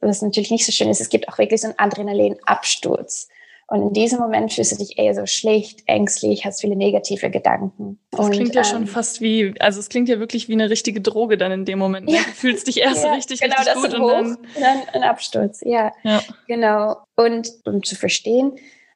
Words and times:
was 0.00 0.22
natürlich 0.22 0.50
nicht 0.50 0.66
so 0.66 0.72
schön 0.72 0.88
ist, 0.88 1.00
es 1.00 1.08
gibt 1.08 1.28
auch 1.28 1.38
wirklich 1.38 1.60
so 1.60 1.68
einen 1.68 1.78
Adrenalinabsturz. 1.78 3.28
Und 3.70 3.82
in 3.82 3.92
diesem 3.92 4.18
Moment 4.18 4.50
fühlst 4.54 4.72
du 4.72 4.76
dich 4.76 4.98
eher 4.98 5.14
so 5.14 5.26
schlecht, 5.26 5.82
ängstlich, 5.84 6.46
hast 6.46 6.62
viele 6.62 6.74
negative 6.74 7.30
Gedanken. 7.30 7.98
Das 8.10 8.20
und, 8.20 8.30
klingt 8.30 8.54
ja 8.54 8.62
ähm, 8.62 8.66
schon 8.66 8.86
fast 8.86 9.20
wie, 9.20 9.54
also 9.60 9.78
es 9.78 9.90
klingt 9.90 10.08
ja 10.08 10.18
wirklich 10.18 10.48
wie 10.48 10.54
eine 10.54 10.70
richtige 10.70 11.02
Droge 11.02 11.36
dann 11.36 11.52
in 11.52 11.64
dem 11.66 11.78
Moment. 11.78 12.06
Ne? 12.06 12.14
Ja. 12.14 12.20
Du 12.22 12.30
fühlst 12.30 12.66
dich 12.66 12.80
erst 12.80 13.04
ja, 13.04 13.12
richtig, 13.12 13.40
genau, 13.40 13.56
richtig 13.56 13.74
gut 13.74 13.94
und 13.94 14.08
dann, 14.08 14.38
dann 14.58 14.88
ein 14.94 15.02
Absturz. 15.02 15.60
Ja, 15.66 15.92
ja, 16.02 16.22
genau. 16.46 16.96
Und 17.14 17.50
um 17.66 17.82
zu 17.82 17.94
verstehen, 17.94 18.52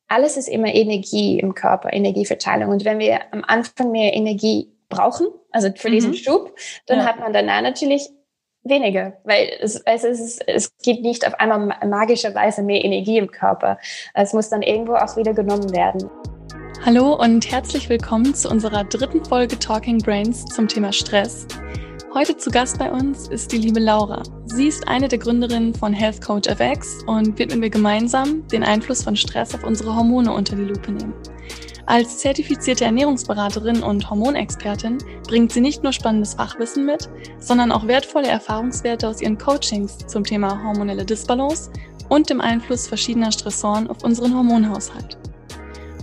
alles 0.09 0.39
ist 0.39 0.49
immer 0.49 0.75
Energie 0.75 1.39
im 1.39 1.55
Körper, 1.55 1.93
Energieverteilung. 1.93 2.71
Und 2.71 2.87
wenn 2.87 2.99
wir 2.99 3.21
am 3.31 3.45
Anfang 3.47 3.91
mehr 3.91 4.15
Energie 4.15 4.73
brauchen, 4.89 5.27
also 5.51 5.69
für 5.77 5.89
mhm. 5.89 5.93
diesen 5.93 6.15
Schub, 6.15 6.57
dann 6.87 7.01
ja. 7.01 7.05
hat 7.05 7.21
man 7.21 7.35
danach 7.35 7.61
natürlich 7.61 8.09
weniger, 8.65 9.15
weil 9.25 9.51
es, 9.61 9.77
es, 9.85 10.05
ist, 10.05 10.43
es 10.47 10.77
gibt 10.79 11.03
nicht 11.03 11.27
auf 11.27 11.35
einmal 11.35 11.77
magischerweise 11.87 12.63
mehr 12.63 12.85
Energie 12.85 13.19
im 13.19 13.31
Körper. 13.31 13.79
Es 14.15 14.33
muss 14.33 14.49
dann 14.49 14.63
irgendwo 14.63 14.95
auch 14.95 15.17
wieder 15.17 15.35
genommen 15.35 15.73
werden. 15.73 16.09
Hallo 16.85 17.15
und 17.15 17.51
herzlich 17.51 17.89
willkommen 17.89 18.35
zu 18.35 18.49
unserer 18.49 18.85
dritten 18.85 19.25
Folge 19.25 19.59
Talking 19.59 19.99
Brains 19.99 20.45
zum 20.47 20.69
Thema 20.69 20.93
Stress. 20.93 21.47
Heute 22.15 22.37
zu 22.37 22.51
Gast 22.51 22.79
bei 22.79 22.93
uns 22.93 23.29
ist 23.29 23.53
die 23.53 23.57
liebe 23.57 23.81
Laura. 23.81 24.23
Sie 24.45 24.69
ist 24.69 24.87
eine 24.87 25.09
der 25.09 25.19
Gründerinnen 25.19 25.75
von 25.75 25.95
Health 25.95 26.21
Coach 26.21 26.47
FX 26.47 27.03
und 27.07 27.39
wird 27.39 27.53
mit 27.53 27.61
mir 27.61 27.71
gemeinsam 27.71 28.47
den 28.49 28.63
Einfluss 28.63 29.03
von 29.03 29.17
Stress 29.17 29.55
auf 29.55 29.65
unsere 29.65 29.97
Hormone 29.97 30.31
unter 30.31 30.55
die 30.55 30.65
Lupe 30.65 30.93
nehmen. 30.93 31.15
Als 31.87 32.19
zertifizierte 32.19 32.85
Ernährungsberaterin 32.85 33.83
und 33.83 34.11
Hormonexpertin 34.11 34.99
bringt 35.27 35.53
sie 35.53 35.63
nicht 35.63 35.83
nur 35.83 35.95
spannendes 35.95 36.35
Fachwissen 36.35 36.85
mit, 36.85 37.09
sondern 37.39 37.73
auch 37.73 37.87
wertvolle 37.87 38.29
Erfahrungswerte 38.29 39.09
aus 39.09 39.23
ihren 39.23 39.39
Coachings 39.39 39.97
zum 40.07 40.23
Thema 40.23 40.63
hormonelle 40.63 41.07
Disbalance 41.07 41.71
und 42.11 42.29
dem 42.29 42.43
Einfluss 42.43 42.89
verschiedener 42.89 43.33
Stressoren 43.33 43.89
auf 43.89 44.05
unseren 44.05 44.37
Hormonhaushalt. 44.37 45.17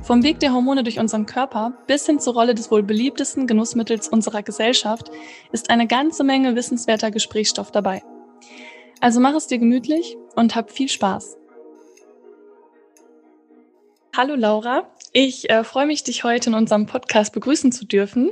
Vom 0.10 0.24
Weg 0.24 0.40
der 0.40 0.54
Hormone 0.54 0.82
durch 0.82 0.98
unseren 0.98 1.28
Körper 1.28 1.74
bis 1.86 2.08
hin 2.08 2.20
zur 2.20 2.34
Rolle 2.34 2.56
des 2.56 2.72
wohl 2.72 2.82
beliebtesten 2.82 3.46
Genussmittels 3.46 4.08
unserer 4.08 4.42
Gesellschaft 4.42 5.12
ist 5.52 5.70
eine 5.70 5.86
ganze 5.86 6.24
Menge 6.24 6.56
wissenswerter 6.56 7.12
Gesprächsstoff 7.12 7.70
dabei. 7.70 8.02
Also 9.02 9.20
mach 9.20 9.36
es 9.36 9.46
dir 9.46 9.60
gemütlich 9.60 10.18
und 10.36 10.56
hab 10.56 10.72
viel 10.72 10.90
Spaß. 10.90 11.38
Hallo 14.18 14.34
Laura, 14.34 14.90
ich 15.14 15.48
äh, 15.52 15.64
freue 15.64 15.86
mich, 15.86 16.04
dich 16.04 16.24
heute 16.24 16.50
in 16.50 16.56
unserem 16.56 16.88
Podcast 16.88 17.32
begrüßen 17.32 17.72
zu 17.72 17.86
dürfen 17.86 18.32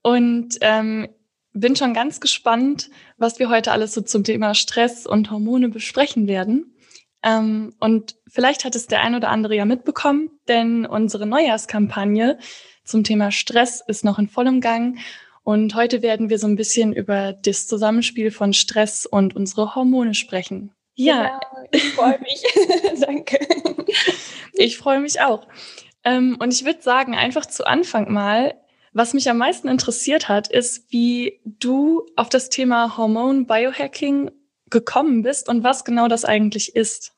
und 0.00 0.56
ähm, 0.62 1.08
bin 1.52 1.76
schon 1.76 1.92
ganz 1.92 2.20
gespannt, 2.20 2.88
was 3.18 3.38
wir 3.38 3.50
heute 3.50 3.72
alles 3.72 3.92
so 3.92 4.00
zum 4.00 4.24
Thema 4.24 4.54
Stress 4.54 5.06
und 5.06 5.30
Hormone 5.30 5.68
besprechen 5.68 6.26
werden. 6.26 6.74
Ähm, 7.22 7.74
und 7.80 8.16
vielleicht 8.26 8.64
hat 8.64 8.74
es 8.74 8.86
der 8.86 9.02
ein 9.02 9.14
oder 9.14 9.28
andere 9.28 9.54
ja 9.54 9.64
mitbekommen, 9.64 10.30
denn 10.48 10.86
unsere 10.86 11.26
Neujahrskampagne 11.26 12.38
zum 12.84 13.04
Thema 13.04 13.30
Stress 13.30 13.82
ist 13.86 14.04
noch 14.04 14.18
in 14.18 14.28
vollem 14.28 14.60
Gang. 14.60 14.98
Und 15.42 15.74
heute 15.74 16.02
werden 16.02 16.30
wir 16.30 16.38
so 16.38 16.46
ein 16.46 16.56
bisschen 16.56 16.92
über 16.92 17.32
das 17.32 17.66
Zusammenspiel 17.66 18.30
von 18.30 18.52
Stress 18.52 19.06
und 19.06 19.34
unsere 19.36 19.74
Hormone 19.74 20.14
sprechen. 20.14 20.72
Ja, 20.94 21.38
genau, 21.38 21.68
ich 21.72 21.92
freue 21.94 22.18
mich. 22.20 22.42
Danke. 23.00 23.38
Ich 24.52 24.76
freue 24.76 25.00
mich 25.00 25.20
auch. 25.20 25.46
Ähm, 26.04 26.36
und 26.40 26.52
ich 26.52 26.64
würde 26.64 26.82
sagen, 26.82 27.14
einfach 27.14 27.46
zu 27.46 27.66
Anfang 27.66 28.12
mal, 28.12 28.54
was 28.92 29.14
mich 29.14 29.30
am 29.30 29.38
meisten 29.38 29.68
interessiert 29.68 30.28
hat, 30.28 30.48
ist, 30.48 30.92
wie 30.92 31.40
du 31.44 32.06
auf 32.16 32.28
das 32.28 32.50
Thema 32.50 32.96
Hormon 32.96 33.46
Biohacking 33.46 34.30
gekommen 34.70 35.22
bist 35.22 35.48
und 35.48 35.64
was 35.64 35.84
genau 35.84 36.08
das 36.08 36.24
eigentlich 36.24 36.74
ist. 36.76 37.12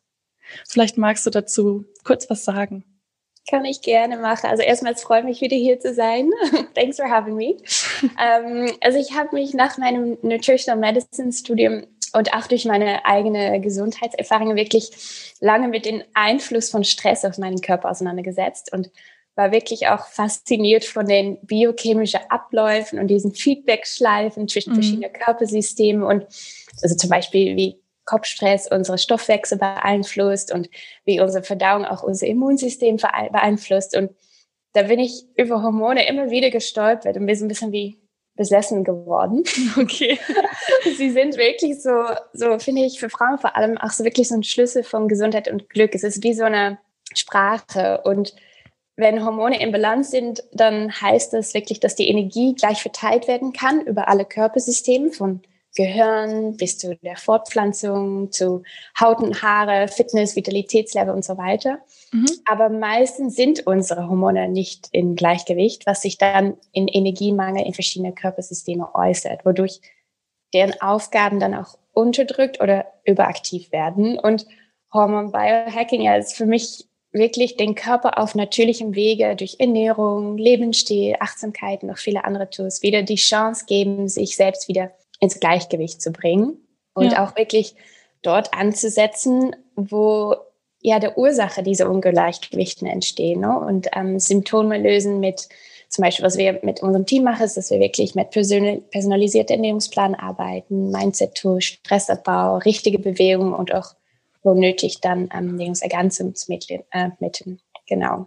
Vielleicht 0.68 0.98
magst 0.98 1.24
du 1.26 1.30
dazu 1.30 1.84
kurz 2.04 2.28
was 2.28 2.44
sagen. 2.44 2.84
Kann 3.50 3.64
ich 3.64 3.82
gerne 3.82 4.18
machen. 4.18 4.48
Also 4.48 4.62
erstmal 4.62 4.94
freue 4.94 5.20
ich 5.20 5.26
mich 5.26 5.40
wieder 5.40 5.56
hier 5.56 5.80
zu 5.80 5.94
sein. 5.94 6.30
Thanks 6.74 6.96
for 6.96 7.10
having 7.10 7.34
me. 7.34 7.56
ähm, 8.20 8.72
also 8.80 8.98
ich 8.98 9.16
habe 9.16 9.34
mich 9.34 9.52
nach 9.52 9.78
meinem 9.78 10.16
Nutritional 10.22 10.78
Medicine 10.78 11.32
Studium 11.32 11.84
und 12.12 12.34
auch 12.34 12.46
durch 12.46 12.64
meine 12.66 13.04
eigene 13.04 13.60
Gesundheitserfahrung 13.60 14.54
wirklich 14.54 14.90
lange 15.40 15.68
mit 15.68 15.86
dem 15.86 16.02
Einfluss 16.14 16.70
von 16.70 16.84
Stress 16.84 17.24
auf 17.24 17.38
meinen 17.38 17.60
Körper 17.60 17.90
auseinandergesetzt 17.90 18.72
und 18.72 18.90
war 19.34 19.50
wirklich 19.50 19.88
auch 19.88 20.06
fasziniert 20.06 20.84
von 20.84 21.06
den 21.06 21.38
biochemischen 21.44 22.20
Abläufen 22.28 22.98
und 22.98 23.08
diesen 23.08 23.32
Feedback-Schleifen 23.32 24.46
zwischen 24.46 24.70
mhm. 24.70 24.74
verschiedenen 24.74 25.12
Körpersystemen 25.12 26.02
und 26.02 26.26
also 26.80 26.96
zum 26.96 27.10
Beispiel 27.10 27.56
wie 27.56 27.82
Kopfstress 28.04 28.68
unsere 28.68 28.98
Stoffwechsel 28.98 29.58
beeinflusst 29.58 30.52
und 30.52 30.68
wie 31.04 31.20
unsere 31.20 31.44
Verdauung 31.44 31.84
auch 31.84 32.02
unser 32.02 32.26
Immunsystem 32.26 32.96
beeinflusst. 32.96 33.96
Und 33.96 34.10
da 34.72 34.82
bin 34.82 34.98
ich 34.98 35.24
über 35.36 35.62
Hormone 35.62 36.06
immer 36.08 36.30
wieder 36.30 36.50
gestolpert 36.50 37.16
und 37.16 37.26
bin 37.26 37.36
so 37.36 37.44
ein 37.44 37.48
bisschen 37.48 37.72
wie 37.72 37.98
besessen 38.34 38.84
geworden. 38.84 39.44
Okay. 39.78 40.18
Sie 40.96 41.10
sind 41.10 41.36
wirklich 41.36 41.80
so, 41.80 41.92
so 42.32 42.58
finde 42.58 42.84
ich 42.84 42.98
für 42.98 43.10
Frauen 43.10 43.38
vor 43.38 43.56
allem 43.56 43.78
auch 43.78 43.90
so 43.90 44.04
wirklich 44.04 44.28
so 44.28 44.34
ein 44.34 44.42
Schlüssel 44.42 44.82
von 44.82 45.08
Gesundheit 45.08 45.48
und 45.48 45.68
Glück. 45.70 45.94
Es 45.94 46.02
ist 46.02 46.22
wie 46.22 46.34
so 46.34 46.44
eine 46.44 46.78
Sprache 47.14 48.00
und 48.04 48.34
wenn 48.96 49.24
Hormone 49.24 49.60
im 49.60 49.72
Balance 49.72 50.10
sind, 50.10 50.44
dann 50.52 50.92
heißt 50.92 51.32
das 51.32 51.54
wirklich, 51.54 51.80
dass 51.80 51.94
die 51.94 52.08
Energie 52.08 52.54
gleich 52.54 52.82
verteilt 52.82 53.26
werden 53.26 53.52
kann 53.52 53.80
über 53.80 54.08
alle 54.08 54.24
Körpersysteme 54.24 55.12
von 55.12 55.40
Gehirn 55.74 56.56
bis 56.56 56.78
zu 56.78 56.96
der 56.96 57.16
Fortpflanzung, 57.16 58.30
zu 58.30 58.62
Haut 59.00 59.20
und 59.20 59.42
Haare, 59.42 59.88
Fitness, 59.88 60.36
Vitalitätslevel 60.36 61.14
und 61.14 61.24
so 61.24 61.38
weiter. 61.38 61.78
Mhm. 62.12 62.26
Aber 62.44 62.68
meistens 62.68 63.36
sind 63.36 63.66
unsere 63.66 64.08
Hormone 64.08 64.48
nicht 64.48 64.88
in 64.92 65.16
Gleichgewicht, 65.16 65.86
was 65.86 66.02
sich 66.02 66.18
dann 66.18 66.56
in 66.72 66.88
Energiemangel 66.88 67.64
in 67.64 67.74
verschiedene 67.74 68.12
Körpersysteme 68.12 68.94
äußert, 68.94 69.46
wodurch 69.46 69.80
deren 70.52 70.78
Aufgaben 70.80 71.40
dann 71.40 71.54
auch 71.54 71.78
unterdrückt 71.92 72.60
oder 72.60 72.86
überaktiv 73.04 73.72
werden. 73.72 74.18
Und 74.18 74.46
Hormon 74.92 75.32
Biohacking 75.32 76.02
ja, 76.02 76.16
ist 76.16 76.36
für 76.36 76.46
mich 76.46 76.86
wirklich 77.12 77.56
den 77.56 77.74
Körper 77.74 78.18
auf 78.18 78.34
natürlichem 78.34 78.94
Wege 78.94 79.36
durch 79.36 79.56
Ernährung, 79.58 80.38
Lebensstil, 80.38 81.16
Achtsamkeit 81.20 81.82
und 81.82 81.90
noch 81.90 81.98
viele 81.98 82.24
andere 82.24 82.48
Tools 82.48 82.82
wieder 82.82 83.02
die 83.02 83.16
Chance 83.16 83.64
geben, 83.66 84.08
sich 84.08 84.36
selbst 84.36 84.68
wieder 84.68 84.92
ins 85.22 85.38
Gleichgewicht 85.38 86.02
zu 86.02 86.10
bringen 86.10 86.58
und 86.94 87.12
ja. 87.12 87.24
auch 87.24 87.36
wirklich 87.36 87.76
dort 88.22 88.52
anzusetzen, 88.52 89.54
wo 89.76 90.34
ja 90.80 90.98
der 90.98 91.16
Ursache 91.16 91.62
dieser 91.62 91.88
Ungleichgewichten 91.88 92.88
entstehen 92.88 93.40
ne? 93.40 93.56
und 93.56 93.88
ähm, 93.94 94.18
Symptome 94.18 94.78
lösen 94.78 95.20
mit 95.20 95.48
zum 95.88 96.02
Beispiel, 96.02 96.24
was 96.24 96.38
wir 96.38 96.58
mit 96.62 96.82
unserem 96.82 97.06
Team 97.06 97.22
machen, 97.22 97.44
ist, 97.44 97.56
dass 97.56 97.70
wir 97.70 97.78
wirklich 97.78 98.14
mit 98.14 98.30
personalisierten 98.30 99.56
Ernährungsplan 99.56 100.14
arbeiten, 100.14 100.90
Mindset-Tool, 100.90 101.60
Stressabbau, 101.60 102.56
richtige 102.56 102.98
Bewegung 102.98 103.52
und 103.52 103.74
auch, 103.74 103.94
wo 104.42 104.54
nötig, 104.54 105.02
dann 105.02 105.24
ähm, 105.24 105.50
Ernährungsergänzungsmittel. 105.50 106.84
Äh. 106.90 107.10
Genau. 107.86 108.26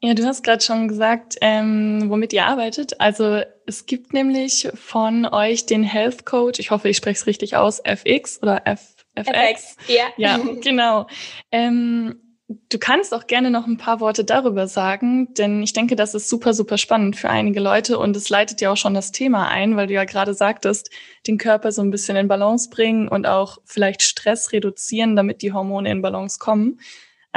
Ja, 0.00 0.14
du 0.14 0.24
hast 0.24 0.44
gerade 0.44 0.62
schon 0.62 0.86
gesagt, 0.86 1.36
ähm, 1.40 2.04
womit 2.06 2.32
ihr 2.32 2.46
arbeitet. 2.46 3.00
Also 3.00 3.42
es 3.66 3.86
gibt 3.86 4.12
nämlich 4.12 4.68
von 4.74 5.26
euch 5.26 5.66
den 5.66 5.82
Health 5.82 6.24
Coach, 6.24 6.60
ich 6.60 6.70
hoffe, 6.70 6.88
ich 6.88 6.96
spreche 6.96 7.18
es 7.18 7.26
richtig 7.26 7.56
aus, 7.56 7.80
FX 7.80 8.40
oder 8.42 8.62
F 8.64 8.94
FX. 9.16 9.36
FX 9.36 9.76
ja. 9.88 10.04
ja, 10.16 10.38
genau. 10.62 11.08
Ähm, 11.50 12.20
du 12.46 12.78
kannst 12.78 13.12
auch 13.12 13.26
gerne 13.26 13.50
noch 13.50 13.66
ein 13.66 13.76
paar 13.76 13.98
Worte 14.00 14.24
darüber 14.24 14.68
sagen, 14.68 15.34
denn 15.34 15.62
ich 15.62 15.72
denke, 15.72 15.96
das 15.96 16.14
ist 16.14 16.28
super, 16.28 16.54
super 16.54 16.78
spannend 16.78 17.16
für 17.16 17.28
einige 17.28 17.60
Leute 17.60 17.98
und 17.98 18.16
es 18.16 18.30
leitet 18.30 18.60
ja 18.60 18.72
auch 18.72 18.76
schon 18.76 18.94
das 18.94 19.12
Thema 19.12 19.48
ein, 19.48 19.76
weil 19.76 19.88
du 19.88 19.94
ja 19.94 20.04
gerade 20.04 20.32
sagtest, 20.32 20.90
den 21.26 21.38
Körper 21.38 21.72
so 21.72 21.82
ein 21.82 21.90
bisschen 21.90 22.16
in 22.16 22.28
Balance 22.28 22.70
bringen 22.70 23.08
und 23.08 23.26
auch 23.26 23.58
vielleicht 23.64 24.02
Stress 24.02 24.52
reduzieren, 24.52 25.16
damit 25.16 25.42
die 25.42 25.52
Hormone 25.52 25.90
in 25.90 26.02
Balance 26.02 26.38
kommen. 26.38 26.78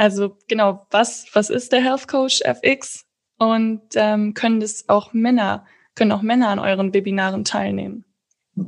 Also 0.02 0.36
genau, 0.48 0.84
was, 0.90 1.26
was 1.32 1.48
ist 1.48 1.70
der 1.70 1.80
Health 1.80 2.08
Coach 2.08 2.42
FX? 2.42 3.04
Und 3.38 3.82
ähm, 3.94 4.34
können 4.34 4.58
das 4.58 4.88
auch 4.88 5.12
Männer, 5.12 5.64
können 5.94 6.10
auch 6.10 6.22
Männer 6.22 6.48
an 6.48 6.58
euren 6.58 6.92
Webinaren 6.92 7.44
teilnehmen? 7.44 8.04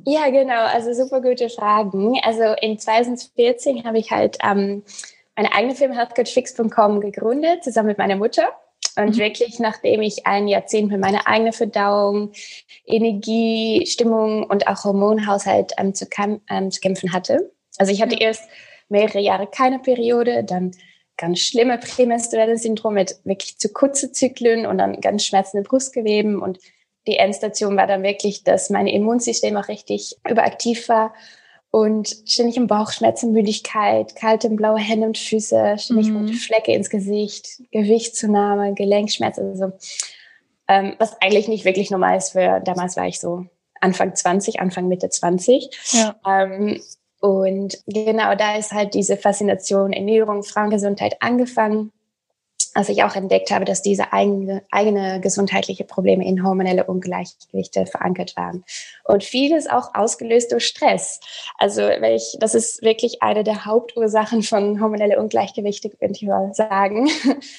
Ja, 0.07 0.31
genau, 0.31 0.63
also 0.67 0.93
super 0.93 1.21
gute 1.21 1.49
Fragen. 1.49 2.21
Also 2.23 2.55
in 2.61 2.79
2014 2.79 3.83
habe 3.83 3.99
ich 3.99 4.13
halt 4.13 4.39
ähm, 4.45 4.85
meine 5.35 5.53
eigene 5.53 5.75
Firma 5.75 5.97
healthcoachfix.com 5.97 7.01
gegründet, 7.01 7.65
zusammen 7.65 7.89
mit 7.89 7.99
meiner 7.99 8.15
Mutter. 8.15 8.53
Und 8.97 9.17
mhm. 9.17 9.19
wirklich, 9.19 9.59
nachdem 9.59 10.03
ich 10.03 10.29
ein 10.29 10.47
Jahrzehnt 10.47 10.93
mit 10.93 11.01
meiner 11.01 11.27
eigenen 11.27 11.53
Verdauung, 11.53 12.31
Energie, 12.87 13.85
Stimmung 13.89 14.45
und 14.45 14.69
auch 14.69 14.85
Hormonhaushalt 14.85 15.73
ähm, 15.79 15.95
zu, 15.95 16.07
ähm, 16.49 16.71
zu 16.71 16.81
kämpfen 16.81 17.13
hatte. 17.13 17.51
Also 17.77 17.91
ich 17.91 18.01
hatte 18.01 18.15
ja. 18.15 18.29
erst 18.29 18.49
mehrere 18.89 19.19
Jahre 19.19 19.49
keine 19.49 19.81
Periode, 19.81 20.45
dann 20.45 20.71
ganz 21.17 21.41
schlimme 21.41 21.79
prämenstruelle 21.79 22.59
Syndrom 22.59 22.95
mit 22.95 23.17
wirklich 23.25 23.59
zu 23.59 23.69
kurzen 23.69 24.13
Zyklen 24.13 24.67
und 24.67 24.79
dann 24.79 25.01
ganz 25.01 25.25
schmerzende 25.25 25.69
Brustgeweben. 25.69 26.41
Und 26.41 26.59
die 27.07 27.17
Endstation 27.17 27.77
war 27.77 27.87
dann 27.87 28.03
wirklich, 28.03 28.45
dass 28.45 28.71
mein 28.71 28.87
Immunsystem 28.87 29.57
auch 29.57 29.69
richtig 29.69 30.17
überaktiv 30.29 30.89
war 30.89 31.15
und 31.71 32.17
ständig 32.25 32.57
im 32.57 32.69
Bauchschmerzen, 32.69 33.33
Müdigkeit, 33.33 34.15
kalte 34.15 34.49
blaue 34.51 34.79
Hände 34.79 35.09
und 35.09 35.19
Füße, 35.19 35.77
ständig 35.79 36.09
mhm. 36.09 36.19
rote 36.19 36.35
Flecke 36.35 36.73
ins 36.73 36.89
Gesicht, 36.89 37.63
Gewichtszunahme, 37.73 38.75
Gelenkschmerzen, 38.75 39.51
also 39.51 39.73
ähm, 40.69 40.95
was 40.99 41.21
eigentlich 41.21 41.49
nicht 41.49 41.65
wirklich 41.65 41.91
normal 41.91 42.17
ist 42.17 42.31
für, 42.31 42.61
damals 42.61 42.97
war 42.97 43.07
ich 43.07 43.19
so 43.19 43.47
Anfang 43.81 44.15
20, 44.15 44.61
Anfang 44.61 44.89
Mitte 44.89 45.11
20. 45.11 45.69
Ja. 45.93 46.17
Ähm, 46.27 46.81
und 47.25 47.79
genau 47.87 48.35
da 48.35 48.57
ist 48.59 48.73
halt 48.73 48.93
diese 48.93 49.17
Faszination 49.17 49.95
Ernährung, 49.95 50.43
Frauengesundheit 50.43 51.17
angefangen 51.21 51.91
als 52.75 52.89
ich 52.89 53.05
auch 53.05 53.15
entdeckt 53.15 53.51
habe, 53.53 53.65
dass 53.65 53.83
diese 53.83 54.13
eigene, 54.13 54.65
eigene 54.71 55.21
gesundheitliche 55.21 55.85
Probleme 55.85 56.27
in 56.27 56.45
hormonelle 56.45 56.85
Ungleichgewichte 56.85 57.87
verankert 57.87 58.37
waren. 58.37 58.65
Und 59.05 59.23
vieles 59.23 59.69
auch 59.69 59.95
ausgelöst 59.95 60.51
durch 60.53 60.67
Stress. 60.67 61.21
Also 61.57 61.83
welch, 61.83 62.37
das 62.41 62.55
ist 62.55 62.83
wirklich 62.83 63.23
eine 63.23 63.45
der 63.45 63.65
Hauptursachen 63.65 64.43
von 64.43 64.81
hormonelle 64.81 65.21
Ungleichgewichte, 65.21 65.89
könnte 65.91 66.19
ich 66.21 66.29
mal 66.29 66.53
sagen. 66.53 67.09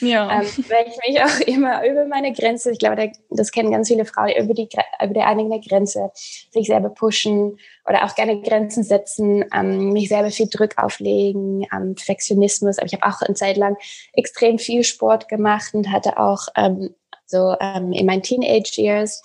Ja. 0.02 0.30
ähm, 0.42 0.48
weil 0.68 0.86
ich 0.88 0.98
mich 1.08 1.24
auch 1.24 1.40
immer 1.48 1.88
über 1.88 2.06
meine 2.06 2.34
Grenze, 2.34 2.72
ich 2.72 2.80
glaube, 2.80 3.12
das 3.30 3.52
kennen 3.52 3.72
ganz 3.72 3.88
viele 3.88 4.06
Frauen, 4.06 4.32
über 4.38 4.54
die, 4.54 4.68
über 5.02 5.14
die 5.14 5.22
eigene 5.22 5.62
Grenze 5.62 6.12
sich 6.52 6.68
selber 6.68 6.90
pushen 6.90 7.58
oder 7.88 8.04
auch 8.06 8.16
gerne 8.16 8.42
Grenzen 8.42 8.84
setzen, 8.84 9.46
ähm, 9.54 9.92
mich 9.92 10.10
selber 10.10 10.32
viel 10.32 10.48
Druck 10.48 10.78
auflegen, 10.78 11.66
ähm, 11.74 11.96
Perfektionismus. 11.96 12.78
Aber 12.78 12.88
ich 12.88 12.94
habe 12.94 13.06
auch 13.06 13.22
eine 13.22 13.36
Zeit 13.36 13.58
lang 13.58 13.78
extrem 14.14 14.58
viel 14.58 14.84
Sport 14.84 15.28
gemacht 15.30 15.74
und 15.74 15.92
hatte 15.92 16.18
auch 16.18 16.48
ähm, 16.56 16.96
so 17.26 17.56
ähm, 17.60 17.92
in 17.92 18.06
meinen 18.06 18.24
Teenage 18.24 18.82
Years 18.82 19.22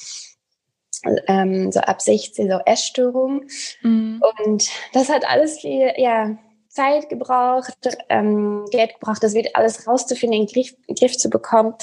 ähm, 1.26 1.72
so 1.72 1.80
ab 1.80 2.02
16 2.02 2.50
so 2.50 2.58
Essstörungen. 2.66 3.48
Mhm. 3.82 4.22
Und 4.44 4.70
das 4.92 5.08
hat 5.08 5.28
alles 5.28 5.60
viel, 5.60 5.92
ja, 5.96 6.36
Zeit 6.68 7.08
gebraucht, 7.08 7.74
ähm, 8.08 8.64
Geld 8.70 8.94
gebraucht, 8.94 9.22
das 9.22 9.34
wird 9.34 9.56
alles 9.56 9.88
rauszufinden, 9.88 10.40
in 10.40 10.46
den 10.46 10.52
Griff, 10.52 10.72
in 10.86 10.94
den 10.94 10.96
Griff 10.96 11.18
zu 11.18 11.28
bekommen 11.28 11.74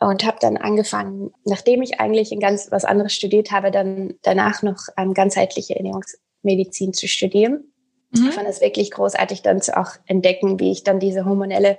und 0.00 0.24
habe 0.24 0.38
dann 0.40 0.56
angefangen, 0.56 1.32
nachdem 1.44 1.82
ich 1.82 2.00
eigentlich 2.00 2.30
in 2.32 2.40
ganz 2.40 2.70
was 2.70 2.84
anderes 2.84 3.12
studiert 3.12 3.50
habe, 3.50 3.70
dann 3.70 4.14
danach 4.22 4.62
noch 4.62 4.78
ähm, 4.96 5.14
ganzheitliche 5.14 5.76
Ernährungsmedizin 5.76 6.92
zu 6.92 7.08
studieren. 7.08 7.72
Mhm. 8.10 8.28
Ich 8.28 8.34
fand 8.34 8.48
es 8.48 8.60
wirklich 8.60 8.90
großartig, 8.90 9.42
dann 9.42 9.60
zu 9.60 9.76
auch 9.76 9.90
entdecken, 10.06 10.60
wie 10.60 10.70
ich 10.70 10.84
dann 10.84 11.00
diese 11.00 11.24
hormonelle 11.24 11.78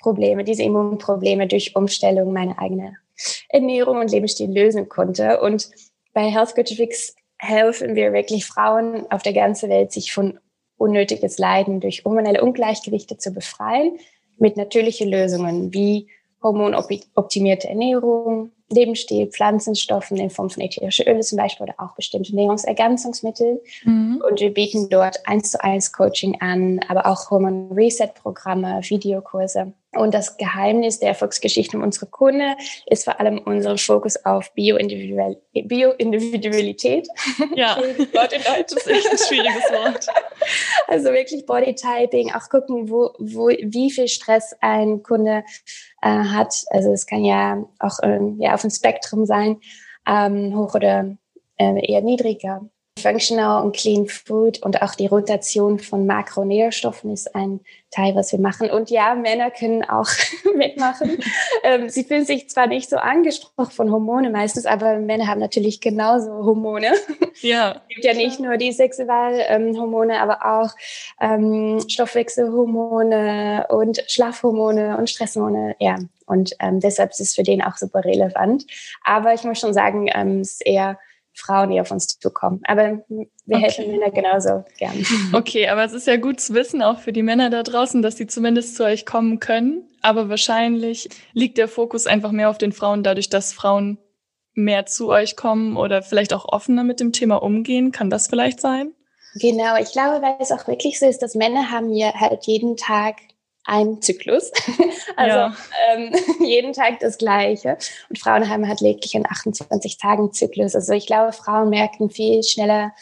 Probleme, 0.00 0.42
diese 0.42 0.64
Immunprobleme 0.64 1.46
durch 1.46 1.76
Umstellung 1.76 2.32
meine 2.32 2.58
eigene 2.58 2.96
Ernährung 3.48 3.98
und 3.98 4.10
Lebensstil 4.10 4.50
lösen 4.50 4.88
konnte. 4.88 5.40
Und 5.40 5.70
bei 6.12 6.28
Health 6.30 6.56
Coach 6.56 6.74
Fix 6.74 7.14
helfen 7.38 7.94
wir 7.94 8.12
wirklich 8.12 8.44
Frauen 8.44 9.10
auf 9.10 9.22
der 9.22 9.32
ganzen 9.32 9.70
Welt, 9.70 9.92
sich 9.92 10.12
von 10.12 10.38
unnötiges 10.76 11.38
Leiden 11.38 11.80
durch 11.80 12.04
hormonelle 12.04 12.42
Ungleichgewichte 12.42 13.16
zu 13.16 13.32
befreien, 13.32 13.98
mit 14.38 14.56
natürlichen 14.56 15.08
Lösungen 15.08 15.72
wie 15.72 16.08
hormonoptimierte 16.42 17.68
Ernährung, 17.68 18.50
Lebensstil, 18.72 19.26
Pflanzenstoffen 19.26 20.16
in 20.16 20.30
Form 20.30 20.48
von 20.50 20.62
ätherischen 20.62 21.06
Öle 21.06 21.20
zum 21.20 21.38
Beispiel 21.38 21.64
oder 21.64 21.74
auch 21.78 21.94
bestimmte 21.94 22.30
Ernährungsergänzungsmittel. 22.30 23.62
Mhm. 23.84 24.22
Und 24.28 24.40
wir 24.40 24.52
bieten 24.52 24.88
dort 24.88 25.20
eins 25.26 25.52
zu 25.52 25.62
eins 25.62 25.92
Coaching 25.92 26.40
an, 26.40 26.80
aber 26.88 27.06
auch 27.06 27.30
Hormon 27.30 27.70
Reset 27.72 28.08
Programme, 28.14 28.80
Videokurse. 28.82 29.72
Und 29.94 30.14
das 30.14 30.38
Geheimnis 30.38 31.00
der 31.00 31.10
Erfolgsgeschichte 31.10 31.78
unserer 31.78 32.06
Kunden 32.06 32.54
ist 32.86 33.04
vor 33.04 33.20
allem 33.20 33.36
unser 33.38 33.76
Fokus 33.76 34.16
auf 34.24 34.50
Bio-Individualität. 34.54 37.08
Ja, 37.54 37.76
Wort 37.76 38.32
in 38.32 38.40
Deutsch 38.42 38.72
ist 38.72 38.88
echt 38.88 39.10
ein 39.10 39.18
schwieriges 39.18 39.70
Wort. 39.70 40.06
Also 40.88 41.12
wirklich 41.12 41.44
Bodytyping, 41.44 42.32
auch 42.32 42.48
gucken, 42.48 42.88
wo, 42.88 43.10
wo, 43.18 43.48
wie 43.48 43.90
viel 43.90 44.08
Stress 44.08 44.56
ein 44.60 45.02
Kunde 45.02 45.44
äh, 46.02 46.08
hat. 46.08 46.54
Also 46.70 46.92
es 46.92 47.06
kann 47.06 47.24
ja 47.24 47.64
auch 47.78 47.98
ähm, 48.02 48.36
ja, 48.38 48.54
auf 48.54 48.62
dem 48.62 48.70
Spektrum 48.70 49.24
sein, 49.24 49.58
ähm, 50.06 50.54
hoch 50.56 50.74
oder 50.74 51.16
äh, 51.56 51.92
eher 51.92 52.02
niedriger. 52.02 52.68
Functional 52.98 53.64
und 53.64 53.76
Clean 53.76 54.06
Food 54.06 54.62
und 54.62 54.82
auch 54.82 54.94
die 54.94 55.06
Rotation 55.06 55.78
von 55.78 56.06
Makronährstoffen 56.06 57.12
ist 57.12 57.34
ein 57.34 57.60
Teil, 57.90 58.14
was 58.14 58.32
wir 58.32 58.38
machen. 58.38 58.70
Und 58.70 58.90
ja, 58.90 59.14
Männer 59.14 59.50
können 59.50 59.84
auch 59.84 60.08
mitmachen. 60.56 61.18
ähm, 61.62 61.88
sie 61.88 62.04
fühlen 62.04 62.24
sich 62.24 62.48
zwar 62.48 62.66
nicht 62.66 62.88
so 62.88 62.96
angesprochen 62.96 63.70
von 63.70 63.90
Hormone 63.90 64.30
meistens, 64.30 64.66
aber 64.66 64.98
Männer 64.98 65.26
haben 65.26 65.40
natürlich 65.40 65.80
genauso 65.80 66.30
Hormone. 66.30 66.92
Ja. 67.40 67.80
es 67.88 67.94
gibt 67.96 68.04
ja 68.04 68.14
nicht 68.14 68.38
nur 68.38 68.56
die 68.56 68.70
Sexualhormone, 68.70 70.20
aber 70.20 70.44
auch 70.44 70.70
ähm, 71.20 71.80
Stoffwechselhormone 71.88 73.66
und 73.68 74.04
Schlafhormone 74.06 74.96
und 74.96 75.10
Stresshormone. 75.10 75.74
Ja, 75.80 75.96
und 76.26 76.52
ähm, 76.60 76.78
deshalb 76.78 77.10
ist 77.10 77.20
es 77.20 77.34
für 77.34 77.42
den 77.42 77.62
auch 77.62 77.76
super 77.76 78.04
relevant. 78.04 78.66
Aber 79.02 79.34
ich 79.34 79.42
muss 79.42 79.58
schon 79.58 79.74
sagen, 79.74 80.08
ähm, 80.14 80.40
es 80.40 80.52
ist 80.52 80.66
eher 80.66 80.98
Frauen, 81.34 81.70
die 81.70 81.80
auf 81.80 81.90
uns 81.90 82.06
zukommen. 82.18 82.60
Aber 82.64 83.04
wir 83.08 83.26
okay. 83.46 83.60
helfen 83.60 83.90
Männer 83.90 84.10
genauso 84.10 84.64
gern. 84.78 85.04
Okay, 85.32 85.68
aber 85.68 85.84
es 85.84 85.92
ist 85.92 86.06
ja 86.06 86.16
gut 86.16 86.40
zu 86.40 86.54
wissen, 86.54 86.82
auch 86.82 86.98
für 86.98 87.12
die 87.12 87.22
Männer 87.22 87.50
da 87.50 87.62
draußen, 87.62 88.02
dass 88.02 88.16
sie 88.16 88.26
zumindest 88.26 88.76
zu 88.76 88.84
euch 88.84 89.06
kommen 89.06 89.40
können. 89.40 89.88
Aber 90.02 90.28
wahrscheinlich 90.28 91.08
liegt 91.32 91.58
der 91.58 91.68
Fokus 91.68 92.06
einfach 92.06 92.32
mehr 92.32 92.50
auf 92.50 92.58
den 92.58 92.72
Frauen, 92.72 93.02
dadurch, 93.02 93.30
dass 93.30 93.52
Frauen 93.52 93.98
mehr 94.54 94.86
zu 94.86 95.08
euch 95.08 95.36
kommen 95.36 95.76
oder 95.76 96.02
vielleicht 96.02 96.34
auch 96.34 96.44
offener 96.46 96.84
mit 96.84 97.00
dem 97.00 97.12
Thema 97.12 97.36
umgehen. 97.36 97.92
Kann 97.92 98.10
das 98.10 98.26
vielleicht 98.26 98.60
sein? 98.60 98.92
Genau, 99.34 99.76
ich 99.76 99.92
glaube, 99.92 100.20
weil 100.20 100.36
es 100.40 100.52
auch 100.52 100.66
wirklich 100.68 100.98
so 100.98 101.06
ist, 101.06 101.22
dass 101.22 101.34
Männer 101.34 101.70
haben 101.70 101.92
ja 101.92 102.12
halt 102.12 102.44
jeden 102.46 102.76
Tag 102.76 103.16
ein 103.64 104.02
Zyklus. 104.02 104.50
also 105.16 105.36
ja. 105.36 105.56
ähm, 105.94 106.12
jeden 106.40 106.72
Tag 106.72 107.00
das 107.00 107.18
Gleiche. 107.18 107.78
Und 108.08 108.18
Frauen 108.18 108.48
haben 108.48 108.66
halt 108.66 108.80
lediglich 108.80 109.14
einen 109.14 109.26
28 109.26 109.98
Tagen 109.98 110.32
Zyklus. 110.32 110.74
Also 110.74 110.92
ich 110.92 111.06
glaube, 111.06 111.32
Frauen 111.32 111.70
merken 111.70 112.10
viel 112.10 112.42
schneller 112.42 112.92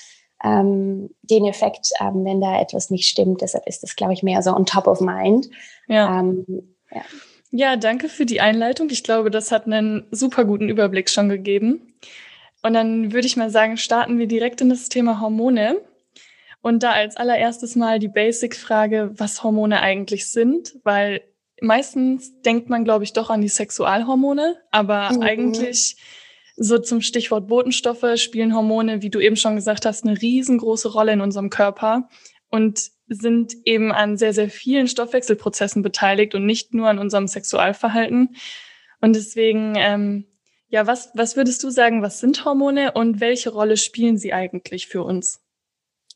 ähm, 0.42 1.10
den 1.22 1.46
Effekt, 1.46 1.90
ähm, 2.00 2.24
wenn 2.24 2.40
da 2.40 2.60
etwas 2.60 2.90
nicht 2.90 3.08
stimmt. 3.08 3.42
Deshalb 3.42 3.66
ist 3.66 3.82
das, 3.82 3.96
glaube 3.96 4.12
ich, 4.12 4.22
mehr 4.22 4.42
so 4.42 4.54
on 4.54 4.66
top 4.66 4.86
of 4.86 5.00
mind. 5.00 5.48
Ja. 5.86 6.20
Ähm, 6.20 6.46
ja. 6.90 7.02
ja, 7.50 7.76
danke 7.76 8.08
für 8.08 8.26
die 8.26 8.40
Einleitung. 8.40 8.88
Ich 8.90 9.04
glaube, 9.04 9.30
das 9.30 9.52
hat 9.52 9.66
einen 9.66 10.06
super 10.10 10.44
guten 10.44 10.68
Überblick 10.68 11.10
schon 11.10 11.28
gegeben. 11.28 11.94
Und 12.62 12.74
dann 12.74 13.12
würde 13.12 13.26
ich 13.26 13.36
mal 13.36 13.50
sagen, 13.50 13.76
starten 13.76 14.18
wir 14.18 14.26
direkt 14.26 14.60
in 14.60 14.68
das 14.68 14.88
Thema 14.88 15.20
Hormone. 15.20 15.80
Und 16.62 16.82
da 16.82 16.92
als 16.92 17.16
allererstes 17.16 17.74
mal 17.74 17.98
die 17.98 18.08
Basic-Frage, 18.08 19.12
was 19.14 19.42
Hormone 19.42 19.80
eigentlich 19.80 20.30
sind, 20.30 20.76
weil 20.84 21.22
meistens 21.60 22.40
denkt 22.42 22.68
man, 22.68 22.84
glaube 22.84 23.04
ich, 23.04 23.12
doch 23.12 23.30
an 23.30 23.40
die 23.40 23.48
Sexualhormone, 23.48 24.56
aber 24.70 25.12
mhm. 25.12 25.22
eigentlich 25.22 25.96
so 26.56 26.78
zum 26.78 27.00
Stichwort 27.00 27.48
Botenstoffe 27.48 28.16
spielen 28.16 28.54
Hormone, 28.54 29.00
wie 29.00 29.08
du 29.08 29.20
eben 29.20 29.36
schon 29.36 29.56
gesagt 29.56 29.86
hast, 29.86 30.04
eine 30.04 30.20
riesengroße 30.20 30.92
Rolle 30.92 31.12
in 31.12 31.22
unserem 31.22 31.48
Körper 31.48 32.08
und 32.50 32.90
sind 33.08 33.54
eben 33.64 33.92
an 33.92 34.18
sehr, 34.18 34.34
sehr 34.34 34.50
vielen 34.50 34.86
Stoffwechselprozessen 34.86 35.82
beteiligt 35.82 36.34
und 36.34 36.44
nicht 36.44 36.74
nur 36.74 36.88
an 36.88 36.98
unserem 36.98 37.26
Sexualverhalten. 37.26 38.36
Und 39.00 39.16
deswegen, 39.16 39.74
ähm, 39.76 40.26
ja, 40.68 40.86
was, 40.86 41.10
was 41.14 41.34
würdest 41.34 41.62
du 41.62 41.70
sagen, 41.70 42.02
was 42.02 42.20
sind 42.20 42.44
Hormone 42.44 42.92
und 42.92 43.20
welche 43.20 43.50
Rolle 43.50 43.76
spielen 43.76 44.18
sie 44.18 44.32
eigentlich 44.32 44.86
für 44.86 45.02
uns? 45.02 45.40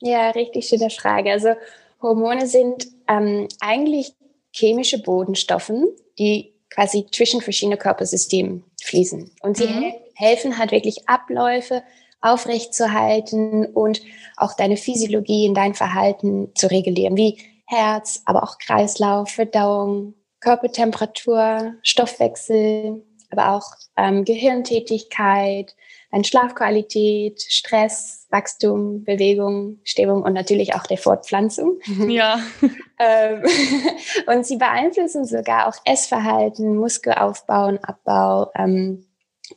Ja, 0.01 0.31
richtig 0.31 0.69
schöne 0.69 0.91
Frage. 0.91 1.33
Also 1.33 1.55
Hormone 2.03 2.47
sind 2.47 2.87
ähm, 3.09 3.49
eigentlich 3.61 4.13
chemische 4.53 5.03
Bodenstoffen, 5.03 5.89
die 6.19 6.53
quasi 6.71 7.07
zwischen 7.11 7.41
verschiedene 7.41 7.77
Körpersystemen 7.77 8.65
fließen. 8.83 9.31
Und 9.43 9.57
sie 9.57 9.67
mhm. 9.67 9.93
helfen 10.15 10.59
halt 10.59 10.73
wirklich 10.73 11.09
Abläufe 11.09 11.83
aufrechtzuerhalten 12.21 13.67
und 13.67 14.01
auch 14.37 14.55
deine 14.55 14.77
Physiologie 14.77 15.45
in 15.45 15.55
dein 15.55 15.75
Verhalten 15.75 16.51
zu 16.55 16.71
regulieren, 16.71 17.17
wie 17.17 17.39
Herz, 17.67 18.23
aber 18.25 18.43
auch 18.43 18.59
Kreislauf, 18.59 19.31
Verdauung, 19.31 20.15
Körpertemperatur, 20.41 21.75
Stoffwechsel, 21.83 23.03
aber 23.31 23.53
auch 23.55 23.67
ähm, 23.97 24.25
Gehirntätigkeit, 24.25 25.75
deine 26.15 26.25
Schlafqualität, 26.25 27.43
Stress, 27.43 28.29
Wachstum, 28.31 29.03
Bewegung, 29.03 29.81
Stimmung 29.83 30.23
und 30.23 30.33
natürlich 30.33 30.75
auch 30.75 30.85
der 30.85 30.97
Fortpflanzung. 30.97 31.81
Ja. 32.07 32.39
Ähm, 33.01 33.43
und 34.29 34.47
sie 34.47 34.57
beeinflussen 34.57 35.25
sogar 35.25 35.67
auch 35.67 35.75
Essverhalten, 35.85 36.77
Muskelaufbau 36.77 37.67
und 37.67 37.79
Abbau, 37.85 38.53
ähm, 38.55 39.07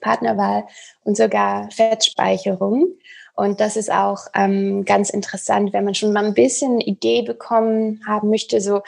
Partnerwahl 0.02 0.66
und 1.04 1.16
sogar 1.16 1.70
Fettspeicherung. 1.70 2.88
Und 3.36 3.60
das 3.60 3.78
ist 3.78 3.92
auch 3.92 4.22
ähm, 4.34 4.84
ganz 4.84 5.12
interessant, 5.12 5.72
wenn 5.74 5.86
man 5.86 5.94
schon 5.94 6.12
mal 6.12 6.26
ein 6.26 6.34
bisschen 6.34 6.82
Idee 6.82 7.22
bekommen 7.22 8.02
haben 8.08 8.30
möchte, 8.32 8.60
so 8.62 8.82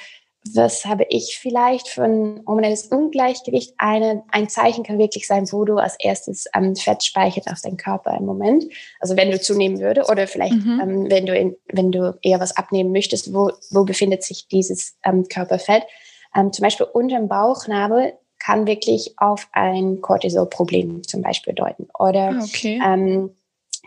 was 0.53 0.85
habe 0.85 1.05
ich 1.09 1.37
vielleicht 1.41 1.89
für 1.89 2.03
ein 2.03 2.43
hormonelles 2.47 2.87
Ungleichgewicht? 2.87 3.73
Eine, 3.77 4.23
ein 4.31 4.47
Zeichen 4.47 4.83
kann 4.83 4.97
wirklich 4.97 5.27
sein, 5.27 5.51
wo 5.51 5.65
du 5.65 5.77
als 5.77 5.95
erstes 5.99 6.45
ähm, 6.55 6.75
Fett 6.75 7.03
speichert 7.03 7.47
auf 7.51 7.61
deinem 7.61 7.77
Körper 7.77 8.15
im 8.17 8.25
Moment. 8.25 8.65
Also 8.99 9.17
wenn 9.17 9.31
du 9.31 9.39
zunehmen 9.39 9.79
würde 9.79 10.05
oder 10.09 10.27
vielleicht 10.27 10.53
mhm. 10.53 10.79
ähm, 10.81 11.05
wenn 11.09 11.25
du 11.25 11.37
in, 11.37 11.55
wenn 11.71 11.91
du 11.91 12.17
eher 12.21 12.39
was 12.39 12.55
abnehmen 12.55 12.91
möchtest, 12.91 13.33
wo, 13.33 13.51
wo 13.69 13.83
befindet 13.83 14.23
sich 14.23 14.47
dieses 14.47 14.97
ähm, 15.03 15.27
Körperfett? 15.27 15.83
Ähm, 16.35 16.53
zum 16.53 16.63
Beispiel 16.63 16.87
unter 16.93 17.17
dem 17.17 17.27
Bauchnabel 17.27 18.13
kann 18.39 18.65
wirklich 18.65 19.15
auf 19.17 19.49
ein 19.51 19.99
Cortisol-Problem 19.99 21.03
zum 21.03 21.21
Beispiel 21.21 21.53
deuten. 21.53 21.87
Oder 21.97 22.29
ah, 22.29 22.43
okay. 22.43 22.81
ähm, 22.83 23.35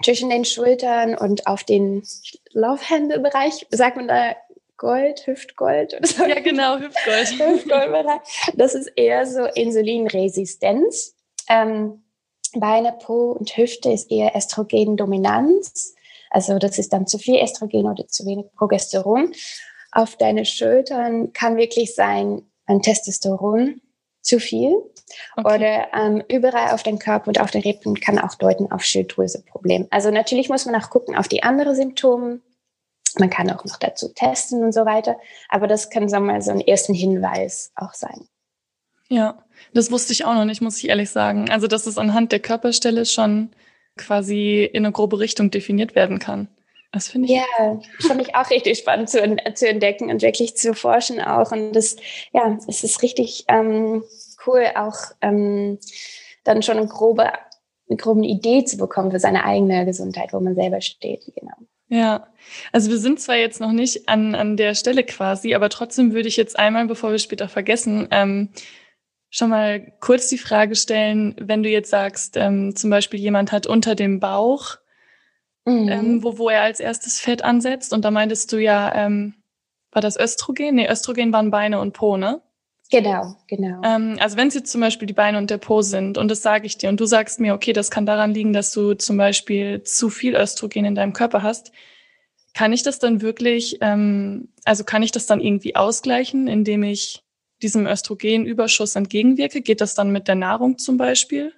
zwischen 0.03 0.31
den 0.31 0.45
Schultern 0.45 1.15
und 1.17 1.47
auf 1.47 1.65
den 1.65 2.03
Laufhändelbereich, 2.53 3.67
sagt 3.71 3.97
man 3.97 4.09
da 4.09 4.35
Gold, 4.83 5.29
Hüftgold 5.29 5.95
oder. 5.95 6.29
Ja, 6.29 6.41
genau, 6.41 6.77
Hüftgold. 6.77 7.39
Hüftgoldbereich. 7.39 8.21
Das 8.55 8.75
ist 8.75 8.89
eher 8.97 9.25
so 9.27 9.45
Insulinresistenz. 9.45 11.15
Ähm, 11.49 12.03
Beine, 12.53 12.93
Po 13.01 13.31
und 13.31 13.57
Hüfte 13.57 13.93
ist 13.93 14.11
eher 14.11 14.35
Östrogendominanz. 14.37 15.95
Also 16.31 16.59
das 16.59 16.81
ist 16.81 16.93
dann 16.93 17.07
zu 17.07 17.19
viel 17.19 17.41
Östrogen 17.41 17.87
oder 17.87 18.09
zu 18.09 18.27
wenig 18.27 18.47
Progesteron. 18.57 19.33
Auf 19.93 20.17
deine 20.17 20.45
Schultern 20.45 21.33
kann 21.33 21.57
wirklich 21.57 21.95
sein 21.95 22.43
ein 22.67 22.83
Testosteron 22.83 23.81
zu 24.21 24.41
viel. 24.41 24.75
Okay. 25.37 25.55
Oder 25.55 25.95
ähm, 25.95 26.25
überall 26.29 26.73
auf 26.75 26.83
den 26.83 26.99
Körper 26.99 27.29
und 27.29 27.41
auf 27.41 27.53
den 27.53 27.63
Rippen 27.63 28.01
kann 28.01 28.19
auch 28.19 28.35
deuten 28.35 28.73
auf 28.73 28.83
Schilddrüseproblem. 28.83 29.87
Also 29.91 30.11
natürlich 30.11 30.49
muss 30.49 30.67
man 30.67 30.75
auch 30.75 30.91
gucken 30.91 31.15
auf 31.15 31.29
die 31.29 31.45
anderen 31.45 31.77
Symptome, 31.77 32.41
man 33.19 33.31
kann 33.31 33.51
auch 33.51 33.65
noch 33.65 33.79
dazu 33.79 34.09
testen 34.09 34.65
und 34.65 34.73
so 34.73 34.85
weiter. 34.85 35.19
Aber 35.49 35.67
das 35.67 35.91
kann, 35.91 36.09
sagen 36.09 36.27
wir 36.27 36.33
mal, 36.33 36.43
so 36.43 36.51
ein 36.51 36.61
ersten 36.61 36.95
Hinweis 36.95 37.73
auch 37.75 37.95
sein. 37.95 38.29
Ja, 39.09 39.45
das 39.75 39.91
wusste 39.91 40.13
ich 40.13 40.25
auch 40.25 40.35
noch 40.35 40.45
nicht, 40.45 40.63
muss 40.63 40.79
ich 40.79 40.89
ehrlich 40.89 41.11
sagen. 41.11 41.51
Also, 41.51 41.67
dass 41.67 41.87
es 41.87 41.99
anhand 41.99 42.33
der 42.33 42.41
Körperstelle 42.41 43.05
schon 43.05 43.51
quasi 43.97 44.65
in 44.65 44.85
eine 44.85 44.93
grobe 44.93 45.19
Richtung 45.19 45.51
definiert 45.51 45.95
werden 45.95 46.19
kann. 46.19 46.49
Das 46.93 47.09
finde 47.09 47.29
ich. 47.29 47.35
Ja, 47.35 47.81
fand 48.01 48.21
ich 48.21 48.35
auch 48.35 48.51
richtig 48.51 48.79
spannend 48.79 49.09
zu, 49.09 49.19
zu 49.55 49.69
entdecken 49.69 50.11
und 50.11 50.23
wirklich 50.23 50.57
zu 50.57 50.75
forschen 50.75 51.21
auch. 51.21 51.51
Und 51.51 51.73
das, 51.73 51.97
ja, 52.33 52.59
es 52.69 52.85
ist 52.85 53.03
richtig 53.03 53.45
ähm, 53.49 54.05
cool, 54.47 54.65
auch 54.75 54.97
ähm, 55.23 55.79
dann 56.45 56.63
schon 56.63 56.77
eine 56.77 56.87
grobe, 56.87 57.33
eine 57.89 57.97
grobe 57.97 58.27
Idee 58.27 58.65
zu 58.65 58.77
bekommen 58.77 59.11
für 59.11 59.21
seine 59.21 59.45
eigene 59.45 59.87
Gesundheit, 59.87 60.35
wo 60.35 60.41
man 60.41 60.55
selber 60.55 60.83
steht. 60.83 61.33
Genau. 61.35 61.55
Ja, 61.93 62.27
also 62.73 62.89
wir 62.91 62.97
sind 62.97 63.21
zwar 63.21 63.37
jetzt 63.37 63.61
noch 63.61 63.71
nicht 63.71 64.09
an, 64.09 64.35
an 64.35 64.57
der 64.57 64.75
Stelle 64.75 65.05
quasi, 65.05 65.55
aber 65.55 65.69
trotzdem 65.69 66.15
würde 66.15 66.27
ich 66.27 66.39
jetzt 66.39 66.59
einmal, 66.59 66.87
bevor 66.87 67.11
wir 67.11 67.19
später 67.19 67.51
vergessen, 67.51 68.09
ähm, 68.11 68.49
schon 69.29 69.51
mal 69.51 69.93
kurz 70.01 70.29
die 70.29 70.39
Frage 70.39 70.75
stellen, 70.75 71.37
wenn 71.39 71.63
du 71.63 71.69
jetzt 71.69 71.91
sagst, 71.91 72.39
ähm, 72.39 72.75
zum 72.75 72.89
Beispiel 72.89 73.21
jemand 73.21 73.53
hat 73.53 73.67
unter 73.67 73.95
dem 73.95 74.21
Bauch, 74.21 74.79
mhm. 75.67 75.89
ähm, 75.91 76.23
wo, 76.23 76.39
wo 76.39 76.49
er 76.49 76.63
als 76.63 76.81
erstes 76.81 77.21
Fett 77.21 77.45
ansetzt 77.45 77.93
und 77.93 78.07
da 78.07 78.11
meintest 78.11 78.51
du 78.53 78.57
ja, 78.57 78.95
ähm, 78.95 79.35
war 79.91 80.01
das 80.01 80.19
Östrogen? 80.19 80.77
Nee, 80.77 80.89
Östrogen 80.91 81.31
waren 81.31 81.51
Beine 81.51 81.79
und 81.79 81.93
Po, 81.93 82.17
ne? 82.17 82.41
Genau, 82.93 83.37
genau. 83.47 83.81
Ähm, 83.83 84.19
also 84.21 84.37
wenn 84.37 84.49
es 84.49 84.55
jetzt 84.55 84.71
zum 84.71 84.83
Beispiel 84.83 85.07
die 85.07 85.15
Beine 85.15 85.39
und 85.39 85.49
der 85.49 85.57
Po 85.57 85.81
sind 85.81 86.19
und 86.19 86.31
das 86.31 86.43
sage 86.43 86.67
ich 86.67 86.77
dir 86.77 86.91
und 86.91 87.01
du 87.01 87.07
sagst 87.07 87.41
mir, 87.41 87.55
okay, 87.55 87.73
das 87.73 87.91
kann 87.91 88.05
daran 88.05 88.35
liegen, 88.35 88.53
dass 88.53 88.71
du 88.71 88.93
zum 88.93 89.17
Beispiel 89.17 89.83
zu 89.83 90.11
viel 90.11 90.37
Östrogen 90.37 90.85
in 90.85 90.95
deinem 90.95 91.15
Körper 91.15 91.43
hast, 91.43 91.73
kann 92.53 92.75
ich 92.75 92.83
das 92.83 92.99
dann 92.99 93.23
wirklich, 93.23 93.79
ähm, 93.81 94.53
also 94.67 94.85
kann 94.85 95.03
ich 95.03 95.11
das 95.11 95.25
dann 95.25 95.41
irgendwie 95.41 95.75
ausgleichen, 95.75 96.49
indem 96.49 96.83
ich 96.83 97.25
diesem 97.63 97.87
Östrogenüberschuss 97.87 98.95
entgegenwirke? 98.95 99.63
Geht 99.63 99.81
das 99.81 99.95
dann 99.95 100.11
mit 100.11 100.29
der 100.29 100.35
Nahrung 100.35 100.77
zum 100.77 100.99
Beispiel? 100.99 101.55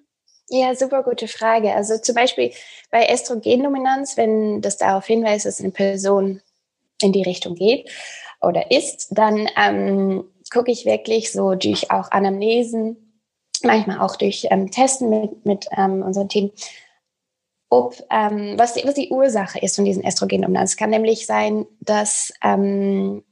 Ja, 0.50 0.76
super 0.76 1.02
gute 1.02 1.26
Frage. 1.26 1.74
Also 1.74 1.98
zum 1.98 2.14
Beispiel 2.14 2.52
bei 2.92 3.12
Östrogendominanz, 3.12 4.16
wenn 4.16 4.60
das 4.60 4.76
darauf 4.76 5.04
hinweist, 5.06 5.46
dass 5.46 5.58
eine 5.58 5.72
Person 5.72 6.42
in 7.02 7.12
die 7.12 7.24
Richtung 7.24 7.56
geht 7.56 7.90
oder 8.40 8.70
ist, 8.70 9.08
dann 9.10 9.48
ähm, 9.56 10.26
gucke 10.54 10.70
ich 10.70 10.86
wirklich 10.86 11.32
so 11.32 11.54
durch 11.54 11.90
auch 11.90 12.10
Anamnesen, 12.12 13.20
manchmal 13.62 14.00
auch 14.00 14.16
durch 14.16 14.46
ähm, 14.50 14.70
Testen 14.70 15.10
mit, 15.10 15.44
mit 15.44 15.66
ähm, 15.76 16.02
unserem 16.02 16.28
Team, 16.28 16.52
ob, 17.68 18.00
ähm, 18.10 18.54
was, 18.56 18.74
die, 18.74 18.84
was 18.84 18.94
die 18.94 19.10
Ursache 19.10 19.58
ist 19.58 19.76
von 19.76 19.84
diesen 19.84 20.06
Östrogendominanz. 20.06 20.70
Es 20.70 20.76
kann 20.76 20.90
nämlich 20.90 21.26
sein, 21.26 21.66
dass 21.80 22.32
ähm, 22.42 23.24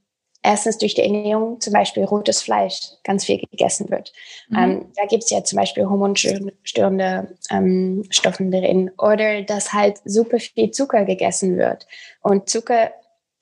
erstens 0.42 0.78
durch 0.78 0.94
die 0.94 1.02
Ernährung 1.02 1.60
zum 1.60 1.72
Beispiel 1.72 2.04
rotes 2.04 2.42
Fleisch 2.42 2.80
ganz 3.04 3.24
viel 3.24 3.38
gegessen 3.38 3.88
wird. 3.90 4.12
Mhm. 4.48 4.58
Ähm, 4.58 4.92
da 4.96 5.06
gibt 5.06 5.22
es 5.22 5.30
ja 5.30 5.44
zum 5.44 5.58
Beispiel 5.58 5.88
hormonstörende 5.88 7.36
ähm, 7.50 8.04
Stoffe 8.10 8.44
drin. 8.44 8.90
Oder 8.98 9.42
dass 9.42 9.72
halt 9.72 10.00
super 10.04 10.40
viel 10.40 10.72
Zucker 10.72 11.04
gegessen 11.04 11.56
wird. 11.56 11.86
Und 12.20 12.48
Zucker 12.48 12.90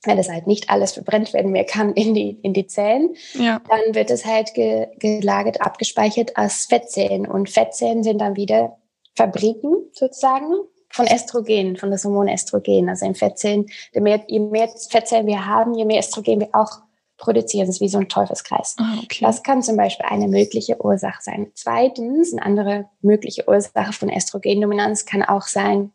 wenn 0.02 0.18
es 0.18 0.30
halt 0.30 0.46
nicht 0.46 0.70
alles 0.70 0.92
verbrennt 0.92 1.32
werden 1.32 1.52
mehr 1.52 1.64
kann 1.64 1.92
in 1.92 2.14
die, 2.14 2.38
in 2.42 2.54
die 2.54 2.66
Zellen, 2.66 3.14
ja. 3.34 3.60
dann 3.68 3.94
wird 3.94 4.10
es 4.10 4.24
halt 4.24 4.54
ge, 4.54 4.88
gelagert, 4.98 5.60
abgespeichert 5.60 6.36
als 6.36 6.66
Fettzellen. 6.66 7.26
Und 7.26 7.50
Fettzellen 7.50 8.02
sind 8.02 8.20
dann 8.20 8.36
wieder 8.36 8.78
Fabriken 9.14 9.76
sozusagen 9.92 10.54
von 10.88 11.06
Östrogen, 11.06 11.76
von 11.76 11.90
das 11.90 12.04
Hormon 12.04 12.28
Östrogen. 12.28 12.88
Also 12.88 13.06
in 13.06 13.14
Fettzellen, 13.14 13.66
je 13.92 14.00
mehr, 14.00 14.22
je 14.26 14.40
mehr 14.40 14.68
Fettzellen 14.88 15.26
wir 15.26 15.46
haben, 15.46 15.74
je 15.74 15.84
mehr 15.84 16.00
Östrogen 16.00 16.40
wir 16.40 16.48
auch 16.52 16.80
produzieren. 17.18 17.66
Das 17.66 17.76
ist 17.76 17.82
wie 17.82 17.88
so 17.88 17.98
ein 17.98 18.08
Teufelskreis. 18.08 18.76
Ah, 18.78 18.98
okay. 19.02 19.24
Das 19.24 19.42
kann 19.42 19.62
zum 19.62 19.76
Beispiel 19.76 20.06
eine 20.06 20.26
mögliche 20.26 20.82
Ursache 20.82 21.22
sein. 21.22 21.52
Zweitens, 21.54 22.32
eine 22.32 22.42
andere 22.42 22.88
mögliche 23.02 23.46
Ursache 23.46 23.92
von 23.92 24.10
Östrogendominanz 24.10 25.04
kann 25.04 25.22
auch 25.22 25.46
sein, 25.46 25.92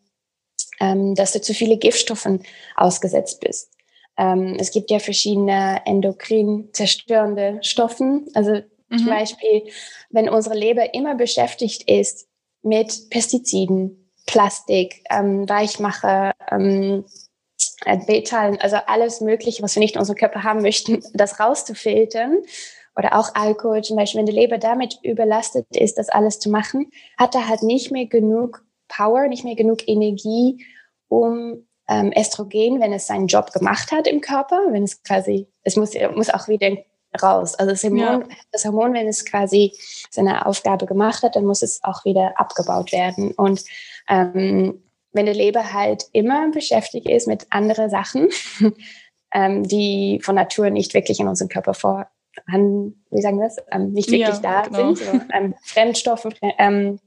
ähm, 0.79 1.15
dass 1.15 1.31
du 1.33 1.41
zu 1.41 1.53
viele 1.53 1.77
Giftstoffen 1.77 2.43
ausgesetzt 2.75 3.39
bist. 3.39 3.74
Ähm, 4.17 4.55
es 4.59 4.71
gibt 4.71 4.91
ja 4.91 4.99
verschiedene 4.99 5.81
endokrin 5.85 6.69
zerstörende 6.73 7.59
Stoffen. 7.61 8.27
Also 8.33 8.61
mhm. 8.89 8.97
zum 8.97 9.07
Beispiel, 9.07 9.63
wenn 10.09 10.29
unsere 10.29 10.55
Leber 10.55 10.93
immer 10.93 11.15
beschäftigt 11.15 11.89
ist 11.89 12.27
mit 12.61 13.09
Pestiziden, 13.09 14.11
Plastik, 14.25 15.03
ähm, 15.09 15.47
Weichmacher, 15.47 16.33
ähm, 16.51 17.05
Betalen, 18.07 18.59
also 18.61 18.77
alles 18.87 19.21
Mögliche, 19.21 19.61
was 19.61 19.75
wir 19.75 19.79
nicht 19.79 19.95
in 19.95 19.99
unserem 19.99 20.17
Körper 20.17 20.43
haben 20.43 20.61
möchten, 20.61 21.03
das 21.13 21.39
rauszufiltern. 21.39 22.39
Oder 22.97 23.19
auch 23.19 23.35
Alkohol 23.35 23.83
zum 23.83 23.97
Beispiel, 23.97 24.19
wenn 24.19 24.25
die 24.25 24.31
Leber 24.31 24.57
damit 24.57 24.99
überlastet 25.03 25.67
ist, 25.75 25.97
das 25.97 26.07
alles 26.07 26.39
zu 26.39 26.49
machen, 26.49 26.89
hat 27.17 27.35
er 27.35 27.49
halt 27.49 27.61
nicht 27.61 27.91
mehr 27.91 28.05
genug 28.05 28.63
Power, 28.87 29.27
nicht 29.27 29.43
mehr 29.43 29.55
genug 29.55 29.87
Energie, 29.87 30.65
um 31.09 31.67
ähm, 31.87 32.11
Östrogen, 32.17 32.79
wenn 32.79 32.93
es 32.93 33.07
seinen 33.07 33.27
Job 33.27 33.51
gemacht 33.51 33.91
hat 33.91 34.07
im 34.07 34.21
Körper, 34.21 34.59
wenn 34.71 34.83
es 34.83 35.03
quasi, 35.03 35.47
es 35.63 35.75
muss, 35.75 35.91
muss 36.15 36.29
auch 36.29 36.47
wieder 36.47 36.77
raus. 37.21 37.55
Also 37.55 37.71
das 37.71 37.83
Hormon, 37.83 37.99
ja. 37.99 38.23
das 38.51 38.65
Hormon, 38.65 38.93
wenn 38.93 39.07
es 39.07 39.25
quasi 39.25 39.73
seine 40.09 40.45
Aufgabe 40.45 40.85
gemacht 40.85 41.23
hat, 41.23 41.35
dann 41.35 41.45
muss 41.45 41.61
es 41.61 41.83
auch 41.83 42.05
wieder 42.05 42.39
abgebaut 42.39 42.91
werden. 42.91 43.31
Und 43.31 43.63
ähm, 44.09 44.83
wenn 45.11 45.25
der 45.25 45.35
Leber 45.35 45.73
halt 45.73 46.05
immer 46.11 46.49
beschäftigt 46.51 47.07
ist 47.07 47.27
mit 47.27 47.47
anderen 47.49 47.89
Sachen, 47.89 48.29
ähm, 49.33 49.63
die 49.63 50.19
von 50.23 50.35
Natur 50.35 50.69
nicht 50.69 50.93
wirklich 50.93 51.19
in 51.19 51.27
unserem 51.27 51.49
Körper 51.49 51.73
vorhanden, 51.73 53.05
wie 53.11 53.21
sagen 53.21 53.39
wir 53.39 53.45
das, 53.45 53.57
ähm, 53.71 53.93
nicht 53.93 54.11
wirklich 54.11 54.27
ja, 54.27 54.39
da 54.39 54.61
genau. 54.63 54.93
sind, 54.93 54.97
so, 54.97 55.21
ähm, 55.33 55.55
Fremdstoffe, 55.63 56.27
ähm, 56.41 56.99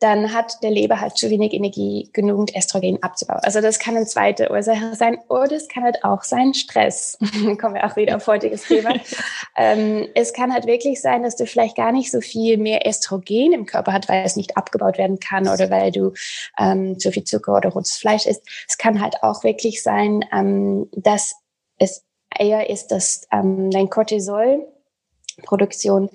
dann 0.00 0.32
hat 0.32 0.62
der 0.62 0.70
Leber 0.70 1.00
halt 1.00 1.16
zu 1.16 1.28
wenig 1.28 1.52
Energie, 1.52 2.08
genügend 2.12 2.54
Estrogen 2.54 3.02
abzubauen. 3.02 3.40
Also 3.42 3.60
das 3.60 3.80
kann 3.80 3.96
eine 3.96 4.06
zweite 4.06 4.48
Ursache 4.50 4.94
sein. 4.94 5.18
Oder 5.28 5.56
es 5.56 5.66
kann 5.66 5.82
halt 5.82 6.04
auch 6.04 6.22
sein 6.22 6.54
Stress. 6.54 7.18
Kommen 7.60 7.74
wir 7.74 7.84
auch 7.84 7.96
wieder 7.96 8.14
auf 8.16 8.28
heutiges 8.28 8.62
Thema. 8.62 8.94
ähm, 9.56 10.06
es 10.14 10.32
kann 10.32 10.52
halt 10.52 10.66
wirklich 10.66 11.00
sein, 11.00 11.24
dass 11.24 11.34
du 11.34 11.46
vielleicht 11.46 11.76
gar 11.76 11.90
nicht 11.90 12.12
so 12.12 12.20
viel 12.20 12.58
mehr 12.58 12.86
Estrogen 12.86 13.52
im 13.52 13.66
Körper 13.66 13.92
hast, 13.92 14.08
weil 14.08 14.24
es 14.24 14.36
nicht 14.36 14.56
abgebaut 14.56 14.98
werden 14.98 15.18
kann 15.18 15.48
oder 15.48 15.68
weil 15.68 15.90
du 15.90 16.12
ähm, 16.58 17.00
zu 17.00 17.10
viel 17.10 17.24
Zucker 17.24 17.56
oder 17.56 17.70
rotes 17.70 17.96
Fleisch 17.96 18.26
isst. 18.26 18.42
Es 18.68 18.78
kann 18.78 19.02
halt 19.02 19.24
auch 19.24 19.42
wirklich 19.42 19.82
sein, 19.82 20.24
ähm, 20.32 20.88
dass 20.92 21.34
es 21.78 22.04
eher 22.38 22.70
ist, 22.70 22.86
dass 22.88 23.26
ähm, 23.32 23.72
dein 23.72 23.90
Cortisolproduktion 23.90 26.08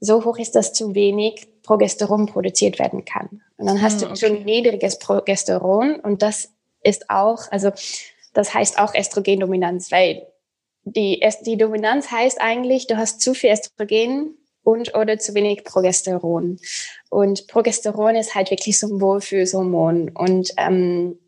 so 0.00 0.24
hoch 0.24 0.38
ist, 0.38 0.56
dass 0.56 0.72
zu 0.72 0.96
wenig 0.96 1.53
Progesteron 1.64 2.26
produziert 2.26 2.78
werden 2.78 3.04
kann. 3.04 3.42
Und 3.56 3.66
dann 3.66 3.82
hast 3.82 4.02
hm, 4.02 4.10
okay. 4.10 4.20
du 4.20 4.26
schon 4.26 4.44
niedriges 4.44 4.98
Progesteron 4.98 5.96
und 5.96 6.22
das 6.22 6.50
ist 6.82 7.10
auch, 7.10 7.50
also 7.50 7.72
das 8.32 8.54
heißt 8.54 8.78
auch 8.78 8.94
Östrogendominanz, 8.94 9.90
weil 9.90 10.26
die, 10.84 11.26
die 11.46 11.56
Dominanz 11.56 12.10
heißt 12.10 12.40
eigentlich, 12.40 12.86
du 12.86 12.96
hast 12.96 13.20
zu 13.20 13.34
viel 13.34 13.50
Östrogen 13.50 14.36
und 14.62 14.94
oder 14.94 15.18
zu 15.18 15.34
wenig 15.34 15.64
Progesteron. 15.64 16.58
Und 17.10 17.46
Progesteron 17.48 18.16
ist 18.16 18.34
halt 18.34 18.50
wirklich 18.50 18.78
so 18.78 18.88
ein 18.88 19.00
Wohlfühlshormon 19.00 20.10
und 20.10 20.50
ähm, 20.58 21.18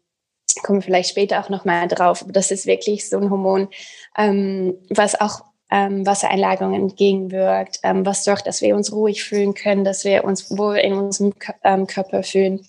kommen 0.63 0.83
vielleicht 0.83 1.11
später 1.11 1.41
auch 1.41 1.49
noch 1.49 1.65
mal 1.65 1.89
drauf. 1.89 2.23
Aber 2.23 2.33
das 2.33 2.51
ist 2.51 2.67
wirklich 2.67 3.09
so 3.09 3.19
ein 3.19 3.31
Hormon, 3.31 3.69
ähm, 4.17 4.75
was 4.91 5.19
auch 5.19 5.45
ähm, 5.71 6.07
Wassereinlagerungen 6.07 6.83
entgegenwirkt, 6.83 7.81
ähm, 7.83 8.07
was 8.07 8.25
sorgt, 8.25 8.47
dass 8.47 8.63
wir 8.63 8.77
uns 8.77 8.93
ruhig 8.93 9.25
fühlen 9.25 9.55
können, 9.55 9.85
dass 9.85 10.05
wir 10.05 10.25
uns 10.25 10.57
wohl 10.57 10.77
in 10.77 10.93
unserem 10.95 11.33
ähm, 11.65 11.87
Körper 11.87 12.23
fühlen. 12.23 12.61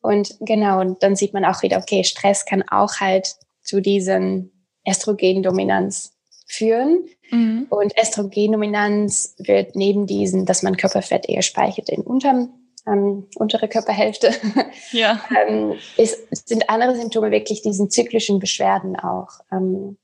Und 0.00 0.36
genau, 0.40 0.80
und 0.80 1.02
dann 1.02 1.16
sieht 1.16 1.34
man 1.34 1.44
auch 1.44 1.62
wieder, 1.62 1.78
okay, 1.78 2.04
Stress 2.04 2.44
kann 2.44 2.62
auch 2.68 3.00
halt 3.00 3.34
zu 3.62 3.80
diesen 3.80 4.52
Östrogendominanz 4.88 6.12
führen. 6.46 7.06
Mhm. 7.30 7.66
Und 7.68 7.92
Östrogendominanz 8.00 9.34
wird 9.38 9.74
neben 9.74 10.06
diesen, 10.06 10.46
dass 10.46 10.62
man 10.62 10.76
Körperfett 10.76 11.28
eher 11.28 11.42
speichert 11.42 11.88
in 11.88 12.02
unterm, 12.02 12.54
ähm, 12.86 13.26
untere 13.34 13.66
Körperhälfte, 13.66 14.30
ja. 14.92 15.20
ähm, 15.48 15.74
ist, 15.96 16.18
sind 16.46 16.70
andere 16.70 16.94
Symptome 16.94 17.32
wirklich 17.32 17.62
diesen 17.62 17.90
zyklischen 17.90 18.38
Beschwerden 18.38 18.94
auch. 18.94 19.40
Ähm, 19.50 19.98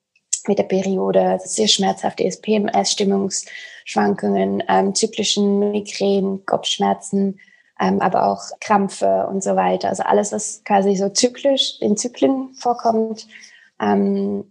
mit 0.49 0.59
der 0.59 0.65
Periode, 0.65 1.39
sehr 1.45 1.69
schmerzhaft 1.69 2.21
ist, 2.21 2.43
PMS, 2.43 2.93
Stimmungsschwankungen, 2.93 4.63
ähm, 4.69 4.95
zyklischen 4.95 5.59
Migränen, 5.73 6.45
Kopfschmerzen, 6.47 7.39
ähm, 7.81 8.01
aber 8.01 8.27
auch 8.27 8.43
Krampfe 8.61 9.27
und 9.29 9.43
so 9.43 9.57
weiter. 9.57 9.89
Also 9.89 10.03
alles, 10.03 10.33
was 10.33 10.63
quasi 10.65 10.97
so 10.97 11.09
zyklisch 11.09 11.75
in 11.81 11.97
Zyklen 11.97 12.55
vorkommt, 12.55 13.27
ähm, 13.81 14.45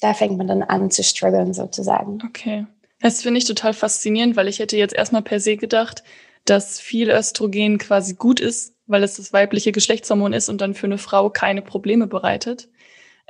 da 0.00 0.14
fängt 0.14 0.36
man 0.36 0.48
dann 0.48 0.62
an 0.62 0.90
zu 0.90 1.02
strugglen 1.02 1.54
sozusagen. 1.54 2.18
Okay. 2.26 2.66
Das 3.00 3.22
finde 3.22 3.38
ich 3.38 3.44
total 3.44 3.74
faszinierend, 3.74 4.36
weil 4.36 4.48
ich 4.48 4.58
hätte 4.58 4.76
jetzt 4.76 4.94
erstmal 4.94 5.22
per 5.22 5.40
se 5.40 5.56
gedacht, 5.56 6.02
dass 6.44 6.80
viel 6.80 7.10
Östrogen 7.10 7.78
quasi 7.78 8.14
gut 8.14 8.40
ist, 8.40 8.74
weil 8.86 9.02
es 9.02 9.16
das 9.16 9.32
weibliche 9.32 9.72
Geschlechtshormon 9.72 10.32
ist 10.32 10.48
und 10.48 10.60
dann 10.60 10.74
für 10.74 10.86
eine 10.86 10.98
Frau 10.98 11.30
keine 11.30 11.62
Probleme 11.62 12.06
bereitet. 12.06 12.68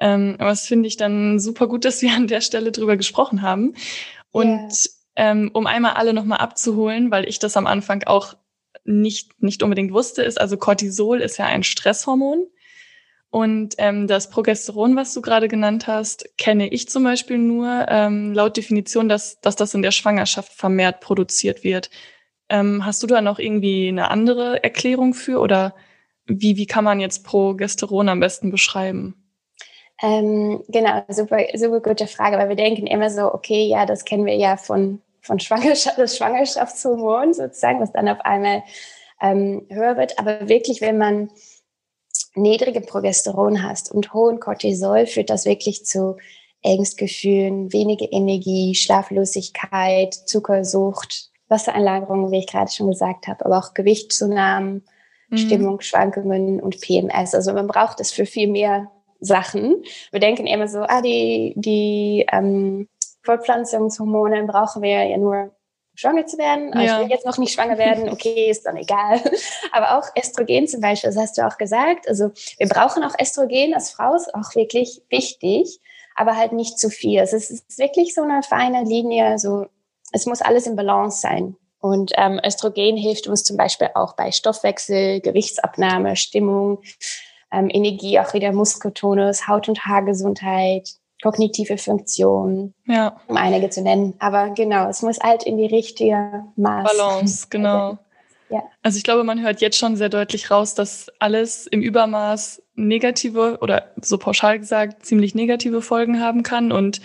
Ähm, 0.02 0.34
aber 0.40 0.50
das 0.50 0.66
finde 0.66 0.88
ich 0.88 0.96
dann 0.96 1.38
super 1.38 1.68
gut, 1.68 1.84
dass 1.84 2.02
wir 2.02 2.12
an 2.12 2.26
der 2.26 2.40
Stelle 2.40 2.72
drüber 2.72 2.96
gesprochen 2.96 3.40
haben. 3.40 3.74
Und 4.32 4.50
yeah. 4.50 5.30
ähm, 5.30 5.50
um 5.54 5.68
einmal 5.68 5.92
alle 5.92 6.12
nochmal 6.12 6.38
abzuholen, 6.38 7.12
weil 7.12 7.28
ich 7.28 7.38
das 7.38 7.56
am 7.56 7.68
Anfang 7.68 8.02
auch 8.02 8.34
nicht, 8.84 9.40
nicht 9.40 9.62
unbedingt 9.62 9.92
wusste, 9.92 10.24
ist 10.24 10.40
also 10.40 10.56
Cortisol 10.56 11.20
ist 11.20 11.38
ja 11.38 11.46
ein 11.46 11.62
Stresshormon. 11.62 12.48
Und 13.30 13.76
ähm, 13.78 14.08
das 14.08 14.28
Progesteron, 14.28 14.96
was 14.96 15.14
du 15.14 15.22
gerade 15.22 15.46
genannt 15.46 15.86
hast, 15.86 16.36
kenne 16.36 16.68
ich 16.68 16.88
zum 16.88 17.04
Beispiel 17.04 17.38
nur 17.38 17.86
ähm, 17.88 18.34
laut 18.34 18.56
Definition, 18.56 19.08
dass, 19.08 19.40
dass 19.40 19.54
das 19.54 19.72
in 19.72 19.82
der 19.82 19.92
Schwangerschaft 19.92 20.52
vermehrt 20.52 21.00
produziert 21.00 21.62
wird. 21.62 21.90
Ähm, 22.48 22.84
hast 22.84 23.04
du 23.04 23.06
da 23.06 23.22
noch 23.22 23.38
irgendwie 23.38 23.88
eine 23.88 24.10
andere 24.10 24.64
Erklärung 24.64 25.14
für 25.14 25.38
oder 25.38 25.76
wie, 26.26 26.56
wie 26.56 26.66
kann 26.66 26.84
man 26.84 26.98
jetzt 26.98 27.24
Progesteron 27.24 28.08
am 28.08 28.20
besten 28.20 28.50
beschreiben? 28.50 29.21
Ähm, 30.02 30.64
genau, 30.68 31.02
super, 31.08 31.38
super 31.54 31.80
gute 31.80 32.08
Frage, 32.08 32.36
weil 32.36 32.48
wir 32.48 32.56
denken 32.56 32.88
immer 32.88 33.08
so, 33.08 33.32
okay, 33.32 33.66
ja, 33.66 33.86
das 33.86 34.04
kennen 34.04 34.26
wir 34.26 34.34
ja 34.34 34.56
von, 34.56 35.00
von 35.20 35.38
Schwangerschaft, 35.38 35.96
das 35.96 36.16
Schwangerschaftshormon 36.16 37.32
sozusagen, 37.32 37.80
was 37.80 37.92
dann 37.92 38.08
auf 38.08 38.20
einmal 38.22 38.64
ähm, 39.20 39.64
höher 39.70 39.96
wird. 39.96 40.18
Aber 40.18 40.48
wirklich, 40.48 40.80
wenn 40.80 40.98
man 40.98 41.30
niedrige 42.34 42.80
Progesteron 42.80 43.62
hast 43.62 43.92
und 43.92 44.12
hohen 44.12 44.40
Cortisol, 44.40 45.06
führt 45.06 45.30
das 45.30 45.44
wirklich 45.44 45.84
zu 45.84 46.16
Ängstgefühlen, 46.62 47.72
wenige 47.72 48.06
Energie, 48.06 48.74
Schlaflosigkeit, 48.74 50.14
Zuckersucht, 50.14 51.30
Wassereinlagerungen, 51.48 52.32
wie 52.32 52.38
ich 52.38 52.46
gerade 52.46 52.70
schon 52.72 52.90
gesagt 52.90 53.28
habe, 53.28 53.44
aber 53.44 53.58
auch 53.58 53.74
Gewichtszunahmen, 53.74 54.84
mhm. 55.28 55.36
Stimmungsschwankungen 55.36 56.60
und 56.60 56.80
PMS. 56.80 57.34
Also 57.34 57.52
man 57.52 57.68
braucht 57.68 58.00
es 58.00 58.10
für 58.10 58.26
viel 58.26 58.48
mehr 58.48 58.90
Sachen. 59.22 59.82
Wir 60.10 60.20
denken 60.20 60.46
immer 60.46 60.68
so, 60.68 60.80
ah, 60.80 61.00
die, 61.00 61.54
die 61.56 62.26
ähm, 62.30 62.88
Fortpflanzungshormone 63.22 64.44
brauchen 64.44 64.82
wir 64.82 65.04
ja 65.04 65.16
nur, 65.16 65.52
schwanger 65.94 66.26
zu 66.26 66.38
werden. 66.38 66.72
Ja. 66.74 66.82
Ich 66.82 67.04
will 67.04 67.10
jetzt 67.10 67.26
noch 67.26 67.38
nicht 67.38 67.52
schwanger 67.52 67.78
werden, 67.78 68.10
okay, 68.10 68.50
ist 68.50 68.66
dann 68.66 68.76
egal. 68.76 69.20
Aber 69.72 69.98
auch 69.98 70.08
Östrogen 70.18 70.66
zum 70.66 70.80
Beispiel, 70.80 71.10
das 71.10 71.18
hast 71.18 71.38
du 71.38 71.46
auch 71.46 71.58
gesagt. 71.58 72.08
Also 72.08 72.30
wir 72.58 72.68
brauchen 72.68 73.04
auch 73.04 73.14
Östrogen 73.20 73.74
als 73.74 73.90
Frau, 73.90 74.14
ist 74.14 74.34
auch 74.34 74.54
wirklich 74.54 75.02
wichtig, 75.10 75.80
aber 76.14 76.36
halt 76.36 76.52
nicht 76.52 76.78
zu 76.78 76.90
viel. 76.90 77.20
Also 77.20 77.36
es 77.36 77.50
ist 77.50 77.78
wirklich 77.78 78.14
so 78.14 78.22
eine 78.22 78.42
feine 78.42 78.84
Linie, 78.84 79.38
so 79.38 79.66
es 80.12 80.26
muss 80.26 80.42
alles 80.42 80.66
im 80.66 80.76
Balance 80.76 81.20
sein. 81.20 81.56
Und 81.80 82.12
ähm, 82.16 82.40
Östrogen 82.44 82.96
hilft 82.96 83.26
uns 83.26 83.42
zum 83.42 83.56
Beispiel 83.56 83.90
auch 83.94 84.14
bei 84.14 84.30
Stoffwechsel, 84.30 85.20
Gewichtsabnahme, 85.20 86.16
Stimmung, 86.16 86.82
ähm, 87.52 87.68
Energie, 87.70 88.18
auch 88.18 88.34
wieder 88.34 88.52
Muskeltonus, 88.52 89.46
Haut- 89.46 89.68
und 89.68 89.84
Haargesundheit, 89.84 90.88
kognitive 91.22 91.78
Funktion, 91.78 92.74
ja. 92.86 93.16
um 93.28 93.36
einige 93.36 93.70
zu 93.70 93.82
nennen. 93.82 94.14
Aber 94.18 94.50
genau, 94.50 94.88
es 94.88 95.02
muss 95.02 95.18
halt 95.20 95.44
in 95.44 95.56
die 95.56 95.66
richtige 95.66 96.44
Maß. 96.56 96.90
Balance, 96.90 97.46
genau. 97.50 97.98
Ja. 98.48 98.62
Also 98.82 98.98
ich 98.98 99.04
glaube, 99.04 99.24
man 99.24 99.40
hört 99.40 99.60
jetzt 99.62 99.78
schon 99.78 99.96
sehr 99.96 100.10
deutlich 100.10 100.50
raus, 100.50 100.74
dass 100.74 101.10
alles 101.18 101.66
im 101.66 101.80
Übermaß 101.80 102.62
negative 102.74 103.58
oder 103.62 103.92
so 104.00 104.18
pauschal 104.18 104.58
gesagt 104.58 105.06
ziemlich 105.06 105.34
negative 105.34 105.80
Folgen 105.80 106.20
haben 106.20 106.42
kann 106.42 106.70
und 106.70 107.00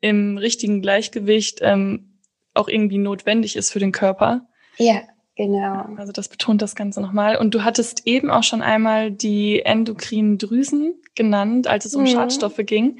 im 0.00 0.36
richtigen 0.36 0.80
Gleichgewicht 0.82 1.60
ähm, 1.62 2.18
auch 2.54 2.68
irgendwie 2.68 2.98
notwendig 2.98 3.56
ist 3.56 3.70
für 3.70 3.78
den 3.78 3.92
Körper. 3.92 4.46
Ja. 4.76 5.02
Genau. 5.36 5.86
Also 5.96 6.12
das 6.12 6.28
betont 6.28 6.60
das 6.60 6.74
Ganze 6.74 7.00
nochmal. 7.00 7.36
Und 7.36 7.54
du 7.54 7.64
hattest 7.64 8.06
eben 8.06 8.30
auch 8.30 8.42
schon 8.42 8.62
einmal 8.62 9.10
die 9.10 9.62
endokrinen 9.62 10.38
Drüsen 10.38 10.94
genannt, 11.14 11.66
als 11.66 11.84
es 11.86 11.94
um 11.94 12.02
mhm. 12.02 12.08
Schadstoffe 12.08 12.60
ging. 12.64 12.98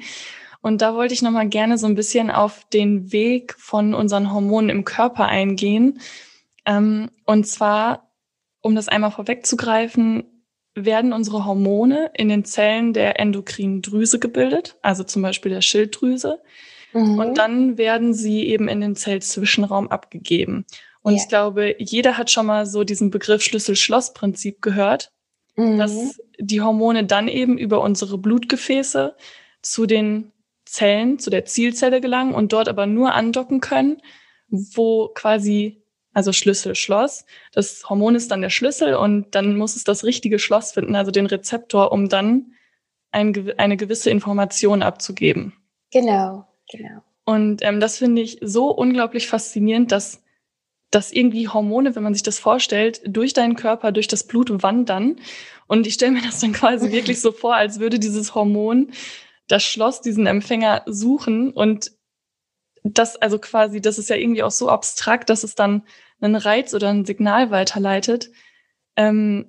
Und 0.61 0.81
da 0.81 0.95
wollte 0.95 1.13
ich 1.13 1.21
nochmal 1.21 1.49
gerne 1.49 1.77
so 1.77 1.85
ein 1.85 1.95
bisschen 1.95 2.31
auf 2.31 2.65
den 2.71 3.11
Weg 3.11 3.53
von 3.57 3.93
unseren 3.93 4.33
Hormonen 4.33 4.69
im 4.69 4.85
Körper 4.85 5.25
eingehen. 5.25 5.99
Ähm, 6.65 7.11
und 7.25 7.45
zwar, 7.45 8.09
um 8.61 8.73
das 8.73 8.87
einmal 8.87 9.11
vorwegzugreifen, 9.11 10.23
werden 10.73 11.13
unsere 11.13 11.45
Hormone 11.45 12.11
in 12.15 12.29
den 12.29 12.45
Zellen 12.45 12.93
der 12.93 13.19
endokrinen 13.19 13.81
Drüse 13.81 14.19
gebildet, 14.19 14.77
also 14.81 15.03
zum 15.03 15.21
Beispiel 15.21 15.51
der 15.51 15.61
Schilddrüse. 15.61 16.41
Mhm. 16.93 17.19
Und 17.19 17.37
dann 17.37 17.77
werden 17.77 18.13
sie 18.13 18.47
eben 18.47 18.67
in 18.67 18.81
den 18.81 18.95
Zellzwischenraum 18.95 19.89
abgegeben. 19.89 20.65
Und 21.03 21.13
yeah. 21.13 21.21
ich 21.21 21.29
glaube, 21.29 21.75
jeder 21.77 22.17
hat 22.17 22.31
schon 22.31 22.47
mal 22.47 22.65
so 22.65 22.83
diesen 22.83 23.11
Begriff 23.11 23.43
Schlüssel-Schloss-Prinzip 23.43 24.61
gehört, 24.61 25.11
mhm. 25.55 25.77
dass 25.77 26.19
die 26.39 26.61
Hormone 26.61 27.05
dann 27.05 27.27
eben 27.27 27.57
über 27.57 27.81
unsere 27.81 28.17
Blutgefäße 28.17 29.15
zu 29.61 29.85
den 29.85 30.31
Zellen, 30.65 31.19
zu 31.19 31.29
der 31.29 31.45
Zielzelle 31.45 32.01
gelangen 32.01 32.33
und 32.33 32.53
dort 32.53 32.69
aber 32.69 32.85
nur 32.87 33.13
andocken 33.13 33.59
können, 33.59 34.01
wo 34.47 35.09
quasi, 35.09 35.83
also 36.13 36.31
Schlüssel, 36.31 36.75
Schloss, 36.75 37.25
das 37.51 37.89
Hormon 37.89 38.15
ist 38.15 38.31
dann 38.31 38.41
der 38.41 38.49
Schlüssel 38.49 38.95
und 38.95 39.35
dann 39.35 39.57
muss 39.57 39.75
es 39.75 39.83
das 39.83 40.03
richtige 40.03 40.39
Schloss 40.39 40.71
finden, 40.71 40.95
also 40.95 41.11
den 41.11 41.25
Rezeptor, 41.25 41.91
um 41.91 42.07
dann 42.07 42.53
ein, 43.11 43.53
eine 43.57 43.77
gewisse 43.77 44.09
Information 44.09 44.81
abzugeben. 44.81 45.53
Genau, 45.91 46.47
genau. 46.71 47.03
Und 47.25 47.61
ähm, 47.61 47.79
das 47.79 47.97
finde 47.97 48.21
ich 48.21 48.39
so 48.41 48.69
unglaublich 48.69 49.27
faszinierend, 49.27 49.91
dass 49.91 50.22
dass 50.93 51.11
irgendwie 51.11 51.47
Hormone, 51.47 51.95
wenn 51.95 52.03
man 52.03 52.13
sich 52.13 52.21
das 52.21 52.37
vorstellt, 52.37 53.01
durch 53.05 53.33
deinen 53.33 53.55
Körper, 53.55 53.91
durch 53.91 54.07
das 54.07 54.25
Blut 54.25 54.61
wandern. 54.61 55.15
Und 55.65 55.87
ich 55.87 55.95
stelle 55.95 56.11
mir 56.11 56.21
das 56.21 56.39
dann 56.39 56.53
quasi 56.53 56.91
wirklich 56.91 57.19
so 57.19 57.31
vor, 57.31 57.55
als 57.55 57.79
würde 57.79 57.97
dieses 57.97 58.35
Hormon 58.35 58.91
das 59.47 59.63
Schloss, 59.63 60.01
diesen 60.01 60.27
Empfänger 60.27 60.83
suchen 60.85 61.51
und 61.51 61.91
das, 62.83 63.15
also 63.15 63.39
quasi, 63.39 63.81
das 63.81 63.97
ist 63.97 64.09
ja 64.09 64.15
irgendwie 64.17 64.43
auch 64.43 64.51
so 64.51 64.69
abstrakt, 64.69 65.29
dass 65.29 65.43
es 65.43 65.55
dann 65.55 65.83
einen 66.21 66.35
Reiz 66.35 66.73
oder 66.73 66.89
ein 66.89 67.05
Signal 67.05 67.49
weiterleitet. 67.49 68.29
Ähm, 68.95 69.47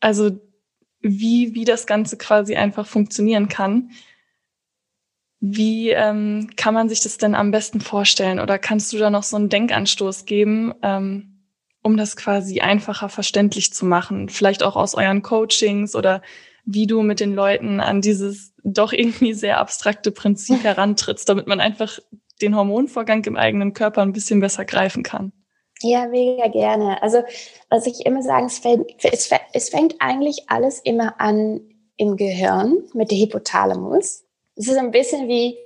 also 0.00 0.32
wie, 1.00 1.54
wie 1.54 1.64
das 1.64 1.86
Ganze 1.86 2.18
quasi 2.18 2.56
einfach 2.56 2.86
funktionieren 2.86 3.48
kann. 3.48 3.90
Wie 5.46 5.90
ähm, 5.90 6.48
kann 6.56 6.72
man 6.72 6.88
sich 6.88 7.00
das 7.00 7.18
denn 7.18 7.34
am 7.34 7.50
besten 7.50 7.82
vorstellen? 7.82 8.40
Oder 8.40 8.58
kannst 8.58 8.94
du 8.94 8.98
da 8.98 9.10
noch 9.10 9.24
so 9.24 9.36
einen 9.36 9.50
Denkanstoß 9.50 10.24
geben, 10.24 10.72
ähm, 10.82 11.44
um 11.82 11.98
das 11.98 12.16
quasi 12.16 12.60
einfacher 12.60 13.10
verständlich 13.10 13.70
zu 13.74 13.84
machen? 13.84 14.30
Vielleicht 14.30 14.62
auch 14.62 14.74
aus 14.74 14.94
euren 14.94 15.20
Coachings 15.20 15.94
oder 15.94 16.22
wie 16.64 16.86
du 16.86 17.02
mit 17.02 17.20
den 17.20 17.34
Leuten 17.34 17.80
an 17.80 18.00
dieses 18.00 18.54
doch 18.64 18.94
irgendwie 18.94 19.34
sehr 19.34 19.58
abstrakte 19.58 20.12
Prinzip 20.12 20.64
herantrittst, 20.64 21.28
damit 21.28 21.46
man 21.46 21.60
einfach 21.60 21.98
den 22.40 22.56
Hormonvorgang 22.56 23.22
im 23.24 23.36
eigenen 23.36 23.74
Körper 23.74 24.00
ein 24.00 24.14
bisschen 24.14 24.40
besser 24.40 24.64
greifen 24.64 25.02
kann. 25.02 25.34
Ja, 25.82 26.06
mega 26.06 26.48
gerne. 26.48 27.02
Also, 27.02 27.22
was 27.68 27.86
ich 27.86 28.06
immer 28.06 28.22
sagen, 28.22 28.46
es 28.46 28.60
fängt, 28.60 28.86
es 29.52 29.68
fängt 29.68 29.96
eigentlich 29.98 30.44
alles 30.46 30.80
immer 30.80 31.20
an 31.20 31.60
im 31.98 32.16
Gehirn 32.16 32.78
mit 32.94 33.10
der 33.10 33.18
Hypothalamus. 33.18 34.24
Es 34.56 34.68
ist 34.68 34.76
ein 34.76 34.90
bisschen 34.90 35.28
wie 35.28 35.58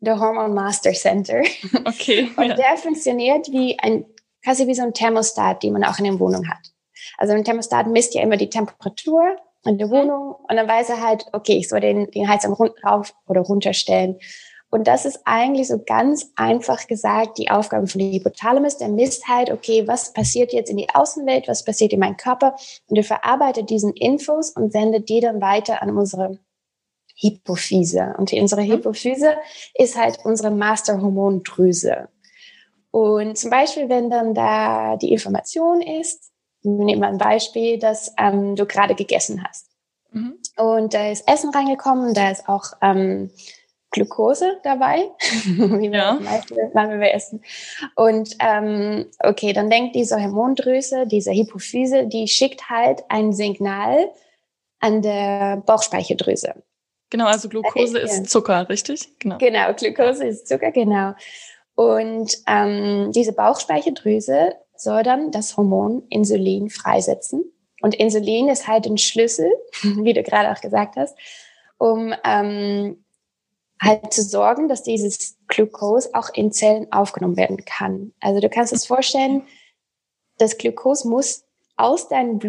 der 0.00 0.20
Hormone 0.20 0.54
Master 0.54 0.92
Center. 0.92 1.42
Okay. 1.84 2.30
Und 2.36 2.48
ja. 2.48 2.54
der 2.54 2.76
funktioniert 2.76 3.50
wie 3.50 3.78
ein, 3.78 4.04
quasi 4.42 4.66
wie 4.66 4.74
so 4.74 4.82
ein 4.82 4.94
Thermostat, 4.94 5.62
den 5.62 5.72
man 5.72 5.84
auch 5.84 5.98
in 5.98 6.04
der 6.04 6.18
Wohnung 6.18 6.48
hat. 6.48 6.72
Also 7.18 7.34
ein 7.34 7.44
Thermostat 7.44 7.86
misst 7.86 8.14
ja 8.14 8.22
immer 8.22 8.36
die 8.36 8.50
Temperatur 8.50 9.36
in 9.64 9.78
der 9.78 9.88
mhm. 9.88 9.92
Wohnung 9.92 10.34
und 10.48 10.56
dann 10.56 10.68
weiß 10.68 10.90
er 10.90 11.02
halt, 11.02 11.26
okay, 11.32 11.56
ich 11.56 11.68
soll 11.68 11.80
den, 11.80 12.10
den 12.10 12.28
Heizung 12.28 12.54
rauf 12.84 13.14
oder 13.26 13.40
runterstellen. 13.40 14.18
Und 14.70 14.88
das 14.88 15.04
ist 15.04 15.20
eigentlich 15.24 15.68
so 15.68 15.80
ganz 15.84 16.32
einfach 16.34 16.88
gesagt 16.88 17.38
die 17.38 17.48
Aufgabe 17.48 17.86
von 17.86 18.00
der 18.00 18.10
Hypothalamus. 18.10 18.76
Der 18.76 18.88
misst 18.88 19.28
halt, 19.28 19.52
okay, 19.52 19.86
was 19.86 20.12
passiert 20.12 20.52
jetzt 20.52 20.68
in 20.68 20.76
die 20.76 20.88
Außenwelt, 20.92 21.46
was 21.46 21.64
passiert 21.64 21.92
in 21.92 22.00
meinem 22.00 22.16
Körper 22.16 22.56
und 22.88 22.96
er 22.96 23.04
verarbeitet 23.04 23.70
diesen 23.70 23.92
Infos 23.92 24.50
und 24.50 24.72
sendet 24.72 25.08
die 25.08 25.20
dann 25.20 25.40
weiter 25.40 25.80
an 25.80 25.96
unsere 25.96 26.38
Hypophyse. 27.24 28.14
Und 28.18 28.32
unsere 28.32 28.62
mhm. 28.62 28.72
Hypophyse 28.72 29.36
ist 29.74 29.96
halt 29.96 30.18
unsere 30.24 30.50
Masterhormondrüse. 30.50 32.08
Und 32.90 33.36
zum 33.36 33.50
Beispiel, 33.50 33.88
wenn 33.88 34.10
dann 34.10 34.34
da 34.34 34.96
die 34.96 35.12
Information 35.12 35.80
ist, 35.80 36.30
nehmen 36.62 37.00
wir 37.00 37.08
ein 37.08 37.18
Beispiel, 37.18 37.78
dass 37.78 38.12
ähm, 38.18 38.56
du 38.56 38.66
gerade 38.66 38.94
gegessen 38.94 39.44
hast. 39.44 39.68
Mhm. 40.12 40.38
Und 40.56 40.94
da 40.94 41.10
ist 41.10 41.28
Essen 41.28 41.50
reingekommen, 41.50 42.14
da 42.14 42.30
ist 42.30 42.48
auch 42.48 42.64
ähm, 42.80 43.30
Glucose 43.90 44.58
dabei, 44.62 45.10
wie 45.44 45.90
wir 45.90 45.98
ja. 45.98 46.18
wenn 46.72 47.00
wir 47.00 47.14
essen. 47.14 47.42
Und 47.94 48.36
ähm, 48.40 49.06
okay, 49.20 49.52
dann 49.52 49.70
denkt 49.70 49.94
diese 49.94 50.20
Hormondrüse, 50.20 51.06
diese 51.06 51.32
Hypophyse, 51.32 52.06
die 52.06 52.28
schickt 52.28 52.68
halt 52.70 53.04
ein 53.08 53.32
Signal 53.32 54.10
an 54.80 55.00
der 55.00 55.62
Bauchspeicheldrüse. 55.64 56.54
Genau, 57.14 57.26
also 57.26 57.48
Glucose 57.48 57.96
äh, 57.96 58.02
ist 58.02 58.28
Zucker, 58.28 58.68
richtig? 58.68 59.08
Genau. 59.20 59.38
Genau, 59.38 59.72
Glucose 59.72 60.26
ist 60.26 60.48
Zucker, 60.48 60.72
genau. 60.72 61.14
Und 61.76 62.36
ähm, 62.48 63.12
diese 63.12 63.32
Bauchspeicheldrüse 63.32 64.56
soll 64.76 65.04
dann 65.04 65.30
das 65.30 65.56
Hormon 65.56 66.02
Insulin 66.08 66.70
freisetzen. 66.70 67.44
Und 67.80 67.94
Insulin 67.94 68.48
ist 68.48 68.66
halt 68.66 68.86
ein 68.86 68.98
Schlüssel, 68.98 69.48
wie 69.82 70.12
du 70.12 70.24
gerade 70.24 70.50
auch 70.50 70.60
gesagt 70.60 70.96
hast, 70.96 71.16
um 71.78 72.12
ähm, 72.24 73.04
halt 73.80 74.12
zu 74.12 74.22
sorgen, 74.22 74.66
dass 74.66 74.82
dieses 74.82 75.36
Glucose 75.46 76.10
auch 76.14 76.30
in 76.34 76.50
Zellen 76.50 76.92
aufgenommen 76.92 77.36
werden 77.36 77.64
kann. 77.64 78.12
Also 78.18 78.40
du 78.40 78.48
kannst 78.48 78.72
es 78.72 78.86
vorstellen, 78.86 79.44
das 80.38 80.58
Glucose 80.58 81.06
muss 81.06 81.44
aus 81.76 82.08
deinem 82.08 82.40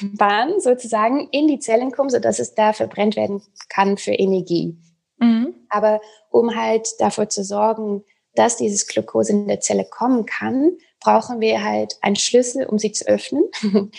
Blutbahn 0.00 0.60
sozusagen 0.60 1.28
in 1.30 1.48
die 1.48 1.58
Zellen 1.58 1.92
kommen, 1.92 2.10
sodass 2.10 2.38
es 2.38 2.54
da 2.54 2.72
verbrennt 2.72 3.16
werden 3.16 3.42
kann 3.68 3.96
für 3.96 4.12
Energie. 4.12 4.76
Mhm. 5.18 5.54
Aber 5.68 6.00
um 6.30 6.54
halt 6.56 6.88
dafür 6.98 7.28
zu 7.28 7.44
sorgen, 7.44 8.04
dass 8.34 8.56
dieses 8.56 8.86
Glucose 8.86 9.32
in 9.32 9.48
der 9.48 9.60
Zelle 9.60 9.84
kommen 9.84 10.26
kann, 10.26 10.72
brauchen 11.00 11.40
wir 11.40 11.62
halt 11.62 11.96
einen 12.00 12.16
Schlüssel, 12.16 12.66
um 12.66 12.78
sie 12.78 12.92
zu 12.92 13.06
öffnen. 13.06 13.44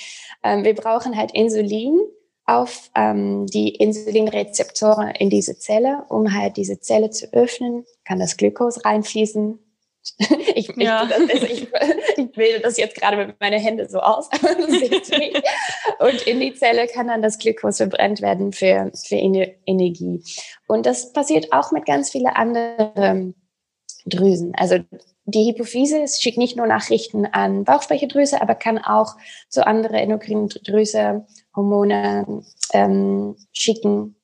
Ähm, 0.45 0.65
wir 0.65 0.75
brauchen 0.75 1.15
halt 1.15 1.31
Insulin, 1.31 2.01
auf 2.45 2.91
ähm, 2.95 3.45
die 3.47 3.69
Insulinrezeptoren 3.69 5.09
in 5.15 5.29
diese 5.29 5.57
Zelle, 5.57 6.05
um 6.09 6.33
halt 6.33 6.57
diese 6.57 6.79
Zelle 6.79 7.09
zu 7.09 7.31
öffnen, 7.31 7.86
kann 8.03 8.19
das 8.19 8.38
Glukos 8.38 8.83
reinfließen. 8.83 9.59
ich, 10.56 10.72
ja. 10.78 11.06
das, 11.06 11.20
also 11.20 11.46
ich, 11.46 11.68
ich 12.18 12.32
bilde 12.32 12.60
das 12.62 12.78
jetzt 12.78 12.96
gerade 12.96 13.18
mit 13.18 13.39
meinen 13.39 13.60
Händen 13.60 13.89
so 13.89 14.00
aus. 14.00 14.30
und 16.00 16.22
in 16.28 16.39
die 16.39 16.54
Zelle 16.54 16.88
kann 16.88 17.08
dann 17.08 17.22
das 17.22 17.39
Glukos 17.39 17.78
verbrennt 17.78 18.22
werden 18.22 18.52
für, 18.52 18.92
für 18.94 19.16
Energie. 19.16 20.24
Und 20.68 20.86
das 20.86 21.13
passiert 21.13 21.54
auch 21.54 21.72
mit 21.72 21.86
ganz 21.86 22.12
vielen 22.12 22.28
anderen 22.28 23.36
Drüsen. 24.06 24.54
Also 24.56 24.80
die 25.26 25.50
Hypophyse 25.50 26.06
schickt 26.08 26.38
nicht 26.38 26.58
nur 26.58 26.68
Nachrichten 26.68 27.26
an 27.26 27.63
Bauchspeicheldrüse, 27.63 28.42
aber 28.42 28.56
kann 28.56 28.78
auch 28.78 29.16
zu 29.48 29.66
anderen 29.66 29.96
endokrinen 29.96 30.50
Drüse 30.50 31.26
Hormone 31.56 32.44
ähm, 32.74 33.36
schicken, 33.54 34.16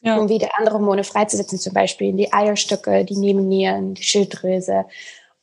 ja. 0.00 0.16
um 0.16 0.28
wieder 0.28 0.48
andere 0.56 0.76
Hormone 0.76 1.04
freizusetzen, 1.04 1.58
zum 1.58 1.74
Beispiel 1.74 2.14
die 2.14 2.32
Eierstöcke, 2.32 3.04
die 3.04 3.16
Nebennieren, 3.16 3.94
die 3.94 4.02
Schilddrüse. 4.02 4.86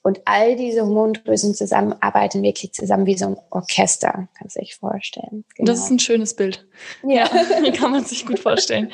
Und 0.03 0.21
all 0.25 0.57
diese 0.57 0.81
Hormondrüsen 0.81 1.55
zusammen 1.55 1.95
arbeiten 2.01 2.43
wirklich 2.43 2.73
zusammen 2.73 3.05
wie 3.05 3.17
so 3.17 3.27
ein 3.27 3.37
Orchester, 3.51 4.27
kann 4.37 4.49
sich 4.49 4.75
vorstellen. 4.75 5.45
Genau. 5.55 5.71
Das 5.71 5.79
ist 5.79 5.89
ein 5.89 5.99
schönes 5.99 6.35
Bild. 6.35 6.67
Ja. 7.03 7.29
ja. 7.63 7.71
kann 7.77 7.91
man 7.91 8.03
sich 8.03 8.25
gut 8.25 8.39
vorstellen. 8.39 8.91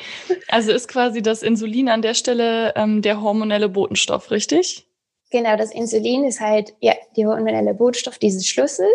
Also 0.48 0.70
ist 0.70 0.86
quasi 0.86 1.20
das 1.20 1.42
Insulin 1.42 1.88
an 1.88 2.00
der 2.00 2.14
Stelle 2.14 2.74
ähm, 2.76 3.02
der 3.02 3.20
hormonelle 3.20 3.68
Botenstoff, 3.68 4.30
richtig? 4.30 4.86
Genau, 5.32 5.56
das 5.56 5.72
Insulin 5.72 6.24
ist 6.24 6.40
halt 6.40 6.74
ja, 6.80 6.94
die 7.16 7.26
hormonelle 7.26 7.74
Botenstoff, 7.74 8.18
dieses 8.18 8.46
Schlüssel. 8.46 8.86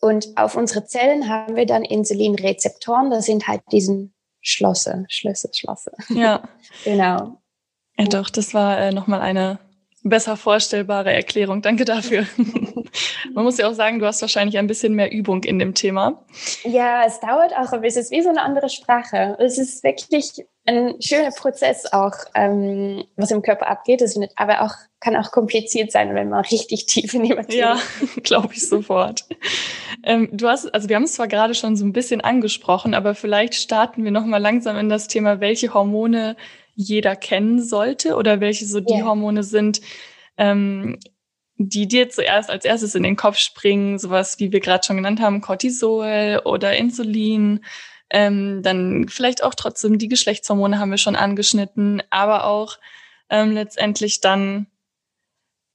Und 0.00 0.28
auf 0.36 0.56
unsere 0.56 0.86
Zellen 0.86 1.28
haben 1.28 1.56
wir 1.56 1.66
dann 1.66 1.84
Insulinrezeptoren. 1.84 3.10
Das 3.10 3.26
sind 3.26 3.48
halt 3.48 3.60
diesen 3.70 4.14
Schlosse, 4.40 5.04
Schlüssel, 5.08 5.50
Schlosse. 5.52 5.92
Ja. 6.08 6.42
genau. 6.84 7.42
Ja, 7.98 8.06
doch, 8.06 8.30
das 8.30 8.54
war 8.54 8.78
äh, 8.78 8.92
nochmal 8.92 9.20
eine 9.20 9.58
besser 10.02 10.36
vorstellbare 10.36 11.12
Erklärung. 11.12 11.62
Danke 11.62 11.84
dafür. 11.84 12.26
Man 13.34 13.44
muss 13.44 13.58
ja 13.58 13.68
auch 13.68 13.74
sagen, 13.74 13.98
du 13.98 14.06
hast 14.06 14.22
wahrscheinlich 14.22 14.58
ein 14.58 14.66
bisschen 14.66 14.94
mehr 14.94 15.12
Übung 15.12 15.44
in 15.44 15.58
dem 15.58 15.74
Thema. 15.74 16.24
Ja, 16.64 17.04
es 17.06 17.20
dauert 17.20 17.52
auch 17.52 17.72
ein 17.72 17.80
bisschen. 17.82 18.00
Es 18.00 18.06
ist 18.06 18.16
wie 18.16 18.22
so 18.22 18.30
eine 18.30 18.42
andere 18.42 18.68
Sprache. 18.68 19.36
Es 19.38 19.58
ist 19.58 19.84
wirklich 19.84 20.44
ein 20.66 20.94
schöner 21.00 21.30
Prozess 21.30 21.92
auch, 21.92 22.14
ähm, 22.34 23.04
was 23.16 23.30
im 23.30 23.42
Körper 23.42 23.68
abgeht. 23.68 24.02
Es 24.02 24.18
wird 24.18 24.32
aber 24.36 24.62
auch, 24.62 24.74
kann 25.00 25.16
auch 25.16 25.30
kompliziert 25.32 25.90
sein, 25.92 26.14
wenn 26.14 26.28
man 26.28 26.44
richtig 26.44 26.86
tief 26.86 27.14
in 27.14 27.24
die 27.24 27.34
Materie 27.34 27.58
Ja, 27.58 27.78
glaube 28.22 28.54
ich 28.54 28.68
sofort. 28.68 29.24
ähm, 30.04 30.28
du 30.32 30.48
hast, 30.48 30.72
also 30.74 30.88
wir 30.88 30.96
haben 30.96 31.04
es 31.04 31.14
zwar 31.14 31.28
gerade 31.28 31.54
schon 31.54 31.76
so 31.76 31.84
ein 31.84 31.92
bisschen 31.92 32.20
angesprochen, 32.20 32.94
aber 32.94 33.14
vielleicht 33.14 33.54
starten 33.54 34.04
wir 34.04 34.10
nochmal 34.10 34.40
langsam 34.40 34.76
in 34.76 34.88
das 34.88 35.08
Thema, 35.08 35.40
welche 35.40 35.72
Hormone 35.74 36.36
jeder 36.80 37.16
kennen 37.16 37.62
sollte 37.62 38.16
oder 38.16 38.40
welche 38.40 38.66
so 38.66 38.80
die 38.80 38.94
yeah. 38.94 39.06
Hormone 39.06 39.42
sind, 39.42 39.80
ähm, 40.36 40.98
die 41.56 41.86
dir 41.86 42.08
zuerst 42.08 42.50
als 42.50 42.64
erstes 42.64 42.94
in 42.94 43.02
den 43.02 43.16
Kopf 43.16 43.36
springen, 43.36 43.98
sowas 43.98 44.38
wie 44.38 44.50
wir 44.50 44.60
gerade 44.60 44.84
schon 44.84 44.96
genannt 44.96 45.20
haben, 45.20 45.42
Cortisol 45.42 46.40
oder 46.44 46.76
Insulin. 46.76 47.60
Ähm, 48.08 48.62
dann 48.62 49.06
vielleicht 49.08 49.44
auch 49.44 49.54
trotzdem 49.54 49.98
die 49.98 50.08
Geschlechtshormone 50.08 50.78
haben 50.78 50.90
wir 50.90 50.98
schon 50.98 51.16
angeschnitten, 51.16 52.02
aber 52.10 52.44
auch 52.44 52.78
ähm, 53.28 53.52
letztendlich 53.52 54.20
dann 54.20 54.66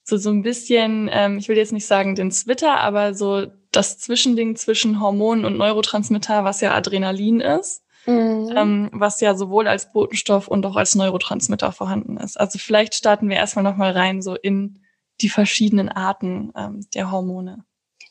so, 0.04 0.18
so 0.18 0.32
ein 0.32 0.42
bisschen, 0.42 1.10
ähm, 1.12 1.38
ich 1.38 1.48
will 1.48 1.58
jetzt 1.58 1.72
nicht 1.72 1.86
sagen 1.86 2.16
den 2.16 2.32
Zwitter, 2.32 2.80
aber 2.80 3.14
so 3.14 3.48
das 3.72 4.00
Zwischending 4.00 4.56
zwischen 4.56 5.00
Hormonen 5.00 5.46
und 5.46 5.58
Neurotransmitter, 5.58 6.44
was 6.44 6.62
ja 6.62 6.74
Adrenalin 6.74 7.42
ist 7.42 7.85
mhm. 8.06 8.54
ähm, 8.56 8.90
was 8.94 9.22
ja 9.22 9.36
sowohl 9.36 9.68
als 9.68 9.92
Botenstoff 9.92 10.48
und 10.48 10.66
auch 10.66 10.76
als 10.76 10.96
Neurotransmitter 10.96 11.72
vorhanden 11.72 12.18
ist. 12.18 12.40
Also 12.40 12.60
vielleicht 12.60 12.96
starten 12.96 13.30
wir 13.30 13.38
erstmal 13.38 13.64
nochmal 13.64 13.92
rein 13.92 14.22
so 14.22 14.36
in 14.36 14.80
die 15.22 15.30
verschiedenen 15.30 15.90
Arten 15.90 16.52
ähm, 16.56 16.86
der 16.94 17.12
Hormone. 17.12 17.64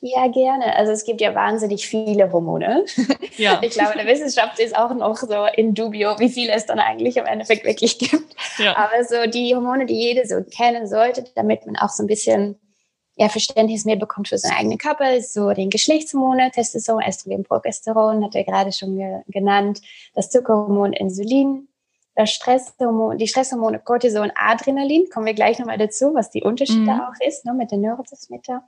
Ja, 0.07 0.26
gerne. 0.28 0.76
Also 0.76 0.92
es 0.92 1.04
gibt 1.04 1.22
ja 1.22 1.35
wahnsinnig 1.35 1.87
viele 1.87 2.30
Hormone. 2.33 2.85
Ja. 3.37 3.61
Ich 3.62 3.72
glaube, 3.72 3.94
der 3.96 4.07
Wissenschaft 4.07 4.61
ist 4.61 4.76
auch 4.76 4.94
noch 4.94 5.16
so 5.16 5.46
in 5.57 5.74
dubio, 5.74 6.20
wie 6.20 6.28
viele 6.28 6.52
es 6.52 6.66
dann 6.66 6.78
eigentlich 6.78 7.16
im 7.16 7.26
Endeffekt 7.26 7.64
wirklich 7.64 7.98
gibt. 7.98 8.37
Ja. 8.59 8.76
Aber 8.76 9.02
so 9.02 9.28
die 9.28 9.57
Hormone, 9.57 9.87
die 9.87 9.94
jede 9.96 10.24
so 10.24 10.37
kennen 10.44 10.87
sollte, 10.87 11.24
damit 11.35 11.66
man 11.66 11.74
auch 11.74 11.88
so 11.88 12.04
ein 12.04 12.07
bisschen 12.07 12.61
ja, 13.16 13.29
Verständnis 13.29 13.85
mehr 13.85 13.96
bekommt 13.96 14.29
für 14.29 14.38
seinen 14.38 14.57
eigenen 14.57 14.79
Körper, 14.79 15.20
so 15.20 15.53
den 15.53 15.70
Geschlechtshormone, 15.70 16.50
Testosteron, 16.50 17.03
Estrogen, 17.03 17.44
Progesteron, 17.44 18.24
hat 18.24 18.35
er 18.35 18.44
gerade 18.44 18.72
schon 18.72 18.96
ge 18.96 19.20
genannt, 19.29 19.81
das 20.14 20.31
Zuckerhormon 20.31 20.92
Insulin, 20.92 21.68
das 22.16 22.31
Stresshormon, 22.31 23.18
die 23.18 23.29
Stresshormone 23.29 23.79
Cortisol 23.81 24.22
und 24.22 24.33
Adrenalin, 24.35 25.09
kommen 25.12 25.27
wir 25.27 25.35
gleich 25.35 25.59
nochmal 25.59 25.79
dazu, 25.79 26.14
was 26.14 26.31
die 26.31 26.42
Unterschiede 26.42 26.92
mhm. 26.92 27.00
auch 27.00 27.27
ist, 27.27 27.44
ne, 27.44 27.55
mit 27.55 27.70
den 27.70 27.83
Neurotransmitter. 27.83 28.64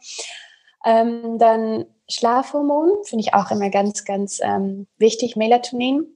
Ähm, 0.85 1.39
dann 1.39 1.87
Schlafhormon, 2.09 2.91
finde 3.05 3.25
ich 3.25 3.35
auch 3.35 3.51
immer 3.51 3.71
ganz, 3.71 4.05
ganz 4.05 4.41
ähm, 4.43 4.87
wichtig, 4.99 5.35
Melatonin. 5.35 6.07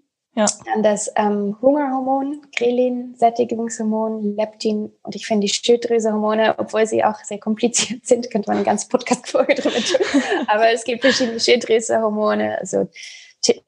Ja. 0.40 0.46
Dann 0.64 0.82
das 0.82 1.12
ähm, 1.16 1.58
Hungerhormon, 1.60 2.40
Grelin, 2.56 3.14
Sättigungshormon, 3.14 4.36
Leptin 4.36 4.90
und 5.02 5.14
ich 5.14 5.26
finde 5.26 5.46
die 5.46 5.52
Schilddrüsehormone, 5.52 6.54
obwohl 6.58 6.86
sie 6.86 7.04
auch 7.04 7.16
sehr 7.24 7.38
kompliziert 7.38 8.06
sind, 8.06 8.30
könnte 8.30 8.48
man 8.48 8.56
eine 8.56 8.64
ganz 8.64 8.88
Podcast-Folge 8.88 9.54
drüber 9.56 9.76
tun. 9.76 10.22
Aber 10.46 10.70
es 10.70 10.84
gibt 10.84 11.02
verschiedene 11.02 11.38
Schilddrüsehormone, 11.38 12.58
also 12.58 12.88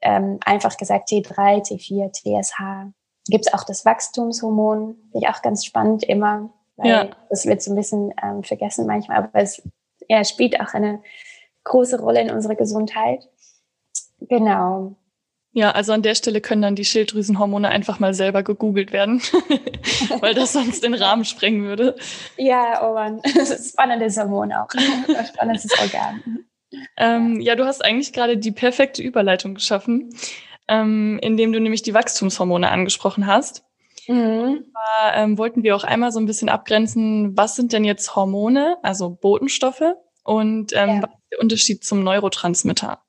ähm, 0.01 0.39
einfach 0.45 0.75
gesagt 0.77 1.09
T3, 1.09 1.61
T4, 1.61 2.11
TSH. 2.11 2.91
Gibt 3.27 3.45
es 3.45 3.53
auch 3.53 3.65
das 3.65 3.85
Wachstumshormon, 3.85 4.95
finde 5.11 5.27
ich 5.27 5.27
auch 5.27 5.43
ganz 5.43 5.65
spannend 5.65 6.03
immer, 6.03 6.49
weil 6.77 6.89
ja. 6.89 7.09
das 7.29 7.45
wird 7.45 7.61
so 7.61 7.71
ein 7.71 7.75
bisschen 7.75 8.13
ähm, 8.23 8.43
vergessen 8.43 8.87
manchmal, 8.87 9.17
aber 9.17 9.39
es 9.39 9.61
ja, 10.09 10.23
spielt 10.23 10.59
auch 10.59 10.73
eine 10.73 11.03
große 11.65 12.01
Rolle 12.01 12.21
in 12.21 12.31
unserer 12.31 12.55
Gesundheit. 12.55 13.29
Genau. 14.21 14.95
Ja, 15.55 15.69
also 15.71 15.93
an 15.93 16.01
der 16.01 16.15
Stelle 16.15 16.41
können 16.41 16.63
dann 16.63 16.75
die 16.75 16.83
Schilddrüsenhormone 16.83 17.69
einfach 17.69 17.99
mal 17.99 18.15
selber 18.15 18.41
gegoogelt 18.41 18.91
werden, 18.91 19.21
weil 20.19 20.33
das 20.33 20.53
sonst 20.53 20.83
den 20.83 20.95
Rahmen 20.95 21.25
sprengen 21.25 21.63
würde. 21.63 21.95
Ja, 22.37 22.81
oh 22.83 22.95
Mann, 22.95 23.21
das 23.35 23.51
ist 23.51 23.73
spannendes 23.73 24.17
Hormon 24.17 24.51
auch, 24.51 24.67
spannendes 25.31 25.69
Organ. 25.79 26.45
Ähm, 26.97 27.39
ja, 27.39 27.55
du 27.55 27.65
hast 27.65 27.85
eigentlich 27.85 28.13
gerade 28.13 28.37
die 28.37 28.51
perfekte 28.51 29.03
Überleitung 29.03 29.53
geschaffen, 29.53 30.09
ähm, 30.67 31.19
indem 31.21 31.53
du 31.53 31.59
nämlich 31.59 31.83
die 31.83 31.93
Wachstumshormone 31.93 32.71
angesprochen 32.71 33.27
hast. 33.27 33.63
Mhm. 34.07 34.65
Da 34.73 35.15
ähm, 35.23 35.37
wollten 35.37 35.61
wir 35.61 35.75
auch 35.75 35.83
einmal 35.83 36.11
so 36.11 36.19
ein 36.19 36.25
bisschen 36.25 36.49
abgrenzen, 36.49 37.37
was 37.37 37.55
sind 37.55 37.73
denn 37.73 37.85
jetzt 37.85 38.15
Hormone, 38.15 38.77
also 38.81 39.11
Botenstoffe 39.11 39.83
und 40.23 40.73
ähm, 40.73 40.89
ja. 40.89 41.01
was 41.03 41.11
ist 41.11 41.31
der 41.31 41.39
Unterschied 41.39 41.83
zum 41.83 42.03
Neurotransmitter? 42.03 43.03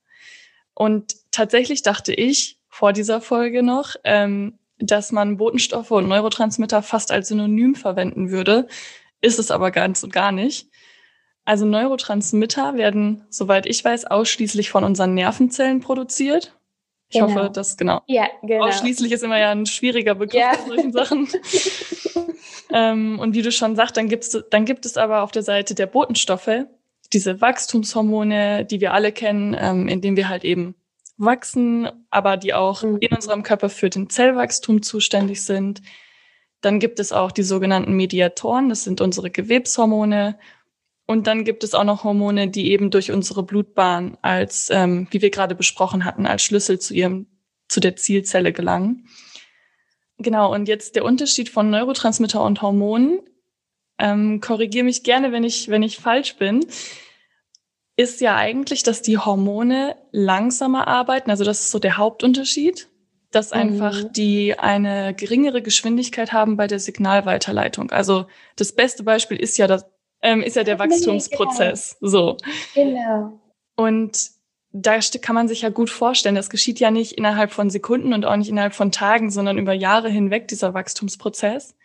Und 0.74 1.14
tatsächlich 1.34 1.82
dachte 1.82 2.12
ich 2.12 2.58
vor 2.68 2.92
dieser 2.92 3.20
Folge 3.20 3.62
noch, 3.62 3.96
ähm, 4.04 4.58
dass 4.78 5.12
man 5.12 5.36
Botenstoffe 5.36 5.90
und 5.90 6.08
Neurotransmitter 6.08 6.82
fast 6.82 7.12
als 7.12 7.28
Synonym 7.28 7.74
verwenden 7.74 8.30
würde, 8.30 8.68
ist 9.20 9.38
es 9.38 9.50
aber 9.50 9.70
ganz 9.70 10.02
und 10.02 10.12
gar 10.12 10.32
nicht. 10.32 10.68
Also 11.44 11.66
Neurotransmitter 11.66 12.74
werden, 12.76 13.26
soweit 13.28 13.66
ich 13.66 13.84
weiß, 13.84 14.06
ausschließlich 14.06 14.70
von 14.70 14.84
unseren 14.84 15.14
Nervenzellen 15.14 15.80
produziert. 15.80 16.56
Ich 17.10 17.20
genau. 17.20 17.34
hoffe, 17.34 17.50
dass 17.50 17.76
genau. 17.76 18.02
Ja, 18.06 18.28
genau. 18.42 18.66
Ausschließlich 18.66 19.12
ist 19.12 19.22
immer 19.22 19.38
ja 19.38 19.50
ein 19.50 19.66
schwieriger 19.66 20.14
Begriff 20.14 20.40
ja. 20.40 20.52
bei 20.52 20.68
solchen 20.68 20.92
Sachen. 20.92 21.28
ähm, 22.72 23.18
und 23.18 23.34
wie 23.34 23.42
du 23.42 23.52
schon 23.52 23.76
sagst, 23.76 23.96
dann, 23.96 24.08
gibt's, 24.08 24.36
dann 24.50 24.64
gibt 24.64 24.86
es 24.86 24.96
aber 24.96 25.22
auf 25.22 25.32
der 25.32 25.42
Seite 25.42 25.74
der 25.74 25.86
Botenstoffe 25.86 26.66
diese 27.12 27.40
Wachstumshormone, 27.40 28.64
die 28.64 28.80
wir 28.80 28.92
alle 28.92 29.12
kennen, 29.12 29.56
ähm, 29.58 29.88
indem 29.88 30.16
wir 30.16 30.28
halt 30.28 30.44
eben 30.44 30.74
wachsen, 31.16 31.88
aber 32.10 32.36
die 32.36 32.54
auch 32.54 32.82
mhm. 32.82 32.98
in 33.00 33.12
unserem 33.12 33.42
Körper 33.42 33.68
für 33.68 33.90
den 33.90 34.10
Zellwachstum 34.10 34.82
zuständig 34.82 35.44
sind. 35.44 35.82
Dann 36.60 36.80
gibt 36.80 36.98
es 36.98 37.12
auch 37.12 37.30
die 37.30 37.42
sogenannten 37.42 37.94
Mediatoren, 37.94 38.68
das 38.68 38.84
sind 38.84 39.00
unsere 39.00 39.30
Gewebshormone. 39.30 40.38
Und 41.06 41.26
dann 41.26 41.44
gibt 41.44 41.64
es 41.64 41.74
auch 41.74 41.84
noch 41.84 42.04
Hormone, 42.04 42.48
die 42.48 42.70
eben 42.70 42.90
durch 42.90 43.10
unsere 43.10 43.42
Blutbahn 43.42 44.16
als, 44.22 44.70
ähm, 44.70 45.06
wie 45.10 45.20
wir 45.20 45.28
gerade 45.28 45.54
besprochen 45.54 46.06
hatten, 46.06 46.24
als 46.26 46.42
Schlüssel 46.42 46.78
zu 46.78 46.94
ihrem, 46.94 47.26
zu 47.68 47.80
der 47.80 47.96
Zielzelle 47.96 48.54
gelangen. 48.54 49.06
Genau, 50.16 50.52
und 50.52 50.66
jetzt 50.66 50.96
der 50.96 51.04
Unterschied 51.04 51.50
von 51.50 51.68
Neurotransmitter 51.68 52.42
und 52.42 52.62
Hormonen. 52.62 53.20
Ähm, 53.98 54.40
Korrigiere 54.40 54.84
mich 54.84 55.02
gerne, 55.02 55.30
wenn 55.30 55.44
ich, 55.44 55.68
wenn 55.68 55.82
ich 55.82 55.98
falsch 55.98 56.36
bin 56.36 56.64
ist 57.96 58.20
ja 58.20 58.36
eigentlich, 58.36 58.82
dass 58.82 59.02
die 59.02 59.18
Hormone 59.18 59.96
langsamer 60.10 60.88
arbeiten. 60.88 61.30
Also 61.30 61.44
das 61.44 61.60
ist 61.60 61.70
so 61.70 61.78
der 61.78 61.96
Hauptunterschied, 61.96 62.88
dass 63.30 63.50
mhm. 63.50 63.60
einfach 63.60 64.02
die 64.10 64.58
eine 64.58 65.14
geringere 65.14 65.62
Geschwindigkeit 65.62 66.32
haben 66.32 66.56
bei 66.56 66.66
der 66.66 66.80
Signalweiterleitung. 66.80 67.90
Also 67.90 68.26
das 68.56 68.72
beste 68.72 69.04
Beispiel 69.04 69.36
ist 69.36 69.58
ja 69.58 69.66
das, 69.66 69.86
ähm, 70.22 70.42
ist 70.42 70.56
ja 70.56 70.64
der 70.64 70.78
Wachstumsprozess. 70.78 71.96
Genau. 72.00 72.10
So. 72.10 72.36
Genau. 72.74 73.40
Und 73.76 74.34
da 74.72 74.98
kann 75.22 75.36
man 75.36 75.46
sich 75.46 75.62
ja 75.62 75.68
gut 75.68 75.88
vorstellen, 75.88 76.34
das 76.34 76.50
geschieht 76.50 76.80
ja 76.80 76.90
nicht 76.90 77.12
innerhalb 77.12 77.52
von 77.52 77.70
Sekunden 77.70 78.12
und 78.12 78.24
auch 78.24 78.36
nicht 78.36 78.48
innerhalb 78.48 78.74
von 78.74 78.90
Tagen, 78.90 79.30
sondern 79.30 79.56
über 79.56 79.72
Jahre 79.72 80.08
hinweg, 80.08 80.48
dieser 80.48 80.74
Wachstumsprozess. 80.74 81.76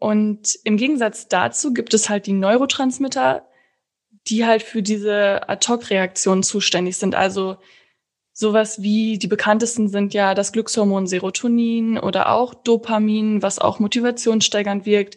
Und 0.00 0.58
im 0.64 0.76
Gegensatz 0.76 1.28
dazu 1.28 1.72
gibt 1.72 1.94
es 1.94 2.08
halt 2.08 2.26
die 2.26 2.32
Neurotransmitter, 2.32 3.47
die 4.28 4.44
halt 4.44 4.62
für 4.62 4.82
diese 4.82 5.48
Ad-Hoc-Reaktionen 5.48 6.42
zuständig 6.42 6.96
sind. 6.96 7.14
Also 7.14 7.56
sowas 8.32 8.82
wie 8.82 9.18
die 9.18 9.26
bekanntesten 9.26 9.88
sind 9.88 10.14
ja 10.14 10.34
das 10.34 10.52
Glückshormon 10.52 11.06
Serotonin 11.06 11.98
oder 11.98 12.30
auch 12.30 12.54
Dopamin, 12.54 13.42
was 13.42 13.58
auch 13.58 13.78
motivationssteigernd 13.78 14.86
wirkt. 14.86 15.16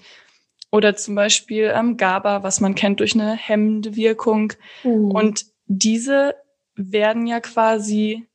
Oder 0.72 0.96
zum 0.96 1.16
Beispiel 1.16 1.72
ähm, 1.76 1.98
GABA, 1.98 2.44
was 2.44 2.62
man 2.62 2.76
kennt 2.76 3.02
durch 3.02 3.14
eine 3.14 3.34
hemmende 3.34 3.96
Wirkung. 3.96 4.54
Mhm. 4.84 5.12
Und 5.12 5.46
diese 5.66 6.36
werden 6.76 7.28
ja 7.28 7.42
quasi 7.42 8.26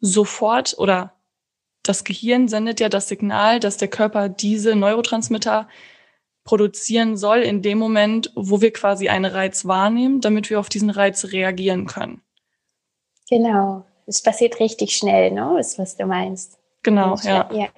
sofort 0.00 0.76
oder 0.78 1.14
das 1.82 2.04
Gehirn 2.04 2.46
sendet 2.46 2.78
ja 2.78 2.88
das 2.88 3.08
Signal, 3.08 3.58
dass 3.58 3.76
der 3.76 3.88
Körper 3.88 4.28
diese 4.28 4.76
Neurotransmitter 4.76 5.68
produzieren 6.50 7.16
soll 7.16 7.42
in 7.42 7.62
dem 7.62 7.78
Moment, 7.78 8.32
wo 8.34 8.60
wir 8.60 8.72
quasi 8.72 9.08
einen 9.08 9.24
Reiz 9.24 9.66
wahrnehmen, 9.66 10.20
damit 10.20 10.50
wir 10.50 10.58
auf 10.58 10.68
diesen 10.68 10.90
Reiz 10.90 11.26
reagieren 11.26 11.86
können. 11.86 12.22
Genau. 13.30 13.84
Es 14.08 14.20
passiert 14.20 14.58
richtig 14.58 14.96
schnell, 14.96 15.30
ne? 15.30 15.60
Ist, 15.60 15.78
was 15.78 15.96
du 15.96 16.06
meinst. 16.06 16.58
Genau, 16.82 17.14
ja. 17.22 17.48
ja. 17.52 17.68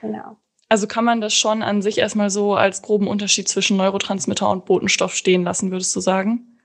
Genau. 0.00 0.38
Also 0.70 0.86
kann 0.86 1.04
man 1.04 1.20
das 1.20 1.34
schon 1.34 1.62
an 1.62 1.82
sich 1.82 1.98
erstmal 1.98 2.30
so 2.30 2.54
als 2.54 2.80
groben 2.80 3.06
Unterschied 3.06 3.50
zwischen 3.50 3.76
Neurotransmitter 3.76 4.48
und 4.48 4.64
Botenstoff 4.64 5.14
stehen 5.14 5.44
lassen, 5.44 5.70
würdest 5.70 5.94
du 5.94 6.00
sagen? 6.00 6.58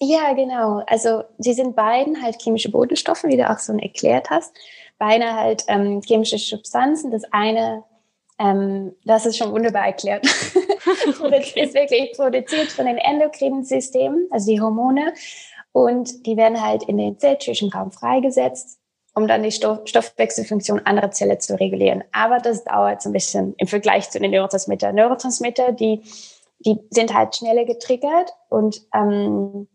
Ja, 0.00 0.32
genau. 0.32 0.82
Also 0.88 1.22
sie 1.38 1.54
sind 1.54 1.76
beiden 1.76 2.20
halt 2.20 2.42
chemische 2.42 2.72
Botenstoffe, 2.72 3.22
wie 3.22 3.36
du 3.36 3.48
auch 3.48 3.60
so 3.60 3.72
erklärt 3.74 4.30
hast. 4.30 4.52
Beide 4.98 5.32
halt 5.32 5.62
ähm, 5.68 6.02
chemische 6.02 6.38
Substanzen. 6.38 7.12
Das 7.12 7.22
eine 7.30 7.84
ähm, 8.38 8.94
das 9.04 9.26
ist 9.26 9.36
schon 9.36 9.52
wunderbar 9.52 9.86
erklärt. 9.86 10.26
okay. 11.20 11.62
ist 11.62 11.74
wirklich 11.74 12.12
produziert 12.12 12.68
von 12.68 12.86
den 12.86 12.98
endokrinen 12.98 13.64
Systemen, 13.64 14.28
also 14.30 14.50
die 14.50 14.60
Hormone. 14.60 15.12
Und 15.72 16.26
die 16.26 16.36
werden 16.36 16.62
halt 16.62 16.82
in 16.84 16.98
den 16.98 17.18
Zellzwischenraum 17.18 17.90
freigesetzt, 17.90 18.78
um 19.14 19.28
dann 19.28 19.42
die 19.42 19.52
Stoff 19.52 19.80
Stoffwechselfunktion 19.84 20.80
anderer 20.86 21.10
Zellen 21.10 21.40
zu 21.40 21.58
regulieren. 21.58 22.04
Aber 22.12 22.38
das 22.38 22.64
dauert 22.64 23.02
so 23.02 23.10
ein 23.10 23.12
bisschen 23.12 23.54
im 23.58 23.66
Vergleich 23.66 24.10
zu 24.10 24.18
den 24.18 24.30
Neurotransmitter. 24.30 24.92
Neurotransmitter, 24.92 25.72
die, 25.72 26.02
die 26.60 26.78
sind 26.90 27.14
halt 27.14 27.36
schneller 27.36 27.64
getriggert 27.64 28.32
und 28.48 28.82
ähm, 28.94 29.68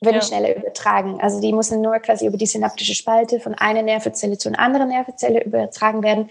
werden 0.00 0.16
ja. 0.16 0.22
schneller 0.22 0.56
übertragen. 0.56 1.20
Also 1.20 1.40
die 1.40 1.52
müssen 1.52 1.80
nur 1.80 1.98
quasi 2.00 2.26
über 2.26 2.36
die 2.36 2.46
synaptische 2.46 2.94
Spalte 2.94 3.38
von 3.38 3.54
einer 3.54 3.82
Nervenzelle 3.82 4.36
zu 4.36 4.48
einer 4.48 4.58
anderen 4.58 4.88
Nervenzelle 4.88 5.44
übertragen 5.44 6.02
werden. 6.02 6.28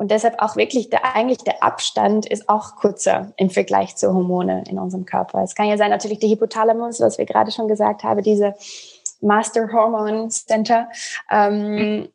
Und 0.00 0.10
deshalb 0.10 0.40
auch 0.40 0.56
wirklich 0.56 0.88
der, 0.88 1.14
eigentlich 1.14 1.44
der 1.44 1.62
Abstand 1.62 2.24
ist 2.24 2.48
auch 2.48 2.76
kurzer 2.76 3.34
im 3.36 3.50
Vergleich 3.50 3.96
zu 3.96 4.14
Hormone 4.14 4.64
in 4.66 4.78
unserem 4.78 5.04
Körper. 5.04 5.42
Es 5.42 5.54
kann 5.54 5.68
ja 5.68 5.76
sein, 5.76 5.90
natürlich 5.90 6.18
die 6.18 6.30
Hypothalamus, 6.30 7.00
was 7.00 7.18
wir 7.18 7.26
gerade 7.26 7.52
schon 7.52 7.68
gesagt 7.68 8.02
haben, 8.02 8.22
diese 8.22 8.54
Master 9.20 9.70
Hormone 9.70 10.28
Center, 10.30 10.88
ähm, 11.30 12.08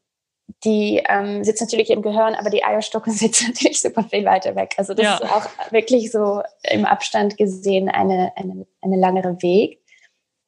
die 0.64 1.04
ähm, 1.08 1.44
sitzt 1.44 1.62
natürlich 1.62 1.92
im 1.92 2.02
Gehirn, 2.02 2.34
aber 2.34 2.50
die 2.50 2.64
Eierstocke 2.64 3.12
sitzt 3.12 3.48
natürlich 3.48 3.80
super 3.80 4.02
viel 4.02 4.26
weiter 4.26 4.56
weg. 4.56 4.74
Also 4.78 4.96
das 4.96 5.06
ja. 5.06 5.16
ist 5.18 5.32
auch 5.32 5.46
wirklich 5.72 6.12
so 6.12 6.42
im 6.64 6.86
Abstand 6.86 7.38
gesehen 7.38 7.88
eine, 7.88 8.32
eine, 8.36 8.66
eine 8.82 8.98
langere 8.98 9.40
Weg. 9.44 9.80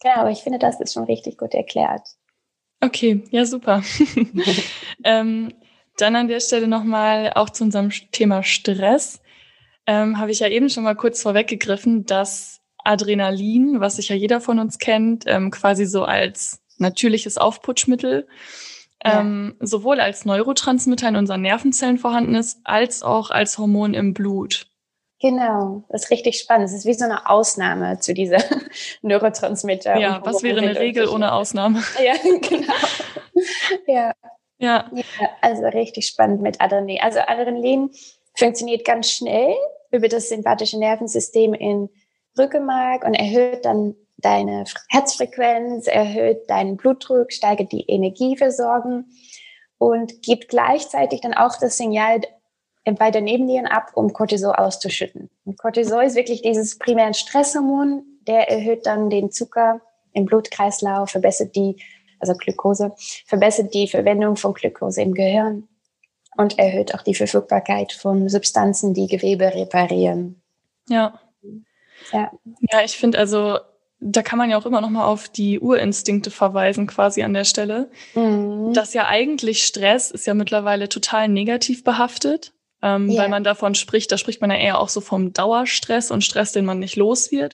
Genau, 0.01 0.15
aber 0.15 0.31
ich 0.31 0.41
finde, 0.41 0.57
das 0.57 0.79
ist 0.79 0.93
schon 0.93 1.03
richtig 1.03 1.37
gut 1.37 1.53
erklärt. 1.53 2.01
Okay, 2.83 3.23
ja, 3.29 3.45
super. 3.45 3.83
ähm, 5.03 5.53
dann 5.97 6.15
an 6.15 6.27
der 6.27 6.39
Stelle 6.39 6.67
nochmal 6.67 7.33
auch 7.35 7.49
zu 7.49 7.63
unserem 7.63 7.89
Thema 8.11 8.43
Stress. 8.43 9.21
Ähm, 9.85 10.17
Habe 10.19 10.31
ich 10.31 10.39
ja 10.39 10.47
eben 10.47 10.69
schon 10.69 10.83
mal 10.83 10.95
kurz 10.95 11.21
vorweggegriffen, 11.21 12.05
dass 12.05 12.61
Adrenalin, 12.83 13.79
was 13.79 13.97
sich 13.97 14.09
ja 14.09 14.15
jeder 14.15 14.39
von 14.39 14.59
uns 14.59 14.79
kennt, 14.79 15.25
ähm, 15.27 15.51
quasi 15.51 15.85
so 15.85 16.03
als 16.03 16.61
natürliches 16.77 17.37
Aufputschmittel, 17.37 18.27
ja. 19.03 19.19
ähm, 19.19 19.55
sowohl 19.59 19.99
als 19.99 20.25
Neurotransmitter 20.25 21.09
in 21.09 21.15
unseren 21.15 21.41
Nervenzellen 21.41 21.97
vorhanden 21.97 22.35
ist, 22.35 22.59
als 22.63 23.03
auch 23.03 23.29
als 23.29 23.57
Hormon 23.57 23.93
im 23.93 24.13
Blut. 24.13 24.67
Genau, 25.19 25.83
das 25.89 26.03
ist 26.03 26.11
richtig 26.11 26.39
spannend. 26.39 26.69
Es 26.69 26.75
ist 26.75 26.85
wie 26.85 26.93
so 26.93 27.05
eine 27.05 27.27
Ausnahme 27.27 27.99
zu 27.99 28.13
dieser 28.13 28.37
Neurotransmitter. 29.01 29.97
Ja, 29.97 30.21
was 30.23 30.43
wäre 30.43 30.59
eine 30.59 30.79
Regel 30.79 31.07
ohne 31.07 31.33
Ausnahme? 31.33 31.83
Ja, 32.03 32.13
genau. 32.41 32.73
ja. 33.87 34.13
Ja. 34.59 34.89
ja. 34.91 35.03
Also 35.41 35.65
richtig 35.67 36.07
spannend 36.07 36.41
mit 36.41 36.61
Adrenalin. 36.61 36.99
Also 37.01 37.19
Adrenalin 37.19 37.91
funktioniert 38.35 38.85
ganz 38.85 39.11
schnell 39.11 39.55
über 39.91 40.07
das 40.07 40.29
sympathische 40.29 40.79
Nervensystem 40.79 41.53
in 41.53 41.89
Rückenmark 42.37 43.03
und 43.03 43.13
erhöht 43.13 43.65
dann 43.65 43.95
deine 44.17 44.63
Herzfrequenz, 44.89 45.87
erhöht 45.87 46.49
deinen 46.49 46.77
Blutdruck, 46.77 47.31
steigert 47.31 47.71
die 47.71 47.85
Energieversorgung 47.87 49.05
und 49.77 50.21
gibt 50.23 50.49
gleichzeitig 50.49 51.21
dann 51.21 51.33
auch 51.33 51.57
das 51.59 51.77
Signal 51.77 52.21
bei 52.95 53.11
der 53.11 53.21
Nebennieren 53.21 53.67
ab, 53.67 53.91
um 53.95 54.13
Cortisol 54.13 54.53
auszuschütten. 54.55 55.29
Und 55.45 55.59
Cortisol 55.59 56.03
ist 56.03 56.15
wirklich 56.15 56.41
dieses 56.41 56.77
primäre 56.77 57.13
Stresshormon, 57.13 58.03
der 58.27 58.49
erhöht 58.49 58.85
dann 58.85 59.09
den 59.09 59.31
Zucker 59.31 59.81
im 60.13 60.25
Blutkreislauf, 60.25 61.11
verbessert 61.11 61.55
die 61.55 61.81
also 62.19 62.33
Glukose, 62.33 62.93
verbessert 63.25 63.73
die 63.73 63.87
Verwendung 63.87 64.35
von 64.35 64.53
Glukose 64.53 65.01
im 65.01 65.13
Gehirn 65.13 65.67
und 66.37 66.59
erhöht 66.59 66.93
auch 66.93 67.01
die 67.01 67.15
Verfügbarkeit 67.15 67.91
von 67.91 68.29
Substanzen, 68.29 68.93
die 68.93 69.07
Gewebe 69.07 69.53
reparieren. 69.53 70.41
Ja. 70.87 71.19
Ja, 72.11 72.31
ja 72.71 72.83
ich 72.85 72.97
finde 72.97 73.17
also, 73.17 73.57
da 73.99 74.21
kann 74.21 74.37
man 74.37 74.49
ja 74.49 74.57
auch 74.57 74.65
immer 74.65 74.81
noch 74.81 74.89
mal 74.89 75.05
auf 75.05 75.27
die 75.27 75.59
Urinstinkte 75.59 76.29
verweisen, 76.29 76.87
quasi 76.87 77.23
an 77.23 77.33
der 77.33 77.45
Stelle. 77.45 77.89
Mhm. 78.13 78.73
Das 78.73 78.93
ja 78.93 79.07
eigentlich 79.07 79.65
Stress 79.65 80.11
ist 80.11 80.27
ja 80.27 80.33
mittlerweile 80.33 80.87
total 80.89 81.27
negativ 81.27 81.83
behaftet, 81.83 82.53
ähm, 82.83 83.09
yeah. 83.09 83.23
weil 83.23 83.29
man 83.29 83.43
davon 83.43 83.73
spricht, 83.73 84.11
da 84.11 84.17
spricht 84.17 84.39
man 84.39 84.51
ja 84.51 84.57
eher 84.57 84.79
auch 84.79 84.89
so 84.89 85.01
vom 85.01 85.33
Dauerstress 85.33 86.11
und 86.11 86.23
Stress, 86.23 86.51
den 86.51 86.65
man 86.65 86.79
nicht 86.79 86.95
los 86.95 87.31
wird. 87.31 87.53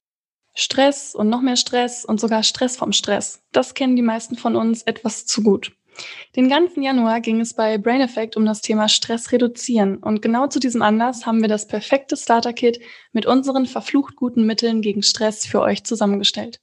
Stress 0.53 1.15
und 1.15 1.29
noch 1.29 1.41
mehr 1.41 1.55
Stress 1.55 2.05
und 2.05 2.19
sogar 2.19 2.43
Stress 2.43 2.77
vom 2.77 2.91
Stress. 2.91 3.41
Das 3.51 3.73
kennen 3.73 3.95
die 3.95 4.01
meisten 4.01 4.35
von 4.35 4.55
uns 4.55 4.83
etwas 4.83 5.25
zu 5.25 5.43
gut. 5.43 5.71
Den 6.35 6.49
ganzen 6.49 6.81
Januar 6.81 7.21
ging 7.21 7.39
es 7.39 7.53
bei 7.53 7.77
Brain 7.77 8.01
Effect 8.01 8.35
um 8.35 8.45
das 8.45 8.61
Thema 8.61 8.89
Stress 8.89 9.31
reduzieren 9.31 9.97
und 9.97 10.21
genau 10.21 10.47
zu 10.47 10.59
diesem 10.59 10.81
Anlass 10.81 11.25
haben 11.25 11.41
wir 11.41 11.47
das 11.47 11.67
perfekte 11.67 12.17
Starter-Kit 12.17 12.79
mit 13.11 13.25
unseren 13.25 13.67
verflucht 13.67 14.15
guten 14.15 14.45
Mitteln 14.45 14.81
gegen 14.81 15.03
Stress 15.03 15.45
für 15.45 15.61
euch 15.61 15.83
zusammengestellt. 15.83 16.59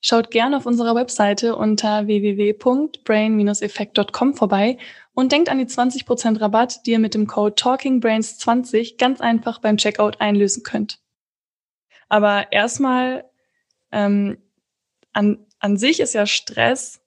Schaut 0.00 0.30
gerne 0.30 0.56
auf 0.56 0.66
unserer 0.66 0.94
Webseite 0.94 1.56
unter 1.56 2.06
www.brain-effekt.com 2.06 4.34
vorbei 4.34 4.78
und 5.12 5.32
denkt 5.32 5.48
an 5.48 5.58
die 5.58 5.66
20% 5.66 6.40
Rabatt, 6.40 6.86
die 6.86 6.92
ihr 6.92 7.00
mit 7.00 7.14
dem 7.14 7.26
Code 7.26 7.56
TalkingBrains20 7.56 8.96
ganz 8.96 9.20
einfach 9.20 9.58
beim 9.58 9.76
Checkout 9.76 10.20
einlösen 10.20 10.62
könnt. 10.62 11.00
Aber 12.08 12.52
erstmal 12.52 13.27
ähm, 13.92 14.38
an, 15.12 15.46
an 15.58 15.76
sich 15.76 16.00
ist 16.00 16.14
ja 16.14 16.26
Stress 16.26 17.00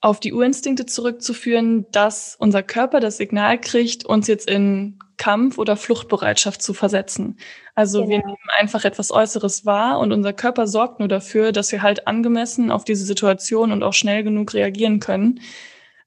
auf 0.00 0.20
die 0.20 0.32
Urinstinkte 0.32 0.86
zurückzuführen, 0.86 1.86
dass 1.90 2.36
unser 2.38 2.62
Körper 2.62 3.00
das 3.00 3.16
Signal 3.16 3.60
kriegt, 3.60 4.04
uns 4.04 4.28
jetzt 4.28 4.48
in 4.48 4.98
Kampf- 5.16 5.58
oder 5.58 5.76
Fluchtbereitschaft 5.76 6.62
zu 6.62 6.74
versetzen. 6.74 7.38
Also 7.74 8.00
genau. 8.00 8.10
wir 8.10 8.18
nehmen 8.18 8.36
einfach 8.58 8.84
etwas 8.84 9.10
Äußeres 9.10 9.64
wahr 9.64 9.98
und 9.98 10.12
unser 10.12 10.32
Körper 10.32 10.66
sorgt 10.66 10.98
nur 10.98 11.08
dafür, 11.08 11.52
dass 11.52 11.72
wir 11.72 11.82
halt 11.82 12.06
angemessen 12.06 12.70
auf 12.70 12.84
diese 12.84 13.04
Situation 13.04 13.72
und 13.72 13.82
auch 13.82 13.94
schnell 13.94 14.22
genug 14.22 14.54
reagieren 14.54 15.00
können, 15.00 15.40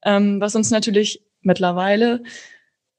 ähm, 0.04 0.40
was 0.40 0.56
uns 0.56 0.70
natürlich 0.70 1.26
mittlerweile 1.42 2.24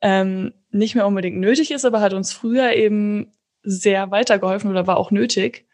ähm, 0.01 0.53
nicht 0.71 0.95
mehr 0.95 1.07
unbedingt 1.07 1.39
nötig 1.39 1.71
ist, 1.71 1.85
aber 1.85 2.01
hat 2.01 2.13
uns 2.13 2.33
früher 2.33 2.75
eben 2.75 3.33
sehr 3.63 4.11
weitergeholfen 4.11 4.71
oder 4.71 4.87
war 4.87 4.97
auch 4.97 5.11
nötig. 5.11 5.67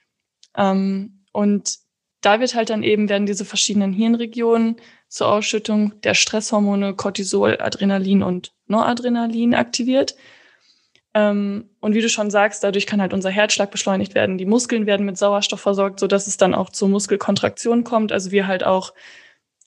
Ähm, 0.57 1.25
und 1.33 1.79
da 2.21 2.40
wird 2.40 2.55
halt 2.55 2.71
dann 2.71 2.83
eben, 2.83 3.09
werden 3.09 3.27
diese 3.27 3.45
verschiedenen 3.45 3.92
Hirnregionen 3.92 4.77
zur 5.09 5.29
Ausschüttung 5.29 6.01
der 6.03 6.14
Stresshormone 6.14 6.95
Cortisol, 6.95 7.59
Adrenalin 7.61 8.23
und 8.23 8.53
Noradrenalin 8.66 9.55
aktiviert. 9.55 10.16
Ähm, 11.14 11.71
und 11.81 11.95
wie 11.95 12.03
du 12.03 12.09
schon 12.09 12.31
sagst, 12.31 12.64
dadurch 12.64 12.87
kann 12.87 13.01
halt 13.01 13.14
unser 13.14 13.31
Herzschlag 13.31 13.71
beschleunigt 13.71 14.14
werden, 14.14 14.38
die 14.38 14.45
Muskeln 14.45 14.87
werden 14.87 15.07
mit 15.07 15.16
Sauerstoff 15.16 15.61
versorgt, 15.61 16.01
so 16.01 16.07
dass 16.07 16.27
es 16.27 16.37
dann 16.37 16.55
auch 16.55 16.71
zur 16.71 16.88
Muskelkontraktion 16.88 17.85
kommt, 17.85 18.12
also 18.12 18.33
wir 18.33 18.47
halt 18.47 18.64
auch 18.64 18.92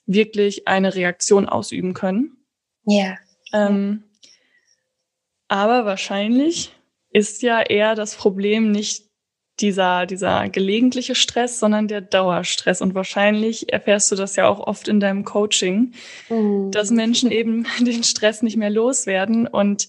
wirklich 0.06 0.68
eine 0.68 0.94
Reaktion 0.94 1.48
ausüben 1.48 1.94
können. 1.94 2.36
Ja. 2.84 3.16
Ähm, 3.52 4.04
aber 5.48 5.84
wahrscheinlich 5.84 6.72
ist 7.10 7.42
ja 7.42 7.60
eher 7.60 7.96
das 7.96 8.14
Problem 8.14 8.70
nicht 8.70 9.09
dieser, 9.60 10.06
dieser 10.06 10.48
gelegentliche 10.48 11.14
Stress, 11.14 11.60
sondern 11.60 11.88
der 11.88 12.00
Dauerstress. 12.00 12.80
Und 12.80 12.94
wahrscheinlich 12.94 13.72
erfährst 13.72 14.10
du 14.10 14.16
das 14.16 14.36
ja 14.36 14.48
auch 14.48 14.60
oft 14.60 14.88
in 14.88 15.00
deinem 15.00 15.24
Coaching, 15.24 15.92
mhm. 16.28 16.70
dass 16.70 16.90
Menschen 16.90 17.30
eben 17.30 17.66
den 17.80 18.02
Stress 18.04 18.42
nicht 18.42 18.56
mehr 18.56 18.70
loswerden. 18.70 19.46
Und 19.46 19.88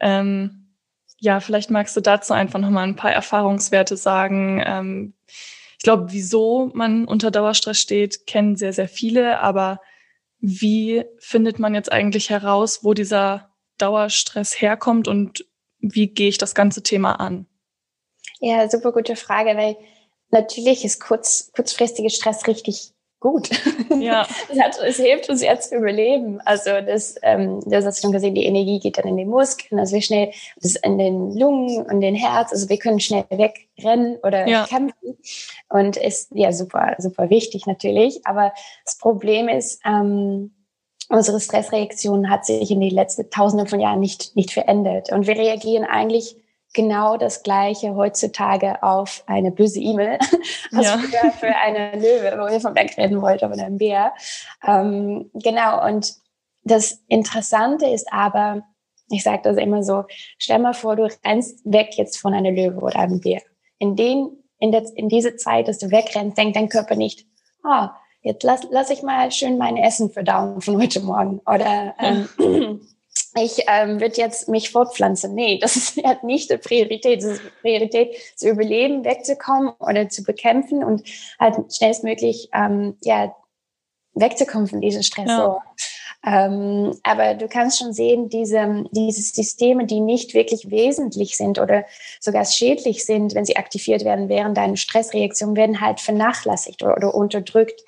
ähm, 0.00 0.72
ja, 1.18 1.40
vielleicht 1.40 1.70
magst 1.70 1.96
du 1.96 2.00
dazu 2.00 2.32
einfach 2.32 2.58
nochmal 2.58 2.84
ein 2.84 2.96
paar 2.96 3.12
Erfahrungswerte 3.12 3.96
sagen. 3.96 4.62
Ähm, 4.64 5.14
ich 5.78 5.84
glaube, 5.84 6.12
wieso 6.12 6.70
man 6.74 7.06
unter 7.06 7.30
Dauerstress 7.30 7.80
steht, 7.80 8.26
kennen 8.26 8.56
sehr, 8.56 8.72
sehr 8.72 8.88
viele. 8.88 9.40
Aber 9.40 9.80
wie 10.40 11.04
findet 11.18 11.58
man 11.58 11.74
jetzt 11.74 11.92
eigentlich 11.92 12.30
heraus, 12.30 12.82
wo 12.82 12.94
dieser 12.94 13.50
Dauerstress 13.78 14.60
herkommt 14.60 15.08
und 15.08 15.44
wie 15.78 16.08
gehe 16.08 16.28
ich 16.28 16.38
das 16.38 16.54
ganze 16.54 16.82
Thema 16.82 17.14
an? 17.14 17.46
Ja, 18.42 18.68
super 18.68 18.90
gute 18.90 19.14
Frage, 19.14 19.56
weil 19.56 19.76
natürlich 20.30 20.84
ist 20.84 21.00
kurz, 21.00 21.52
kurzfristiger 21.54 22.10
Stress 22.10 22.48
richtig 22.48 22.92
gut. 23.20 23.50
Ja. 24.00 24.26
es, 24.50 24.60
hat, 24.60 24.78
es 24.84 24.96
hilft 24.96 25.30
uns 25.30 25.42
ja 25.42 25.56
zu 25.60 25.76
überleben. 25.76 26.40
Also 26.44 26.70
das, 26.84 27.14
ähm, 27.22 27.60
das 27.66 27.84
hast 27.86 27.98
du 27.98 28.02
schon 28.02 28.12
gesehen, 28.12 28.34
die 28.34 28.44
Energie 28.44 28.80
geht 28.80 28.98
dann 28.98 29.06
in 29.06 29.16
die 29.16 29.24
Muskeln, 29.24 29.78
also 29.78 29.94
wie 29.94 30.02
schnell, 30.02 30.32
das 30.60 30.74
in 30.74 30.98
den 30.98 31.38
Lungen 31.38 31.86
und 31.86 32.00
den 32.00 32.16
Herz, 32.16 32.50
also 32.50 32.68
wir 32.68 32.78
können 32.78 32.98
schnell 32.98 33.24
wegrennen 33.30 34.18
oder 34.24 34.48
ja. 34.48 34.66
kämpfen. 34.66 35.16
Und 35.68 35.96
ist 35.96 36.32
ja 36.34 36.50
super, 36.50 36.96
super 36.98 37.30
wichtig 37.30 37.66
natürlich. 37.66 38.26
Aber 38.26 38.52
das 38.84 38.98
Problem 38.98 39.48
ist, 39.48 39.80
ähm, 39.84 40.52
unsere 41.08 41.38
Stressreaktion 41.38 42.28
hat 42.28 42.44
sich 42.44 42.72
in 42.72 42.80
den 42.80 42.90
letzten 42.90 43.30
Tausenden 43.30 43.68
von 43.68 43.78
Jahren 43.78 44.00
nicht, 44.00 44.34
nicht 44.34 44.50
verändert. 44.50 45.12
Und 45.12 45.28
wir 45.28 45.36
reagieren 45.36 45.84
eigentlich 45.84 46.41
genau 46.72 47.16
das 47.16 47.42
Gleiche 47.42 47.94
heutzutage 47.94 48.82
auf 48.82 49.24
eine 49.26 49.50
böse 49.50 49.80
E-Mail 49.80 50.18
als 50.72 50.86
ja. 50.86 50.98
für, 50.98 51.30
für 51.32 51.56
eine 51.56 51.96
Löwe, 51.96 52.38
wo 52.38 52.50
wir 52.50 52.60
von 52.60 52.74
wegreden 52.74 53.20
wollten, 53.20 53.52
oder 53.52 53.64
ein 53.64 53.78
Bär. 53.78 54.12
Ähm, 54.66 55.30
genau, 55.34 55.86
und 55.86 56.14
das 56.64 57.02
Interessante 57.08 57.86
ist 57.86 58.12
aber, 58.12 58.62
ich 59.10 59.22
sage 59.22 59.42
das 59.42 59.56
immer 59.56 59.82
so, 59.82 60.04
stell 60.38 60.58
mal 60.58 60.74
vor, 60.74 60.96
du 60.96 61.08
rennst 61.24 61.60
weg 61.64 61.90
jetzt 61.96 62.18
von 62.18 62.34
einer 62.34 62.50
Löwe 62.50 62.80
oder 62.80 63.00
einem 63.00 63.20
Bär. 63.20 63.42
In, 63.78 63.96
den, 63.96 64.30
in, 64.58 64.72
der, 64.72 64.84
in 64.94 65.08
diese 65.08 65.36
Zeit, 65.36 65.68
dass 65.68 65.78
du 65.78 65.90
wegrennst, 65.90 66.38
denkt 66.38 66.56
dein 66.56 66.68
Körper 66.68 66.94
nicht, 66.94 67.26
ah, 67.64 67.96
jetzt 68.22 68.44
lass, 68.44 68.66
lass 68.70 68.90
ich 68.90 69.02
mal 69.02 69.30
schön 69.30 69.58
mein 69.58 69.76
Essen 69.76 70.10
verdauen 70.10 70.60
von 70.60 70.80
heute 70.80 71.00
Morgen. 71.00 71.40
Oder 71.40 71.94
ähm, 71.98 72.28
ich 73.34 73.64
ähm, 73.66 74.00
würde 74.00 74.16
jetzt 74.16 74.48
mich 74.48 74.70
fortpflanzen. 74.70 75.34
Nee, 75.34 75.58
das 75.58 75.76
ist 75.76 76.04
halt 76.04 76.22
nicht 76.22 76.50
die 76.50 76.58
Priorität. 76.58 77.22
Das 77.22 77.32
ist 77.32 77.42
die 77.42 77.60
Priorität, 77.60 78.16
zu 78.36 78.48
überleben, 78.48 79.04
wegzukommen 79.04 79.72
oder 79.78 80.08
zu 80.08 80.22
bekämpfen 80.22 80.84
und 80.84 81.02
halt 81.38 81.56
schnellstmöglich 81.74 82.50
ähm, 82.52 82.96
ja, 83.02 83.34
wegzukommen 84.14 84.68
von 84.68 84.80
diesem 84.80 85.02
Stress. 85.02 85.28
Ja. 85.28 85.62
Ähm, 86.24 86.96
aber 87.02 87.34
du 87.34 87.48
kannst 87.48 87.78
schon 87.78 87.92
sehen, 87.92 88.28
diese, 88.28 88.84
diese 88.92 89.22
Systeme, 89.22 89.86
die 89.86 90.00
nicht 90.00 90.34
wirklich 90.34 90.70
wesentlich 90.70 91.36
sind 91.36 91.58
oder 91.58 91.84
sogar 92.20 92.44
schädlich 92.44 93.04
sind, 93.04 93.34
wenn 93.34 93.44
sie 93.44 93.56
aktiviert 93.56 94.04
werden 94.04 94.28
während 94.28 94.56
deiner 94.56 94.76
Stressreaktion, 94.76 95.56
werden 95.56 95.80
halt 95.80 96.00
vernachlässigt 96.00 96.82
oder, 96.82 96.96
oder 96.96 97.14
unterdrückt. 97.14 97.80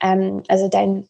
Ähm, 0.00 0.42
also 0.48 0.68
dein 0.68 1.08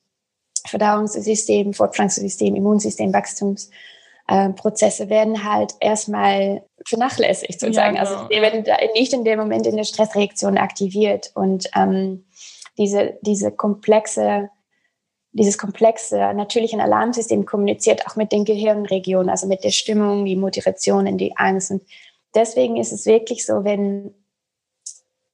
Verdauungssystem, 0.68 1.72
Fortpflanzungssystem, 1.72 2.55
Immunsystem, 2.55 3.12
Wachstumsprozesse 3.12 5.09
werden 5.09 5.44
halt 5.44 5.74
erstmal 5.81 6.62
vernachlässigt 6.87 7.61
sozusagen. 7.61 7.96
Ja, 7.96 8.02
also 8.02 8.12
genau. 8.12 8.24
Also 8.24 8.35
die 8.35 8.42
werden 8.42 8.64
nicht 8.94 9.12
in 9.12 9.24
dem 9.24 9.38
Moment 9.38 9.66
in 9.66 9.76
der 9.76 9.85
Stressreaktion 9.85 10.59
aktiviert 10.59 11.31
und 11.35 11.68
ähm, 11.76 12.24
diese, 12.79 13.18
diese 13.22 13.52
komplexe 13.52 14.50
dieses 15.37 15.59
komplexe 15.59 16.16
natürliche 16.35 16.79
Alarmsystem 16.81 17.44
kommuniziert 17.44 18.07
auch 18.07 18.16
mit 18.16 18.33
den 18.33 18.46
Gehirnregionen, 18.46 19.29
also 19.29 19.46
mit 19.46 19.64
der 19.64 19.70
Stimmung, 19.70 20.24
die 20.24 20.35
Motivation, 20.35 21.18
die 21.18 21.37
Angst. 21.37 21.70
Und 21.70 21.83
deswegen 22.35 22.76
ist 22.79 22.92
es 22.92 23.05
wirklich 23.05 23.44
so, 23.44 23.62
wenn, 23.62 24.14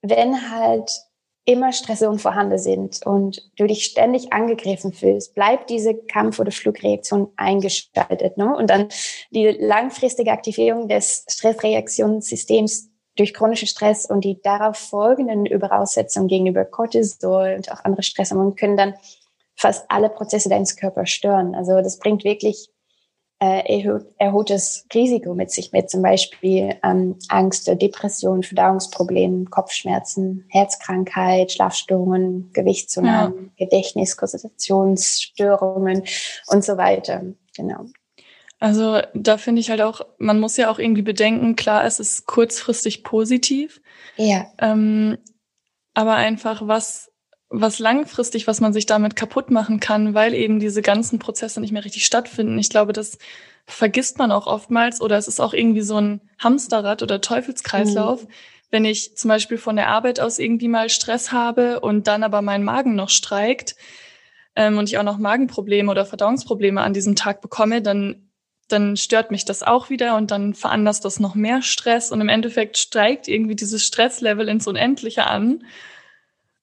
wenn 0.02 0.50
halt 0.50 0.90
immer 1.44 1.72
Stressoren 1.72 2.18
vorhanden 2.18 2.58
sind 2.58 3.04
und 3.04 3.50
du 3.56 3.66
dich 3.66 3.84
ständig 3.84 4.32
angegriffen 4.32 4.92
fühlst, 4.92 5.34
bleibt 5.34 5.70
diese 5.70 5.94
Kampf- 5.94 6.38
oder 6.38 6.52
Flugreaktion 6.52 7.32
eingeschaltet. 7.36 8.36
Ne? 8.36 8.54
Und 8.56 8.70
dann 8.70 8.88
die 9.30 9.48
langfristige 9.48 10.30
Aktivierung 10.30 10.88
des 10.88 11.24
Stressreaktionssystems 11.28 12.90
durch 13.16 13.34
chronischen 13.34 13.68
Stress 13.68 14.06
und 14.06 14.24
die 14.24 14.40
darauf 14.40 14.76
folgenden 14.76 15.44
Überaussetzungen 15.44 16.28
gegenüber 16.28 16.64
Cortisol 16.64 17.54
und 17.56 17.70
auch 17.70 17.84
andere 17.84 18.02
Stresshormone 18.02 18.54
können 18.54 18.76
dann 18.76 18.94
fast 19.54 19.84
alle 19.90 20.08
Prozesse 20.08 20.48
deines 20.48 20.76
Körpers 20.76 21.10
stören. 21.10 21.54
Also 21.54 21.76
das 21.82 21.98
bringt 21.98 22.24
wirklich 22.24 22.68
erhöhtes 23.42 24.86
Risiko 24.94 25.34
mit 25.34 25.50
sich 25.50 25.72
mit, 25.72 25.90
zum 25.90 26.02
Beispiel 26.02 26.76
ähm, 26.84 27.16
Angst, 27.28 27.66
Depression, 27.66 28.42
Verdauungsprobleme, 28.42 29.46
Kopfschmerzen, 29.46 30.44
Herzkrankheit, 30.48 31.52
Schlafstörungen, 31.52 32.50
Gewichtszunahme, 32.52 33.34
ja. 33.36 33.64
Gedächtnis, 33.64 34.16
Konzentrationsstörungen 34.16 36.04
und 36.48 36.64
so 36.64 36.76
weiter. 36.76 37.22
Genau. 37.56 37.86
Also 38.60 39.00
da 39.14 39.38
finde 39.38 39.60
ich 39.60 39.70
halt 39.70 39.82
auch, 39.82 40.02
man 40.18 40.38
muss 40.38 40.56
ja 40.56 40.70
auch 40.70 40.78
irgendwie 40.78 41.02
bedenken, 41.02 41.56
klar, 41.56 41.84
es 41.84 41.98
ist 41.98 42.26
kurzfristig 42.26 43.02
positiv. 43.02 43.82
Ja. 44.16 44.46
Ähm, 44.58 45.18
aber 45.94 46.14
einfach, 46.14 46.66
was 46.66 47.11
was 47.52 47.78
langfristig, 47.78 48.46
was 48.46 48.60
man 48.60 48.72
sich 48.72 48.86
damit 48.86 49.14
kaputt 49.14 49.50
machen 49.50 49.78
kann, 49.78 50.14
weil 50.14 50.34
eben 50.34 50.58
diese 50.58 50.82
ganzen 50.82 51.18
Prozesse 51.18 51.60
nicht 51.60 51.72
mehr 51.72 51.84
richtig 51.84 52.06
stattfinden. 52.06 52.58
Ich 52.58 52.70
glaube, 52.70 52.92
das 52.92 53.18
vergisst 53.66 54.18
man 54.18 54.32
auch 54.32 54.46
oftmals 54.46 55.00
oder 55.00 55.18
es 55.18 55.28
ist 55.28 55.40
auch 55.40 55.52
irgendwie 55.52 55.82
so 55.82 56.00
ein 56.00 56.22
Hamsterrad 56.38 57.02
oder 57.02 57.20
Teufelskreislauf. 57.20 58.24
Mhm. 58.24 58.28
Wenn 58.70 58.84
ich 58.86 59.16
zum 59.16 59.28
Beispiel 59.28 59.58
von 59.58 59.76
der 59.76 59.88
Arbeit 59.88 60.18
aus 60.18 60.38
irgendwie 60.38 60.68
mal 60.68 60.88
Stress 60.88 61.30
habe 61.30 61.80
und 61.80 62.06
dann 62.06 62.22
aber 62.22 62.40
mein 62.40 62.64
Magen 62.64 62.94
noch 62.94 63.10
streikt 63.10 63.76
ähm, 64.56 64.78
und 64.78 64.88
ich 64.88 64.96
auch 64.96 65.04
noch 65.04 65.18
Magenprobleme 65.18 65.90
oder 65.90 66.06
Verdauungsprobleme 66.06 66.80
an 66.80 66.94
diesem 66.94 67.16
Tag 67.16 67.42
bekomme, 67.42 67.82
dann 67.82 68.28
dann 68.68 68.96
stört 68.96 69.30
mich 69.30 69.44
das 69.44 69.62
auch 69.62 69.90
wieder 69.90 70.16
und 70.16 70.30
dann 70.30 70.54
veranlasst 70.54 71.04
das 71.04 71.20
noch 71.20 71.34
mehr 71.34 71.60
Stress 71.60 72.10
und 72.10 72.22
im 72.22 72.30
Endeffekt 72.30 72.78
steigt 72.78 73.28
irgendwie 73.28 73.56
dieses 73.56 73.84
Stresslevel 73.84 74.48
ins 74.48 74.66
Unendliche 74.66 75.26
an. 75.26 75.64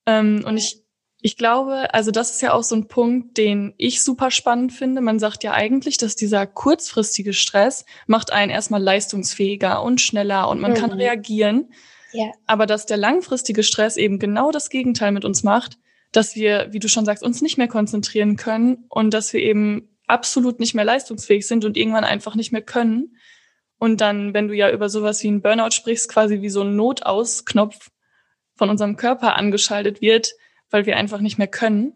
Ähm, 0.08 0.44
und 0.46 0.58
ich 0.58 0.82
Ich 1.22 1.36
glaube, 1.36 1.94
also 1.94 2.12
das 2.12 2.32
ist 2.32 2.42
ja 2.42 2.54
auch 2.54 2.64
so 2.64 2.76
ein 2.76 2.88
Punkt, 2.88 3.38
den 3.38 3.74
ich 3.78 4.02
super 4.04 4.32
spannend 4.32 4.72
finde. 4.72 5.02
Man 5.02 5.20
sagt 5.20 5.44
ja 5.44 5.52
eigentlich, 5.52 5.98
dass 5.98 6.16
dieser 6.16 6.48
kurzfristige 6.48 7.34
Stress 7.34 7.86
macht 8.08 8.32
einen 8.32 8.52
erstmal 8.52 8.82
leistungsfähiger 8.82 9.84
und 9.84 10.00
schneller 10.00 10.48
und 10.48 10.62
man 10.62 10.72
mhm. 10.72 10.76
kann 10.76 10.92
reagieren. 10.92 11.74
Ja. 12.14 12.32
Aber 12.48 12.66
dass 12.66 12.86
der 12.86 12.98
langfristige 12.98 13.64
Stress 13.64 13.98
eben 13.98 14.18
genau 14.18 14.52
das 14.52 14.70
Gegenteil 14.70 15.12
mit 15.12 15.26
uns 15.26 15.44
macht, 15.44 15.78
dass 16.14 16.36
wir, 16.36 16.68
wie 16.72 16.80
du 16.80 16.88
schon 16.88 17.06
sagst, 17.06 17.24
uns 17.24 17.42
nicht 17.42 17.58
mehr 17.58 17.68
konzentrieren 17.68 18.38
können 18.38 18.86
und 18.88 19.14
dass 19.14 19.34
wir 19.34 19.42
eben 19.42 19.90
absolut 20.08 20.60
nicht 20.60 20.74
mehr 20.74 20.86
leistungsfähig 20.86 21.46
sind 21.46 21.66
und 21.66 21.78
irgendwann 21.78 22.06
einfach 22.06 22.36
nicht 22.36 22.52
mehr 22.52 22.64
können. 22.64 23.18
Und 23.78 24.02
dann, 24.02 24.34
wenn 24.34 24.48
du 24.48 24.56
ja 24.56 24.72
über 24.72 24.90
sowas 24.90 25.22
wie 25.24 25.28
einen 25.28 25.42
Burnout 25.42 25.72
sprichst, 25.72 26.10
quasi 26.10 26.42
wie 26.42 26.50
so 26.50 26.62
ein 26.62 26.76
Notausknopf 26.76 27.90
von 28.56 28.70
unserem 28.70 28.98
Körper 28.98 29.36
angeschaltet 29.36 30.02
wird, 30.02 30.32
weil 30.70 30.86
wir 30.86 30.98
einfach 30.98 31.20
nicht 31.20 31.38
mehr 31.38 31.48
können. 31.48 31.94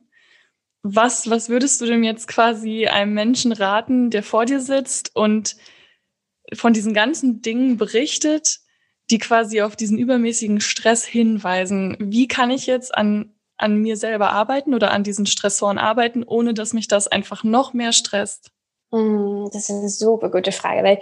Was, 0.83 1.29
was 1.29 1.49
würdest 1.49 1.79
du 1.79 1.85
denn 1.85 2.03
jetzt 2.03 2.27
quasi 2.27 2.87
einem 2.87 3.13
Menschen 3.13 3.51
raten, 3.51 4.09
der 4.09 4.23
vor 4.23 4.45
dir 4.45 4.59
sitzt 4.59 5.15
und 5.15 5.55
von 6.53 6.73
diesen 6.73 6.93
ganzen 6.93 7.41
Dingen 7.41 7.77
berichtet, 7.77 8.59
die 9.09 9.17
quasi 9.17 9.61
auf 9.61 9.75
diesen 9.75 9.97
übermäßigen 9.97 10.59
Stress 10.59 11.05
hinweisen? 11.05 11.95
Wie 11.99 12.27
kann 12.27 12.51
ich 12.51 12.65
jetzt 12.65 12.93
an, 12.95 13.33
an 13.57 13.77
mir 13.77 13.95
selber 13.95 14.31
arbeiten 14.31 14.73
oder 14.73 14.91
an 14.91 15.03
diesen 15.03 15.25
Stressoren 15.25 15.77
arbeiten, 15.77 16.23
ohne 16.23 16.53
dass 16.53 16.73
mich 16.73 16.87
das 16.87 17.07
einfach 17.07 17.43
noch 17.45 17.73
mehr 17.73 17.93
stresst? 17.93 18.51
Hm, 18.91 19.49
das 19.53 19.69
ist 19.69 19.71
eine 19.71 19.89
super 19.89 20.29
gute 20.29 20.51
Frage, 20.51 20.83
weil 20.83 21.01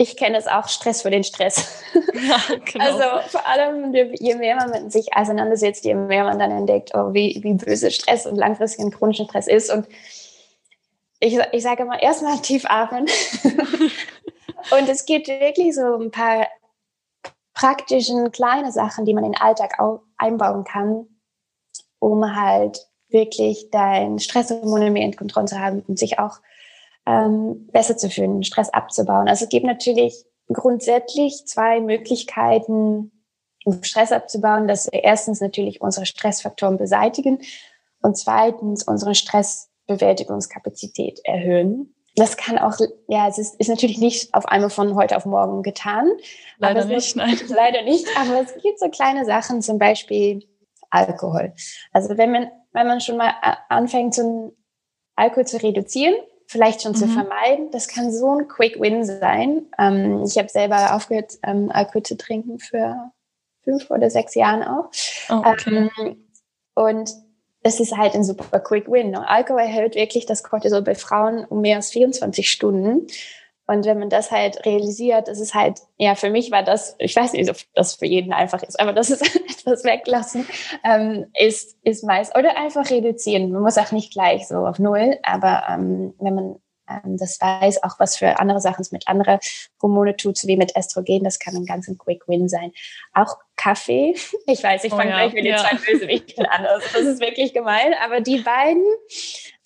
ich 0.00 0.16
kenne 0.16 0.38
es 0.38 0.46
auch 0.46 0.66
Stress 0.66 1.02
für 1.02 1.10
den 1.10 1.24
Stress. 1.24 1.82
Ja, 2.12 2.38
genau. 2.64 2.84
Also 2.84 3.30
vor 3.30 3.46
allem, 3.46 3.94
je 3.94 4.34
mehr 4.34 4.56
man 4.56 4.70
mit 4.70 4.92
sich 4.92 5.14
auseinandersetzt, 5.14 5.84
je 5.84 5.94
mehr 5.94 6.24
man 6.24 6.38
dann 6.38 6.50
entdeckt, 6.50 6.90
oh, 6.94 7.12
wie, 7.12 7.40
wie 7.42 7.54
böse 7.54 7.90
Stress 7.90 8.26
und 8.26 8.36
langfristigen 8.36 8.90
chronischen 8.90 9.26
Stress 9.26 9.46
ist. 9.46 9.72
Und 9.72 9.86
ich, 11.18 11.38
ich 11.52 11.62
sage 11.62 11.84
mal, 11.84 11.98
erstmal 12.00 12.38
tief 12.38 12.64
atmen. 12.68 13.06
und 14.78 14.88
es 14.88 15.04
gibt 15.06 15.28
wirklich 15.28 15.74
so 15.74 15.96
ein 15.96 16.10
paar 16.10 16.46
praktischen 17.54 18.30
kleine 18.32 18.72
Sachen, 18.72 19.04
die 19.04 19.14
man 19.14 19.24
in 19.24 19.32
den 19.32 19.40
Alltag 19.40 19.78
einbauen 20.16 20.64
kann, 20.64 21.06
um 21.98 22.34
halt 22.34 22.86
wirklich 23.08 23.70
dein 23.70 24.18
Stresshormone 24.18 24.90
mehr 24.90 25.04
in 25.04 25.16
Kontrolle 25.16 25.46
zu 25.46 25.58
haben 25.58 25.82
und 25.86 25.98
sich 25.98 26.18
auch 26.18 26.38
ähm, 27.06 27.68
besser 27.72 27.96
zu 27.96 28.10
fühlen, 28.10 28.42
Stress 28.42 28.70
abzubauen. 28.70 29.28
Also 29.28 29.44
es 29.44 29.50
gibt 29.50 29.66
natürlich 29.66 30.24
grundsätzlich 30.52 31.44
zwei 31.46 31.80
Möglichkeiten, 31.80 33.12
um 33.64 33.82
Stress 33.82 34.12
abzubauen, 34.12 34.68
dass 34.68 34.90
wir 34.90 35.04
erstens 35.04 35.40
natürlich 35.40 35.80
unsere 35.80 36.06
Stressfaktoren 36.06 36.78
beseitigen 36.78 37.40
und 38.02 38.16
zweitens 38.16 38.84
unsere 38.84 39.14
Stressbewältigungskapazität 39.14 41.20
erhöhen. 41.24 41.94
Das 42.16 42.36
kann 42.36 42.58
auch, 42.58 42.76
ja, 43.08 43.28
es 43.28 43.38
ist, 43.38 43.58
ist 43.60 43.68
natürlich 43.68 43.98
nicht 43.98 44.34
auf 44.34 44.46
einmal 44.46 44.70
von 44.70 44.94
heute 44.94 45.16
auf 45.16 45.26
morgen 45.26 45.62
getan. 45.62 46.08
Leider 46.58 46.84
nicht, 46.84 47.16
nein. 47.16 47.38
Leider 47.48 47.82
nicht, 47.82 48.06
aber 48.16 48.40
es 48.40 48.54
gibt 48.62 48.80
so 48.80 48.88
kleine 48.88 49.24
Sachen, 49.24 49.62
zum 49.62 49.78
Beispiel 49.78 50.46
Alkohol. 50.90 51.54
Also 51.92 52.18
wenn 52.18 52.32
man, 52.32 52.50
wenn 52.72 52.86
man 52.86 53.00
schon 53.00 53.16
mal 53.16 53.32
anfängt, 53.68 54.14
so 54.14 54.56
Alkohol 55.14 55.46
zu 55.46 55.62
reduzieren, 55.62 56.14
vielleicht 56.50 56.82
schon 56.82 56.92
mhm. 56.92 56.96
zu 56.96 57.06
vermeiden. 57.06 57.70
Das 57.70 57.86
kann 57.86 58.10
so 58.10 58.36
ein 58.36 58.48
Quick 58.48 58.80
Win 58.80 59.04
sein. 59.04 59.66
Ähm, 59.78 60.24
ich 60.24 60.36
habe 60.36 60.48
selber 60.48 60.96
aufgehört, 60.96 61.38
ähm, 61.44 61.70
Alkohol 61.72 62.02
zu 62.02 62.16
trinken 62.16 62.58
für 62.58 63.12
fünf 63.62 63.88
oder 63.88 64.10
sechs 64.10 64.34
Jahren 64.34 64.64
auch. 64.64 64.90
Oh, 65.28 65.42
okay. 65.44 65.88
ähm, 66.00 66.24
und 66.74 67.14
es 67.62 67.78
ist 67.78 67.96
halt 67.96 68.16
ein 68.16 68.24
super 68.24 68.58
Quick 68.58 68.90
Win. 68.90 69.12
Ne? 69.12 69.28
Alkohol 69.28 69.60
erhöht 69.60 69.94
wirklich 69.94 70.26
das 70.26 70.42
Cortisol 70.42 70.82
bei 70.82 70.96
Frauen 70.96 71.44
um 71.44 71.60
mehr 71.60 71.76
als 71.76 71.90
24 71.90 72.50
Stunden. 72.50 73.06
Und 73.70 73.84
wenn 73.84 74.00
man 74.00 74.10
das 74.10 74.32
halt 74.32 74.66
realisiert, 74.66 75.28
das 75.28 75.38
ist 75.38 75.54
halt, 75.54 75.78
ja, 75.96 76.16
für 76.16 76.28
mich 76.28 76.50
war 76.50 76.64
das, 76.64 76.96
ich 76.98 77.14
weiß 77.14 77.34
nicht, 77.34 77.48
ob 77.48 77.56
das 77.72 77.94
für 77.94 78.04
jeden 78.04 78.32
einfach 78.32 78.64
ist, 78.64 78.80
aber 78.80 78.92
das 78.92 79.10
ist 79.10 79.22
etwas 79.48 79.84
weglassen, 79.84 80.44
ähm, 80.82 81.26
ist, 81.38 81.76
ist 81.84 82.02
meist, 82.02 82.36
oder 82.36 82.58
einfach 82.58 82.90
reduzieren. 82.90 83.52
Man 83.52 83.62
muss 83.62 83.78
auch 83.78 83.92
nicht 83.92 84.12
gleich 84.12 84.48
so 84.48 84.66
auf 84.66 84.80
Null, 84.80 85.18
aber 85.22 85.62
ähm, 85.68 86.14
wenn 86.18 86.34
man 86.34 86.56
ähm, 86.88 87.16
das 87.16 87.40
weiß, 87.40 87.84
auch 87.84 88.00
was 88.00 88.16
für 88.16 88.40
andere 88.40 88.60
Sachen 88.60 88.82
es 88.82 88.90
mit 88.90 89.06
anderen 89.06 89.38
Hormone 89.80 90.16
tut, 90.16 90.36
so 90.36 90.48
wie 90.48 90.56
mit 90.56 90.76
Östrogen, 90.76 91.22
das 91.22 91.38
kann 91.38 91.54
ein 91.54 91.64
ganz 91.64 91.86
ein 91.86 91.96
Quick 91.96 92.26
Win 92.26 92.48
sein. 92.48 92.72
Auch 93.14 93.36
Kaffee, 93.54 94.16
ich 94.46 94.64
weiß, 94.64 94.82
ich 94.82 94.90
fange 94.90 95.10
oh 95.10 95.16
ja, 95.16 95.16
gleich 95.18 95.32
mit 95.32 95.44
den 95.44 95.52
ja. 95.52 95.58
zwei 95.58 95.76
Bösewichten 95.76 96.44
an, 96.44 96.66
also 96.66 96.86
das 96.92 97.02
ist 97.02 97.20
wirklich 97.20 97.54
gemein, 97.54 97.94
aber 98.04 98.20
die 98.20 98.40
beiden, 98.40 98.84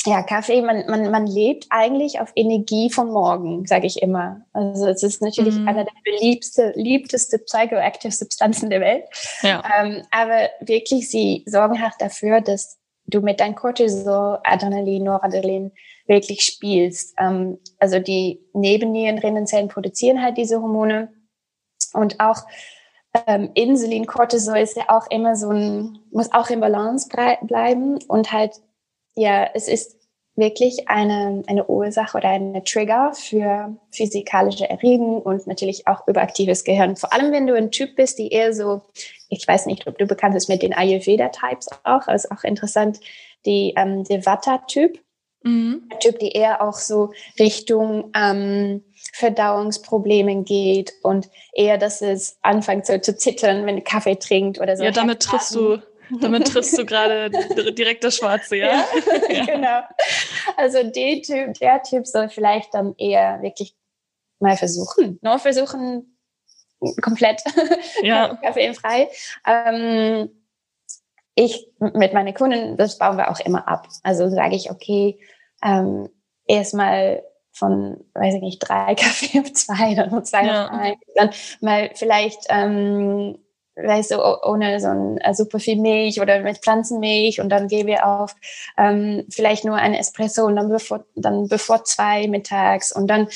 ja, 0.06 0.22
Kaffee, 0.22 0.60
man, 0.60 0.84
man, 0.86 1.10
man 1.10 1.26
lebt 1.26 1.66
eigentlich 1.70 2.20
auf 2.20 2.32
Energie 2.36 2.90
von 2.90 3.10
morgen, 3.10 3.66
sage 3.66 3.86
ich 3.86 4.02
immer. 4.02 4.42
Also 4.52 4.86
es 4.88 5.02
ist 5.02 5.22
natürlich 5.22 5.56
mm. 5.56 5.66
einer 5.66 5.84
der 5.84 5.92
beliebste, 6.04 6.72
liebteste 6.76 7.38
psychoactive 7.38 8.12
Substanzen 8.12 8.70
der 8.70 8.80
Welt. 8.80 9.04
Ja. 9.42 9.62
Ähm, 9.78 10.02
aber 10.10 10.50
wirklich, 10.60 11.08
sie 11.08 11.42
sorgen 11.46 11.80
halt 11.80 11.94
dafür, 11.98 12.40
dass 12.42 12.78
du 13.06 13.20
mit 13.20 13.40
deinem 13.40 13.54
Cortisol, 13.54 14.40
Adrenalin, 14.44 15.04
Noradrenalin 15.04 15.72
wirklich 16.06 16.42
spielst. 16.42 17.14
Ähm, 17.18 17.58
also 17.78 17.98
die 17.98 18.40
Nebennierenrinnenzellen 18.52 19.68
produzieren 19.68 20.22
halt 20.22 20.36
diese 20.36 20.60
Hormone. 20.60 21.12
Und 21.94 22.20
auch 22.20 22.42
ähm, 23.26 23.50
Insulin, 23.54 24.06
Cortisol 24.06 24.58
ist 24.58 24.76
ja 24.76 24.84
auch 24.88 25.06
immer 25.08 25.36
so 25.36 25.50
ein, 25.50 25.98
muss 26.10 26.32
auch 26.32 26.50
im 26.50 26.60
Balance 26.60 27.08
bleiben 27.42 27.98
und 28.08 28.32
halt 28.32 28.60
ja, 29.16 29.48
es 29.54 29.68
ist 29.68 29.96
wirklich 30.36 30.88
eine, 30.88 31.42
eine 31.46 31.66
Ursache 31.66 32.16
oder 32.18 32.28
eine 32.28 32.64
Trigger 32.64 33.12
für 33.14 33.76
physikalische 33.92 34.68
Erregung 34.68 35.22
und 35.22 35.46
natürlich 35.46 35.86
auch 35.86 36.06
überaktives 36.08 36.64
Gehirn. 36.64 36.96
Vor 36.96 37.12
allem, 37.12 37.32
wenn 37.32 37.46
du 37.46 37.54
ein 37.54 37.70
Typ 37.70 37.94
bist, 37.94 38.18
die 38.18 38.30
eher 38.30 38.52
so, 38.52 38.82
ich 39.28 39.46
weiß 39.46 39.66
nicht, 39.66 39.86
ob 39.86 39.96
du 39.98 40.06
bekannt 40.06 40.34
bist 40.34 40.48
mit 40.48 40.62
den 40.62 40.74
Ayurveda-Types 40.74 41.68
auch, 41.84 42.08
also 42.08 42.28
auch 42.30 42.42
interessant, 42.42 42.98
die, 43.46 43.74
ähm, 43.76 44.04
der 44.04 44.26
Vata-Typ. 44.26 44.98
Mhm. 45.44 45.88
Der 45.92 45.98
Typ, 46.00 46.18
die 46.18 46.32
eher 46.32 46.62
auch 46.62 46.78
so 46.78 47.12
Richtung 47.38 48.10
ähm, 48.16 48.82
Verdauungsproblemen 49.12 50.44
geht 50.44 50.94
und 51.02 51.28
eher, 51.52 51.78
dass 51.78 52.02
es 52.02 52.38
anfängt 52.42 52.86
so 52.86 52.98
zu 52.98 53.16
zittern, 53.16 53.66
wenn 53.66 53.76
du 53.76 53.82
Kaffee 53.82 54.16
trinkt 54.16 54.58
oder 54.58 54.76
so. 54.76 54.82
Ja, 54.82 54.90
damit 54.90 55.20
triffst 55.20 55.54
du 55.54 55.78
damit 56.10 56.48
triffst 56.48 56.76
du 56.78 56.84
gerade 56.84 57.30
direkt 57.72 58.04
das 58.04 58.16
Schwarze, 58.16 58.56
ja? 58.56 58.66
ja? 58.66 58.84
Genau. 59.46 59.80
Also 60.56 60.82
der 60.82 61.22
Typ, 61.22 61.54
der 61.54 61.82
Typ 61.82 62.06
soll 62.06 62.28
vielleicht 62.28 62.74
dann 62.74 62.94
eher 62.96 63.40
wirklich 63.42 63.74
mal 64.40 64.56
versuchen. 64.56 65.18
Nur 65.22 65.38
versuchen, 65.38 66.18
komplett 67.00 67.42
ja. 68.02 68.36
kaffeefrei. 68.36 69.08
Ähm, 69.46 70.30
ich 71.34 71.66
mit 71.78 72.12
meinen 72.12 72.34
Kunden, 72.34 72.76
das 72.76 72.98
bauen 72.98 73.16
wir 73.16 73.30
auch 73.30 73.40
immer 73.40 73.66
ab. 73.66 73.88
Also 74.02 74.28
sage 74.28 74.54
ich, 74.54 74.70
okay, 74.70 75.18
ähm, 75.62 76.08
erstmal 76.46 77.24
von, 77.52 78.04
weiß 78.14 78.34
ich 78.34 78.40
nicht, 78.40 78.58
drei 78.60 78.94
Kaffee 78.94 79.40
auf 79.40 79.52
zwei, 79.52 79.94
dann 79.94 80.24
zwei 80.24 80.46
ja. 80.46 80.66
auf 80.66 80.70
ein, 80.72 80.94
dann 81.14 81.30
mal 81.60 81.90
vielleicht 81.94 82.40
ähm, 82.48 83.38
weißt 83.76 84.12
du, 84.12 84.46
ohne 84.46 84.78
so 84.80 84.88
ein 84.88 85.18
äh, 85.18 85.34
super 85.34 85.58
viel 85.58 85.76
Milch 85.76 86.20
oder 86.20 86.40
mit 86.40 86.58
Pflanzenmilch 86.58 87.40
und 87.40 87.48
dann 87.48 87.68
gehen 87.68 87.86
wir 87.86 88.06
auf 88.06 88.36
ähm, 88.78 89.24
vielleicht 89.30 89.64
nur 89.64 89.76
ein 89.76 89.94
Espresso 89.94 90.46
und 90.46 90.56
dann 90.56 90.68
bevor, 90.68 91.04
dann 91.16 91.48
bevor 91.48 91.84
zwei 91.84 92.28
mittags 92.28 92.92
und 92.92 93.08
dann 93.08 93.28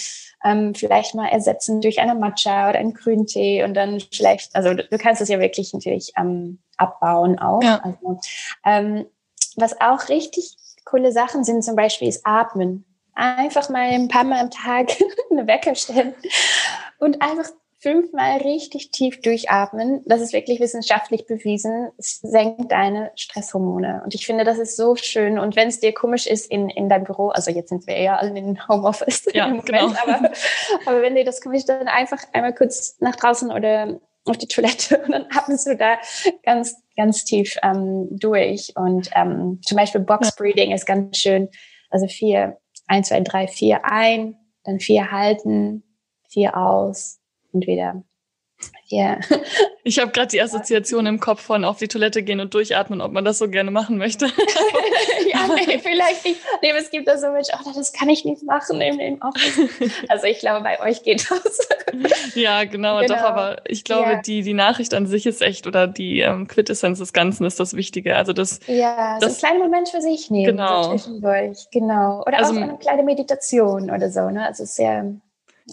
ähm, 0.45 0.75
vielleicht 0.75 1.15
mal 1.15 1.29
ersetzen 1.29 1.81
durch 1.81 1.99
eine 1.99 2.15
Matcha 2.15 2.71
oder 2.71 2.79
einen 2.79 2.95
Grüntee 2.95 3.65
und 3.65 3.75
dann 3.75 4.01
vielleicht, 4.13 4.55
also 4.55 4.75
du, 4.75 4.85
du 4.85 4.99
kannst 4.99 5.21
es 5.21 5.29
ja 5.29 5.41
wirklich 5.41 5.73
natürlich 5.73 6.13
ähm, 6.17 6.59
abbauen 6.77 7.39
auch. 7.39 7.63
Ja. 7.63 7.81
Also, 7.83 8.21
ähm, 8.65 9.07
was 9.57 9.81
auch 9.81 10.09
richtig 10.09 10.57
coole 10.85 11.13
Sachen 11.13 11.45
sind 11.45 11.63
zum 11.63 11.77
Beispiel 11.77 12.09
ist 12.09 12.25
Atmen. 12.25 12.85
Einfach 13.15 13.69
mal 13.69 13.91
ein 13.91 14.07
paar 14.07 14.25
Mal 14.25 14.41
am 14.41 14.51
Tag 14.51 14.91
eine 15.31 15.47
Wecker 15.47 15.75
stellen 15.75 16.15
und 16.99 17.21
einfach 17.21 17.51
fünfmal 17.81 18.39
richtig 18.39 18.91
tief 18.91 19.21
durchatmen, 19.21 20.03
das 20.07 20.21
ist 20.21 20.33
wirklich 20.33 20.59
wissenschaftlich 20.59 21.27
bewiesen, 21.27 21.91
es 21.97 22.19
senkt 22.21 22.73
deine 22.73 23.13
Stresshormone. 23.15 24.03
Und 24.05 24.15
ich 24.15 24.27
finde, 24.27 24.45
das 24.45 24.59
ist 24.59 24.77
so 24.77 24.97
schön. 24.97 25.39
Und 25.39 25.55
wenn 25.55 25.69
es 25.69 25.79
dir 25.79 25.95
komisch 25.95 26.27
ist 26.27 26.51
in, 26.51 26.71
in 26.71 26.89
deinem 26.89 27.05
Büro, 27.05 27.29
also 27.29 27.51
jetzt 27.53 27.69
sind 27.69 27.87
wir 27.87 28.01
ja 28.01 28.17
alle 28.17 28.37
in 28.37 28.69
Homeoffice 28.69 29.27
ja, 29.33 29.47
im 29.47 29.57
Moment, 29.57 29.67
genau. 29.67 29.93
aber, 30.03 30.33
aber 30.87 31.03
wenn 31.03 31.15
dir 31.15 31.25
das 31.25 31.41
komisch 31.41 31.61
ist, 31.61 31.69
dann 31.69 31.87
einfach 31.87 32.19
einmal 32.33 32.55
kurz 32.55 32.97
nach 33.01 33.15
draußen 33.15 33.51
oder 33.53 34.01
auf 34.25 34.37
die 34.37 34.49
Toilette 34.49 34.99
und 35.05 35.13
dann 35.13 35.27
atmest 35.35 35.69
du 35.69 35.77
da 35.77 35.99
ganz, 36.43 36.77
ganz 36.97 37.25
tief 37.25 37.57
ähm, 37.63 38.09
durch. 38.11 38.73
Und 38.75 39.11
ähm, 39.15 39.61
zum 39.65 39.77
Beispiel 39.77 40.01
Box 40.01 40.35
Breathing 40.35 40.73
ist 40.73 40.87
ganz 40.87 41.17
schön. 41.17 41.49
Also 41.91 42.09
vier, 42.09 42.59
eins, 42.89 43.09
zwei, 43.09 43.21
drei, 43.21 43.47
vier 43.47 43.85
ein, 43.85 44.37
dann 44.65 44.81
vier 44.81 45.13
halten, 45.13 45.85
vier 46.29 46.57
aus 46.57 47.19
und 47.59 47.67
wieder 47.67 48.03
Ja. 48.87 49.19
Ich 49.85 49.99
habe 49.99 50.11
gerade 50.11 50.27
die 50.27 50.43
Assoziation 50.43 51.07
im 51.07 51.19
Kopf 51.19 51.41
von 51.41 51.65
auf 51.65 51.79
die 51.79 51.89
Toilette 51.89 52.23
gehen 52.23 52.41
und 52.41 52.53
durchatmen, 52.53 53.01
ob 53.01 53.11
man 53.13 53.25
das 53.25 53.39
so 53.39 53.49
gerne 53.49 53.71
machen 53.71 53.97
möchte. 53.97 54.27
ja, 55.33 55.49
nee, 55.55 55.79
vielleicht 55.79 56.27
nicht. 56.27 56.41
Nee, 56.61 56.73
es 56.77 56.91
gibt 56.91 57.09
da 57.09 57.17
so 57.17 57.31
Menschen, 57.31 57.55
oh, 57.59 57.71
das 57.75 57.95
kann 57.95 58.11
ich 58.11 58.27
nicht 58.27 58.43
machen 58.43 58.83
im, 58.83 59.01
im 59.01 59.23
Office. 59.23 59.59
Also 60.09 60.27
ich 60.27 60.41
glaube, 60.41 60.63
bei 60.63 60.79
euch 60.83 61.05
geht 61.05 61.27
das. 61.31 61.69
ja, 62.35 62.65
genau, 62.65 63.01
genau, 63.01 63.15
doch, 63.15 63.23
aber 63.23 63.63
ich 63.65 63.83
glaube, 63.83 64.11
ja. 64.11 64.21
die, 64.21 64.43
die 64.43 64.53
Nachricht 64.53 64.93
an 64.93 65.07
sich 65.07 65.25
ist 65.25 65.41
echt, 65.41 65.67
oder 65.67 65.87
die 65.87 66.21
ähm, 66.21 66.47
Quintessenz 66.47 66.99
des 66.99 67.15
Ganzen 67.15 67.47
ist 67.47 67.59
das 67.59 67.73
Wichtige. 67.73 68.15
Also 68.17 68.35
das, 68.35 68.61
ja, 68.67 69.19
das, 69.21 69.41
so 69.41 69.47
ein 69.47 69.53
kleiner 69.53 69.65
Moment 69.65 69.89
für 69.89 70.03
sich 70.03 70.31
nehmen. 70.31 70.57
Genau. 70.57 70.99
So 70.99 71.19
genau. 71.73 72.25
Oder 72.27 72.41
also, 72.41 72.53
auch 72.53 72.57
eine 72.61 72.77
kleine 72.77 73.05
Meditation 73.05 73.91
oder 73.91 74.11
so. 74.11 74.29
Ne? 74.29 74.45
Also 74.45 74.67
sehr 74.67 75.15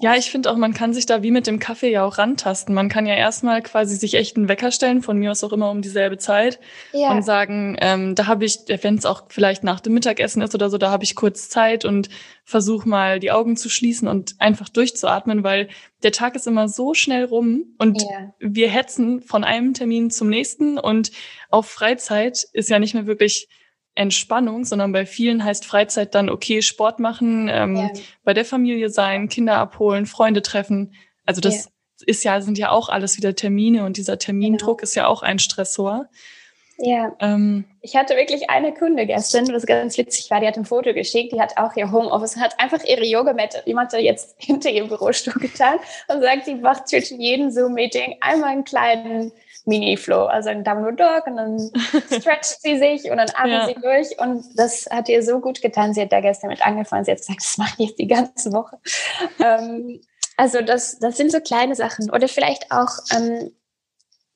ja, 0.01 0.15
ich 0.15 0.29
finde 0.29 0.51
auch, 0.51 0.57
man 0.57 0.73
kann 0.73 0.93
sich 0.93 1.05
da 1.05 1.23
wie 1.23 1.31
mit 1.31 1.47
dem 1.47 1.57
Kaffee 1.57 1.89
ja 1.89 2.03
auch 2.03 2.17
rantasten. 2.17 2.75
Man 2.75 2.89
kann 2.89 3.05
ja 3.05 3.15
erstmal 3.15 3.61
quasi 3.61 3.95
sich 3.95 4.15
echt 4.15 4.35
einen 4.35 4.49
Wecker 4.49 4.71
stellen, 4.71 5.01
von 5.01 5.17
mir 5.17 5.31
aus 5.31 5.43
auch 5.43 5.53
immer 5.53 5.71
um 5.71 5.81
dieselbe 5.81 6.17
Zeit 6.17 6.59
ja. 6.91 7.11
und 7.11 7.23
sagen, 7.23 7.77
ähm, 7.79 8.13
da 8.13 8.27
habe 8.27 8.43
ich, 8.43 8.59
wenn 8.81 8.95
es 8.95 9.05
auch 9.05 9.23
vielleicht 9.29 9.63
nach 9.63 9.79
dem 9.79 9.93
Mittagessen 9.93 10.41
ist 10.41 10.53
oder 10.53 10.69
so, 10.69 10.77
da 10.77 10.91
habe 10.91 11.05
ich 11.05 11.15
kurz 11.15 11.47
Zeit 11.47 11.85
und 11.85 12.09
versuche 12.43 12.89
mal 12.89 13.19
die 13.19 13.31
Augen 13.31 13.55
zu 13.55 13.69
schließen 13.69 14.07
und 14.09 14.35
einfach 14.39 14.67
durchzuatmen, 14.67 15.43
weil 15.43 15.69
der 16.03 16.11
Tag 16.11 16.35
ist 16.35 16.47
immer 16.47 16.67
so 16.67 16.93
schnell 16.93 17.23
rum 17.23 17.63
und 17.77 18.01
ja. 18.01 18.33
wir 18.39 18.69
hetzen 18.69 19.21
von 19.21 19.45
einem 19.45 19.73
Termin 19.73 20.11
zum 20.11 20.29
nächsten 20.29 20.77
und 20.77 21.11
auf 21.49 21.67
Freizeit 21.67 22.45
ist 22.51 22.69
ja 22.69 22.79
nicht 22.79 22.95
mehr 22.95 23.07
wirklich 23.07 23.47
Entspannung, 23.95 24.65
sondern 24.65 24.91
bei 24.91 25.05
vielen 25.05 25.43
heißt 25.43 25.65
Freizeit 25.65 26.13
dann, 26.15 26.29
okay, 26.29 26.61
Sport 26.61 26.99
machen, 26.99 27.49
ähm, 27.49 27.75
ja. 27.77 27.89
bei 28.23 28.33
der 28.33 28.45
Familie 28.45 28.89
sein, 28.89 29.29
Kinder 29.29 29.57
abholen, 29.57 30.05
Freunde 30.05 30.41
treffen. 30.41 30.93
Also 31.25 31.41
das 31.41 31.65
ja. 31.65 31.71
ist 32.05 32.23
ja, 32.25 32.41
sind 32.41 32.57
ja 32.57 32.71
auch 32.71 32.89
alles 32.89 33.17
wieder 33.17 33.35
Termine 33.35 33.85
und 33.85 33.97
dieser 33.97 34.19
Termindruck 34.19 34.79
genau. 34.79 34.83
ist 34.83 34.95
ja 34.95 35.07
auch 35.07 35.23
ein 35.23 35.39
Stressor. 35.39 36.09
Ja. 36.77 37.15
Ähm, 37.21 37.63
ich 37.79 37.95
hatte 37.95 38.17
wirklich 38.17 38.49
eine 38.49 38.73
Kunde 38.73 39.05
gestern, 39.05 39.47
was 39.53 39.65
ganz 39.65 39.97
witzig 39.97 40.29
war, 40.29 40.41
die 40.41 40.47
hat 40.47 40.57
ein 40.57 40.65
Foto 40.65 40.93
geschickt, 40.93 41.31
die 41.31 41.39
hat 41.39 41.57
auch 41.57 41.73
ihr 41.77 41.89
Homeoffice, 41.91 42.35
hat 42.35 42.59
einfach 42.59 42.83
ihre 42.83 43.05
Yogamatte, 43.05 43.63
jemand 43.65 43.93
hat 43.93 44.01
jetzt 44.01 44.35
hinter 44.39 44.69
ihrem 44.69 44.89
Bürostuhl 44.89 45.33
getan 45.33 45.79
und 46.09 46.21
sagt, 46.21 46.45
sie 46.45 46.55
macht 46.55 46.89
zwischen 46.89 47.21
jedem 47.21 47.49
Zoom-Meeting 47.49 48.17
einmal 48.19 48.49
einen 48.49 48.65
kleinen 48.65 49.31
Mini-Flow, 49.65 50.25
also 50.25 50.49
ein 50.49 50.63
Downward 50.63 50.99
Dog 50.99 51.27
und 51.27 51.37
dann 51.37 51.71
stretcht 52.21 52.61
sie 52.61 52.77
sich 52.77 53.09
und 53.09 53.17
dann 53.17 53.29
atmet 53.29 53.51
ja. 53.51 53.67
sie 53.67 53.75
durch 53.75 54.19
und 54.19 54.45
das 54.57 54.85
hat 54.91 55.09
ihr 55.09 55.23
so 55.23 55.39
gut 55.39 55.61
getan. 55.61 55.93
Sie 55.93 56.01
hat 56.01 56.11
da 56.11 56.21
gestern 56.21 56.49
mit 56.49 56.65
angefangen, 56.65 57.05
sie 57.05 57.11
hat 57.11 57.19
gesagt, 57.19 57.41
das 57.41 57.57
mache 57.57 57.73
ich 57.77 57.89
jetzt 57.89 57.99
die 57.99 58.07
ganze 58.07 58.51
Woche. 58.53 58.77
ähm, 59.43 60.01
also 60.37 60.61
das, 60.61 60.99
das 60.99 61.17
sind 61.17 61.31
so 61.31 61.39
kleine 61.39 61.75
Sachen 61.75 62.09
oder 62.11 62.27
vielleicht 62.27 62.71
auch, 62.71 62.91
ähm, 63.11 63.51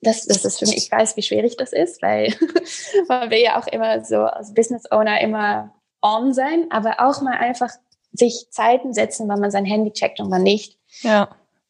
das, 0.00 0.26
das 0.26 0.44
ist 0.44 0.58
für 0.58 0.66
mich, 0.66 0.78
ich 0.78 0.90
weiß, 0.90 1.16
wie 1.16 1.22
schwierig 1.22 1.56
das 1.56 1.72
ist, 1.72 2.00
weil 2.02 2.34
man 3.08 3.30
will 3.30 3.40
ja 3.40 3.60
auch 3.60 3.66
immer 3.66 4.04
so 4.04 4.22
als 4.22 4.54
Business 4.54 4.90
Owner 4.90 5.20
immer 5.20 5.74
on 6.02 6.32
sein, 6.32 6.66
aber 6.70 6.96
auch 7.00 7.20
mal 7.20 7.36
einfach 7.36 7.70
sich 8.12 8.48
Zeiten 8.50 8.92
setzen, 8.92 9.28
wann 9.28 9.40
man 9.40 9.50
sein 9.50 9.64
Handy 9.64 9.92
checkt 9.92 10.20
und 10.20 10.30
wann 10.30 10.42
nicht. 10.42 10.78
Ja. 11.02 11.28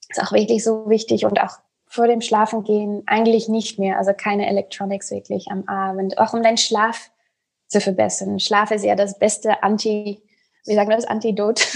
Ist 0.08 0.22
auch 0.22 0.32
wirklich 0.32 0.64
so 0.64 0.88
wichtig 0.88 1.24
und 1.24 1.40
auch 1.40 1.58
vor 1.90 2.06
dem 2.06 2.20
Schlafengehen 2.20 3.02
eigentlich 3.06 3.48
nicht 3.48 3.78
mehr, 3.78 3.98
also 3.98 4.12
keine 4.16 4.48
Electronics 4.48 5.10
wirklich 5.10 5.48
am 5.50 5.68
Abend, 5.68 6.18
auch 6.18 6.32
um 6.32 6.42
deinen 6.42 6.56
Schlaf 6.56 7.10
zu 7.66 7.80
verbessern. 7.80 8.38
Schlaf 8.38 8.70
ist 8.70 8.84
ja 8.84 8.94
das 8.94 9.18
beste 9.18 9.62
Anti, 9.64 10.22
wie 10.66 10.74
sagen 10.74 10.88
wir 10.88 10.96
das, 10.96 11.04
Antidot. 11.04 11.66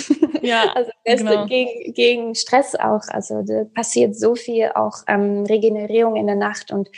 Ja, 0.41 0.71
also 0.75 0.93
beste 1.05 1.27
genau. 1.27 1.47
gegen, 1.47 1.93
gegen 1.95 2.35
Stress 2.37 2.77
auch. 2.77 3.03
Also 3.09 3.43
da 3.43 3.65
passiert 3.75 4.15
so 4.15 4.37
viel 4.37 4.71
auch 4.75 4.99
ähm, 5.09 5.45
Regenerierung 5.47 6.15
in 6.15 6.29
der 6.29 6.37
Nacht 6.37 6.71
und 6.71 6.91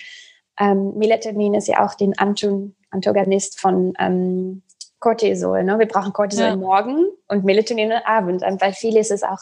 ähm, 0.61 0.95
Melatonin 0.97 1.55
ist 1.55 1.69
ja 1.69 1.85
auch 1.85 1.95
den 1.95 2.19
Anton, 2.19 2.75
Antagonist 2.91 3.59
von 3.59 3.95
ähm, 3.99 4.63
Cortisol. 5.01 5.65
Ne? 5.65 5.79
Wir 5.79 5.87
brauchen 5.87 6.13
Cortisol 6.13 6.47
ja. 6.47 6.57
morgen 6.57 7.07
und 7.29 7.45
Melatonin 7.45 7.93
am 7.93 8.03
Abend. 8.05 8.43
Und 8.43 8.59
bei 8.59 8.73
vielen 8.73 8.97
ist 8.97 9.11
es 9.11 9.23
auch 9.23 9.41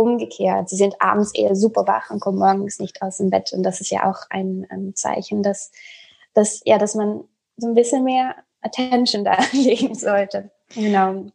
umgekehrt. 0.00 0.68
Sie 0.68 0.76
sind 0.76 0.94
abends 1.00 1.32
eher 1.34 1.54
super 1.54 1.86
wach 1.86 2.10
und 2.10 2.20
kommen 2.20 2.38
morgens 2.38 2.78
nicht 2.78 3.02
aus 3.02 3.18
dem 3.18 3.30
Bett. 3.30 3.52
Und 3.52 3.62
das 3.62 3.80
ist 3.80 3.90
ja 3.90 4.10
auch 4.10 4.18
ein, 4.30 4.66
ein 4.70 4.94
Zeichen, 4.94 5.42
dass, 5.42 5.70
dass, 6.34 6.62
ja, 6.64 6.78
dass 6.78 6.94
man 6.94 7.24
so 7.56 7.68
ein 7.68 7.74
bisschen 7.74 8.04
mehr 8.04 8.36
Attention 8.62 9.24
da 9.24 9.38
legen 9.52 9.94
sollte. 9.94 10.50
Genau. 10.74 11.26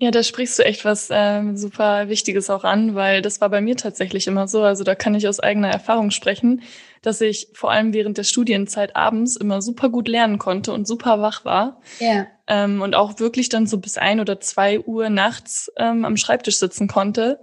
Ja, 0.00 0.12
da 0.12 0.22
sprichst 0.22 0.56
du 0.58 0.64
echt 0.64 0.84
was 0.84 1.08
ähm, 1.10 1.56
super 1.56 2.08
Wichtiges 2.08 2.50
auch 2.50 2.62
an, 2.62 2.94
weil 2.94 3.20
das 3.20 3.40
war 3.40 3.48
bei 3.48 3.60
mir 3.60 3.76
tatsächlich 3.76 4.28
immer 4.28 4.46
so. 4.46 4.62
Also 4.62 4.84
da 4.84 4.94
kann 4.94 5.16
ich 5.16 5.26
aus 5.26 5.40
eigener 5.40 5.70
Erfahrung 5.70 6.12
sprechen, 6.12 6.62
dass 7.02 7.20
ich 7.20 7.48
vor 7.54 7.72
allem 7.72 7.92
während 7.92 8.16
der 8.16 8.22
Studienzeit 8.22 8.94
abends 8.94 9.34
immer 9.34 9.60
super 9.60 9.88
gut 9.88 10.06
lernen 10.06 10.38
konnte 10.38 10.72
und 10.72 10.86
super 10.86 11.20
wach 11.20 11.44
war. 11.44 11.80
Ja. 11.98 12.28
Ähm, 12.46 12.80
und 12.80 12.94
auch 12.94 13.18
wirklich 13.18 13.48
dann 13.48 13.66
so 13.66 13.78
bis 13.78 13.98
ein 13.98 14.20
oder 14.20 14.38
zwei 14.38 14.78
Uhr 14.78 15.10
nachts 15.10 15.72
ähm, 15.76 16.04
am 16.04 16.16
Schreibtisch 16.16 16.58
sitzen 16.58 16.86
konnte. 16.86 17.40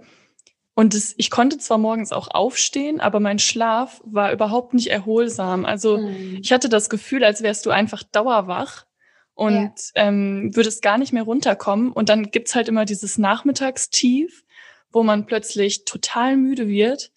Und 0.78 0.94
das, 0.94 1.14
ich 1.16 1.30
konnte 1.30 1.56
zwar 1.56 1.78
morgens 1.78 2.12
auch 2.12 2.28
aufstehen, 2.28 3.00
aber 3.00 3.18
mein 3.18 3.38
Schlaf 3.38 4.02
war 4.04 4.30
überhaupt 4.30 4.74
nicht 4.74 4.90
erholsam. 4.90 5.64
Also 5.64 5.96
mhm. 5.96 6.38
ich 6.42 6.52
hatte 6.52 6.68
das 6.68 6.90
Gefühl, 6.90 7.24
als 7.24 7.42
wärst 7.42 7.64
du 7.64 7.70
einfach 7.70 8.02
dauerwach 8.02 8.84
und 9.32 9.72
ja. 9.94 10.06
ähm, 10.06 10.54
würdest 10.54 10.82
gar 10.82 10.98
nicht 10.98 11.14
mehr 11.14 11.22
runterkommen. 11.22 11.92
Und 11.92 12.10
dann 12.10 12.30
gibt's 12.30 12.54
halt 12.54 12.68
immer 12.68 12.84
dieses 12.84 13.16
Nachmittagstief, 13.16 14.44
wo 14.92 15.02
man 15.02 15.24
plötzlich 15.24 15.86
total 15.86 16.36
müde 16.36 16.68
wird. 16.68 17.10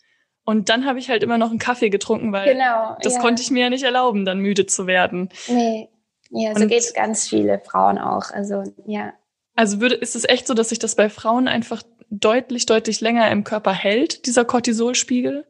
Und 0.46 0.70
dann 0.70 0.86
habe 0.86 0.98
ich 1.00 1.10
halt 1.10 1.22
immer 1.22 1.38
noch 1.38 1.50
einen 1.50 1.60
Kaffee 1.60 1.90
getrunken, 1.90 2.32
weil 2.32 2.54
genau, 2.54 2.96
das 3.02 3.16
ja. 3.16 3.20
konnte 3.20 3.42
ich 3.42 3.52
mir 3.52 3.64
ja 3.64 3.70
nicht 3.70 3.84
erlauben, 3.84 4.24
dann 4.24 4.40
müde 4.40 4.68
zu 4.68 4.88
werden. 4.88 5.28
Nee, 5.50 5.90
ja, 6.30 6.58
so 6.58 6.66
geht 6.66 6.80
es 6.80 6.94
ganz 6.94 7.28
viele 7.28 7.60
Frauen 7.60 7.98
auch. 7.98 8.32
Also 8.32 8.64
ja. 8.86 9.14
Also 9.56 9.82
würde, 9.82 9.96
ist 9.96 10.16
es 10.16 10.24
echt 10.24 10.48
so, 10.48 10.54
dass 10.54 10.70
sich 10.70 10.80
das 10.80 10.96
bei 10.96 11.10
Frauen 11.10 11.50
einfach 11.50 11.84
deutlich, 12.10 12.66
deutlich 12.66 13.02
länger 13.02 13.30
im 13.32 13.44
Körper 13.44 13.74
hält, 13.74 14.26
dieser 14.26 14.46
Cortisolspiegel? 14.46 15.46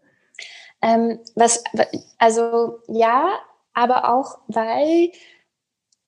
Ähm, 0.82 1.20
was, 1.36 1.64
also 2.18 2.80
ja, 2.88 3.40
aber 3.74 4.14
auch, 4.14 4.40
weil 4.48 5.12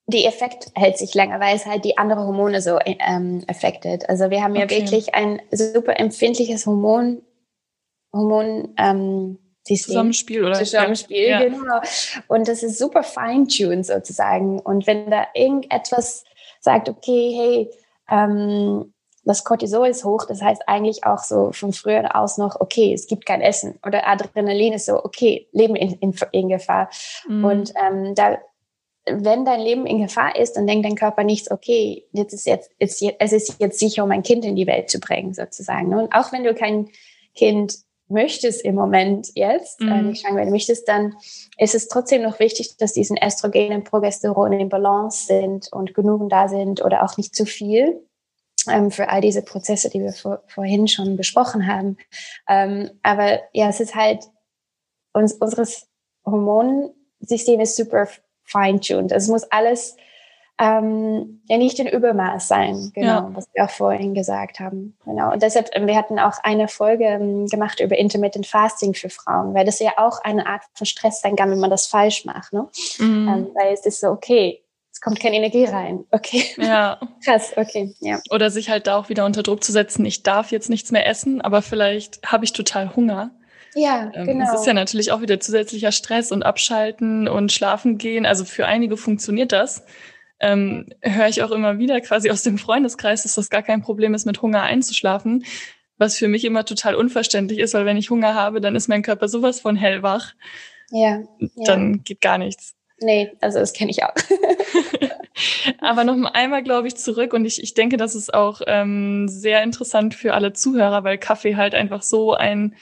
die 0.08 0.26
Effekt 0.26 0.68
hält 0.76 0.98
sich 0.98 1.14
länger, 1.14 1.40
weil 1.40 1.56
es 1.56 1.66
halt 1.66 1.86
die 1.86 1.98
anderen 1.98 2.26
Hormone 2.26 2.62
so 2.62 2.80
ähm, 2.84 3.44
affected. 3.48 4.08
Also 4.10 4.30
wir 4.30 4.44
haben 4.44 4.56
ja 4.56 4.66
okay. 4.66 4.82
wirklich 4.82 5.16
ein 5.16 5.42
super 5.52 6.00
empfindliches 6.00 6.66
Hormon, 6.66 7.22
Hormon 8.14 8.74
ähm, 8.78 9.38
System. 9.66 9.92
Zusammenspiel 9.92 10.44
oder 10.44 10.56
Zusammenspiel, 10.56 11.28
ja. 11.28 11.44
genau. 11.44 11.80
Und 12.28 12.48
das 12.48 12.64
ist 12.64 12.80
super 12.80 13.04
fine-tuned 13.04 13.86
sozusagen. 13.86 14.60
Und 14.60 14.88
wenn 14.88 15.10
da 15.12 15.28
irgendetwas 15.36 16.24
sagt, 16.60 16.90
okay, 16.90 17.32
hey, 17.36 17.72
ähm, 18.10 18.94
das 19.24 19.44
Cortisol 19.44 19.88
ist 19.88 20.04
hoch, 20.04 20.26
das 20.26 20.42
heißt 20.42 20.64
eigentlich 20.68 21.04
auch 21.06 21.20
so 21.20 21.52
von 21.52 21.74
früher 21.74 22.16
aus 22.16 22.38
noch, 22.38 22.60
okay, 22.60 22.94
es 22.94 23.08
gibt 23.08 23.26
kein 23.26 23.42
Essen. 23.42 23.78
Oder 23.86 24.08
Adrenalin 24.08 24.74
ist 24.74 24.88
so, 24.88 25.04
okay, 25.04 25.48
Leben 25.52 25.76
in, 25.76 25.94
in, 25.94 26.16
in 26.32 26.50
Gefahr. 26.50 26.90
Mhm. 27.28 27.46
Und 27.46 27.74
ähm, 27.76 28.16
da, 28.16 28.40
wenn 29.06 29.46
dein 29.46 29.62
Leben 29.62 29.86
in 29.86 30.02
Gefahr 30.02 30.36
ist, 30.36 30.54
dann 30.54 30.66
denkt 30.66 30.86
dein 30.86 30.96
Körper 30.96 31.24
nichts, 31.24 31.52
okay, 31.52 32.06
jetzt 32.12 32.34
ist 32.34 32.48
jetzt, 32.48 32.72
ist, 32.80 33.04
es 33.20 33.32
ist 33.32 33.56
jetzt 33.60 33.80
sicher, 33.80 34.04
um 34.04 34.12
ein 34.12 34.24
Kind 34.24 34.44
in 34.44 34.56
die 34.56 34.68
Welt 34.68 34.90
zu 34.90 35.00
bringen, 35.00 35.34
sozusagen. 35.34 35.94
Und 35.94 36.14
auch 36.14 36.32
wenn 36.32 36.44
du 36.44 36.56
kein 36.56 36.90
Kind 37.36 37.76
möchtest 38.08 38.66
im 38.66 38.76
Moment 38.76 39.30
jetzt, 39.36 39.82
äh, 39.82 39.86
mhm. 39.86 39.92
äh, 39.92 40.02
nicht 40.02 40.22
schwanger 40.22 40.38
werden 40.38 40.52
möchtest, 40.52 40.88
dann 40.88 41.16
ist 41.58 41.76
es 41.76 41.88
trotzdem 41.88 42.24
noch 42.24 42.40
wichtig, 42.40 42.76
dass 42.78 42.94
diesen 42.94 43.18
Östrogen 43.24 43.72
und 43.72 43.84
Progesteron 43.84 44.54
in 44.54 44.70
Balance 44.70 45.28
sind 45.28 45.72
und 45.72 45.94
genug 45.94 46.28
da 46.30 46.48
sind 46.48 46.84
oder 46.84 47.04
auch 47.04 47.18
nicht 47.18 47.36
zu 47.36 47.46
viel 47.46 48.02
für 48.90 49.10
all 49.10 49.22
diese 49.22 49.42
Prozesse, 49.42 49.90
die 49.90 50.02
wir 50.02 50.14
vor, 50.14 50.44
vorhin 50.48 50.88
schon 50.88 51.18
besprochen 51.18 51.68
haben. 51.68 51.98
Ähm, 52.48 52.92
aber 53.04 53.40
ja, 53.54 53.70
es 53.70 53.80
ist 53.80 53.96
halt, 53.96 54.26
uns, 55.14 55.34
unseres 55.34 55.88
Hormonsystem 56.26 57.60
ist 57.60 57.76
super 57.76 58.08
fine-tuned. 58.44 59.12
Es 59.12 59.28
muss 59.28 59.44
alles 59.46 59.96
ähm, 60.62 61.42
ja 61.48 61.58
nicht 61.58 61.80
in 61.80 61.88
Übermaß 61.88 62.48
sein, 62.48 62.92
genau, 62.94 63.08
ja. 63.08 63.32
was 63.34 63.48
wir 63.54 63.64
auch 63.66 63.70
vorhin 63.72 64.14
gesagt 64.14 64.60
haben. 64.60 64.96
Genau. 65.06 65.32
Und 65.34 65.42
deshalb, 65.42 65.70
ähm, 65.74 65.88
wir 65.88 65.96
hatten 65.96 66.20
auch 66.20 66.38
eine 66.44 66.68
Folge 66.68 67.06
ähm, 67.06 67.48
gemacht 67.48 67.80
über 67.80 67.98
Intermittent 67.98 68.46
Fasting 68.46 68.94
für 68.94 69.10
Frauen, 69.10 69.56
weil 69.56 69.66
das 69.66 69.80
ja 69.80 69.94
auch 69.98 70.20
eine 70.24 70.46
Art 70.46 70.62
von 70.76 70.86
Stress 70.86 71.22
sein 71.22 71.36
kann, 71.36 71.50
wenn 71.50 71.60
man 71.60 71.72
das 71.72 71.88
falsch 71.88 72.26
macht. 72.26 72.54
Ne? 72.54 72.68
Mhm. 73.00 73.28
Ähm, 73.28 73.48
weil 73.56 73.74
es 73.74 73.88
ist 73.88 74.02
so, 74.02 74.10
okay, 74.10 74.61
kommt 75.02 75.20
keine 75.20 75.36
Energie 75.36 75.66
rein. 75.66 76.06
Okay. 76.12 76.44
Ja. 76.58 77.00
Krass, 77.26 77.54
okay, 77.56 77.94
ja. 78.00 78.20
Oder 78.30 78.52
sich 78.52 78.70
halt 78.70 78.88
da 78.88 78.98
auch 78.98 79.10
wieder 79.10 79.26
unter 79.26 79.44
Druck 79.44 79.64
zu 79.64 79.72
setzen, 79.72 80.06
ich 80.06 80.24
darf 80.24 80.52
jetzt 80.52 80.70
nichts 80.70 80.92
mehr 80.92 81.08
essen, 81.08 81.42
aber 81.42 81.62
vielleicht 81.62 82.22
habe 82.24 82.46
ich 82.46 82.54
total 82.54 82.96
Hunger. 82.96 83.32
Ja, 83.74 84.12
ähm, 84.14 84.26
genau. 84.26 84.46
Es 84.46 84.62
ist 84.62 84.68
ja 84.68 84.74
natürlich 84.74 85.12
auch 85.12 85.22
wieder 85.22 85.40
zusätzlicher 85.40 85.92
Stress 85.92 86.32
und 86.32 86.44
Abschalten 86.44 87.28
und 87.28 87.52
Schlafen 87.52 87.98
gehen. 87.98 88.26
Also 88.26 88.46
für 88.46 88.66
einige 88.66 88.98
funktioniert 88.98 89.52
das. 89.52 89.86
Ähm, 90.40 90.90
höre 91.02 91.28
ich 91.28 91.44
auch 91.44 91.52
immer 91.52 91.78
wieder 91.78 92.02
quasi 92.02 92.30
aus 92.32 92.44
dem 92.44 92.58
Freundeskreis, 92.58 93.24
dass 93.24 93.36
das 93.36 93.50
gar 93.50 93.62
kein 93.62 93.82
Problem 93.82 94.14
ist, 94.14 94.26
mit 94.26 94.42
Hunger 94.42 94.64
einzuschlafen. 94.64 95.46
was 95.98 96.18
für 96.18 96.28
mich 96.28 96.46
immer 96.46 96.66
total 96.66 96.96
unverständlich 96.96 97.60
ist, 97.60 97.76
weil 97.76 97.86
wenn 97.86 97.96
ich 97.96 98.10
Hunger 98.10 98.34
habe, 98.34 98.60
dann 98.60 98.76
ist 98.76 98.88
mein 98.88 99.04
Körper 99.04 99.28
sowas 99.28 99.60
von 99.60 99.76
hellwach. 99.76 100.34
Ja. 100.90 101.22
Dann 101.64 101.94
ja. 101.94 102.00
geht 102.04 102.22
gar 102.22 102.40
nichts. 102.40 102.76
Nee, 103.02 103.32
also 103.42 103.60
das 103.60 103.74
kenne 103.74 103.92
ich 103.92 104.04
auch. 104.04 104.14
Aber 105.80 106.04
noch 106.04 106.34
einmal, 106.34 106.64
glaube 106.64 106.88
ich, 106.88 106.96
zurück 106.96 107.34
und 107.34 107.46
ich, 107.46 107.62
ich 107.62 107.74
denke, 107.74 107.98
das 107.98 108.16
ist 108.16 108.34
auch 108.34 108.62
ähm, 108.68 109.28
sehr 109.28 109.64
interessant 109.64 110.14
für 110.14 110.34
alle 110.34 110.54
Zuhörer, 110.54 111.04
weil 111.04 111.18
Kaffee 111.18 111.56
halt 111.56 111.74
einfach 111.74 112.04
so 112.04 112.34
ein 112.34 112.76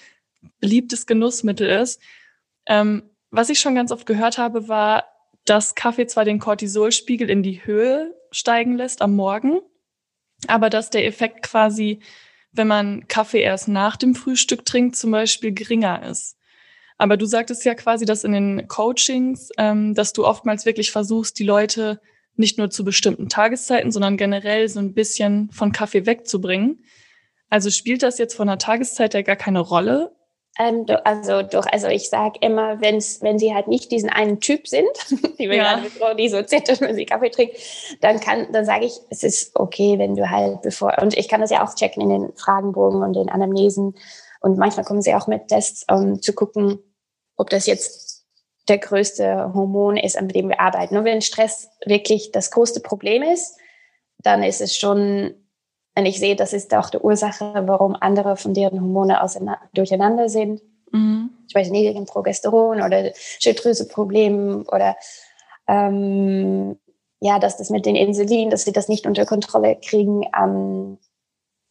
beliebtes 0.60 1.08
Genussmittel 1.08 1.70
ist. 1.70 2.02
Ähm, 2.66 3.10
was 3.32 3.50
ich 3.50 3.60
schon 3.60 3.76
ganz 3.76 3.92
oft 3.92 4.06
gehört 4.06 4.38
habe, 4.38 4.68
war, 4.68 5.06
dass 5.46 5.76
Kaffee 5.76 6.08
zwar 6.08 6.26
den 6.26 6.40
Cortisolspiegel 6.40 7.30
in 7.30 7.44
die 7.44 7.66
Höhe 7.66 8.14
steigen 8.32 8.76
lässt 8.76 9.02
am 9.02 9.16
Morgen, 9.16 9.62
aber 10.48 10.70
dass 10.70 10.90
der 10.90 11.06
Effekt 11.06 11.44
quasi, 11.44 12.00
wenn 12.52 12.68
man 12.68 13.08
Kaffee 13.08 13.42
erst 13.42 13.68
nach 13.68 13.96
dem 13.96 14.16
Frühstück 14.16 14.66
trinkt, 14.66 14.96
zum 14.96 15.12
Beispiel 15.12 15.54
geringer 15.54 16.04
ist. 16.04 16.39
Aber 17.00 17.16
du 17.16 17.26
sagtest 17.26 17.64
ja 17.64 17.76
quasi, 17.76 18.06
dass 18.06 18.26
in 18.26 18.34
den 18.34 18.68
Coachings, 18.68 19.50
ähm, 19.58 19.96
dass 19.96 20.12
du 20.12 20.26
oftmals 20.26 20.66
wirklich 20.66 20.92
versuchst, 20.92 21.40
die 21.40 21.46
Leute 21.46 22.02
nicht 22.36 22.58
nur 22.58 22.70
zu 22.70 22.84
bestimmten 22.84 23.30
Tageszeiten, 23.30 23.92
sondern 23.92 24.18
generell 24.18 24.68
so 24.68 24.80
ein 24.80 24.94
bisschen 24.94 25.50
von 25.52 25.72
Kaffee 25.72 26.06
wegzubringen. 26.06 26.84
Also 27.50 27.70
spielt 27.70 28.04
das 28.04 28.18
jetzt 28.18 28.36
von 28.36 28.48
der 28.48 28.58
Tageszeit 28.58 29.14
ja 29.14 29.22
gar 29.22 29.38
keine 29.38 29.62
Rolle? 29.62 30.14
Ähm, 30.60 30.86
also 31.06 31.42
doch, 31.42 31.66
also 31.72 31.88
ich 31.88 32.10
sage 32.10 32.38
immer, 32.42 32.82
wenn's, 32.82 33.22
wenn 33.22 33.40
sie 33.40 33.54
halt 33.54 33.70
nicht 33.70 33.94
diesen 33.94 34.10
einen 34.10 34.42
Typ 34.42 34.68
sind, 34.68 34.90
die 35.40 35.50
wir 35.50 35.56
ja. 35.56 35.64
gerade 35.64 35.84
besprochen, 35.84 36.18
die 36.18 36.28
so 36.28 36.44
zittert, 36.44 36.82
wenn 36.82 36.96
sie 36.96 37.06
Kaffee 37.06 37.30
trinkt, 37.30 37.56
dann 38.02 38.20
kann, 38.20 38.52
dann 38.52 38.66
sage 38.66 38.86
ich, 38.86 39.00
es 39.10 39.24
ist 39.24 39.56
okay, 39.56 39.98
wenn 39.98 40.18
du 40.18 40.30
halt 40.30 40.62
bevor, 40.64 40.98
und 41.02 41.18
ich 41.18 41.30
kann 41.30 41.40
das 41.40 41.50
ja 41.50 41.64
auch 41.64 41.74
checken 41.76 42.04
in 42.04 42.10
den 42.10 42.34
Fragenbogen 42.36 43.02
und 43.04 43.14
den 43.14 43.30
Anamnesen 43.30 43.96
und 44.42 44.58
manchmal 44.58 44.86
kommen 44.86 45.02
sie 45.02 45.16
auch 45.16 45.28
mit 45.28 45.48
Tests, 45.48 45.86
um 45.90 46.22
zu 46.22 46.34
gucken, 46.34 46.80
ob 47.40 47.50
das 47.50 47.66
jetzt 47.66 48.26
der 48.68 48.78
größte 48.78 49.54
Hormon 49.54 49.98
ist, 49.98 50.18
an 50.18 50.28
dem 50.28 50.50
wir 50.50 50.60
arbeiten. 50.60 50.94
Nur 50.94 51.06
wenn 51.06 51.22
Stress 51.22 51.70
wirklich 51.86 52.32
das 52.32 52.52
größte 52.52 52.82
Problem 52.82 53.24
ist, 53.24 53.58
dann 54.20 54.44
ist 54.44 54.62
es 54.62 54.76
schon, 54.76 55.34
und 55.96 56.06
ich 56.06 56.20
sehe, 56.20 56.36
das 56.36 56.54
ist 56.54 56.76
auch 56.76 56.90
die 56.90 57.00
Ursache, 57.00 57.64
warum 57.66 57.96
andere 58.00 58.36
von 58.36 58.54
deren 58.54 58.82
Hormone 58.82 59.18
durcheinander 59.74 60.28
sind. 60.28 60.62
Mhm. 60.92 61.30
Ich 61.48 61.56
weiß, 61.56 61.70
niedrigen 61.70 62.06
Progesteron 62.06 62.82
oder 62.82 63.12
Schilddrüseproblemen 63.16 64.68
oder 64.68 64.98
ähm, 65.68 66.78
ja, 67.22 67.40
dass 67.40 67.58
das 67.58 67.70
mit 67.70 67.86
den 67.86 67.96
Insulin, 67.96 68.50
dass 68.50 68.66
sie 68.66 68.74
das 68.74 68.90
nicht 68.90 69.08
unter 69.08 69.26
Kontrolle 69.26 69.78
kriegen 69.78 70.26
ähm, 70.38 70.98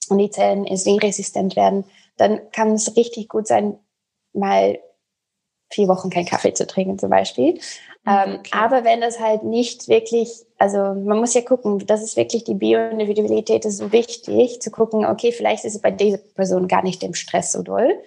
und 0.08 0.18
die 0.18 0.30
Zellen 0.30 0.64
insulinresistent 0.64 1.56
werden, 1.56 1.84
dann 2.16 2.50
kann 2.52 2.72
es 2.72 2.96
richtig 2.96 3.28
gut 3.28 3.46
sein, 3.46 3.78
mal 4.32 4.78
vier 5.70 5.88
Wochen 5.88 6.10
keinen 6.10 6.26
Kaffee 6.26 6.54
zu 6.54 6.66
trinken 6.66 6.98
zum 6.98 7.10
Beispiel. 7.10 7.54
Mhm, 7.54 7.60
ähm, 8.06 8.34
okay. 8.38 8.50
aber 8.52 8.84
wenn 8.84 9.00
das 9.00 9.20
halt 9.20 9.42
nicht 9.42 9.88
wirklich, 9.88 10.30
also 10.58 10.78
man 10.78 11.18
muss 11.18 11.34
ja 11.34 11.42
gucken, 11.42 11.84
das 11.86 12.02
ist 12.02 12.16
wirklich 12.16 12.44
die 12.44 12.54
Bioindividualität 12.54 13.64
ist 13.64 13.78
so 13.78 13.92
wichtig, 13.92 14.60
zu 14.60 14.70
gucken, 14.70 15.04
okay, 15.04 15.32
vielleicht 15.32 15.64
ist 15.64 15.74
es 15.74 15.82
bei 15.82 15.90
dieser 15.90 16.18
Person 16.18 16.68
gar 16.68 16.82
nicht 16.82 17.02
dem 17.02 17.14
Stress 17.14 17.52
so 17.52 17.62
doll. 17.62 17.98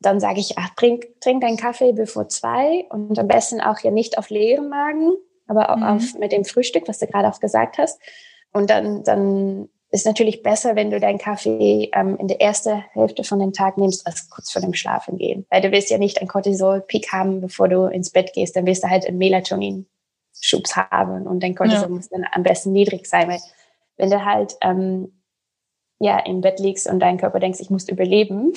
Dann 0.00 0.20
sage 0.20 0.40
ich, 0.40 0.58
ach, 0.58 0.70
trink, 0.76 1.06
trink 1.20 1.40
deinen 1.40 1.56
Kaffee 1.56 1.92
bevor 1.92 2.28
zwei 2.28 2.84
und 2.90 3.18
am 3.18 3.28
besten 3.28 3.60
auch 3.60 3.78
ja 3.80 3.90
nicht 3.90 4.18
auf 4.18 4.28
leeren 4.28 4.68
Magen, 4.68 5.12
aber 5.46 5.70
auch 5.70 5.76
mhm. 5.76 5.82
auf, 5.84 6.14
mit 6.18 6.32
dem 6.32 6.44
Frühstück, 6.44 6.86
was 6.86 6.98
du 6.98 7.06
gerade 7.06 7.28
auch 7.28 7.40
gesagt 7.40 7.78
hast. 7.78 8.00
Und 8.52 8.68
dann, 8.68 9.04
dann 9.04 9.68
ist 9.96 10.06
natürlich 10.06 10.42
besser, 10.42 10.76
wenn 10.76 10.90
du 10.90 11.00
deinen 11.00 11.18
Kaffee 11.18 11.90
ähm, 11.92 12.16
in 12.18 12.28
der 12.28 12.40
ersten 12.40 12.84
Hälfte 12.92 13.24
von 13.24 13.38
dem 13.38 13.52
Tag 13.52 13.78
nimmst, 13.78 14.06
als 14.06 14.28
kurz 14.28 14.52
vor 14.52 14.60
dem 14.60 14.74
Schlafen 14.74 15.16
gehen. 15.16 15.46
Weil 15.50 15.62
du 15.62 15.72
willst 15.72 15.90
ja 15.90 15.98
nicht 15.98 16.18
einen 16.18 16.28
Cortisol-Peak 16.28 17.12
haben, 17.12 17.40
bevor 17.40 17.68
du 17.68 17.86
ins 17.86 18.10
Bett 18.10 18.32
gehst. 18.34 18.56
Dann 18.56 18.66
wirst 18.66 18.84
du 18.84 18.90
halt 18.90 19.06
einen 19.06 19.18
Melatonin-Schubs 19.18 20.76
haben 20.76 21.26
und 21.26 21.42
dein 21.42 21.54
Cortisol 21.54 21.82
ja. 21.82 21.88
muss 21.88 22.08
dann 22.10 22.26
am 22.30 22.42
besten 22.42 22.72
niedrig 22.72 23.06
sein. 23.06 23.28
Weil 23.28 23.40
wenn 23.96 24.10
du 24.10 24.24
halt 24.24 24.56
ähm, 24.60 25.12
ja, 25.98 26.18
im 26.18 26.42
Bett 26.42 26.60
liegst 26.60 26.88
und 26.88 27.00
dein 27.00 27.16
Körper 27.16 27.40
denkt, 27.40 27.58
ich 27.58 27.70
muss 27.70 27.88
überleben, 27.88 28.52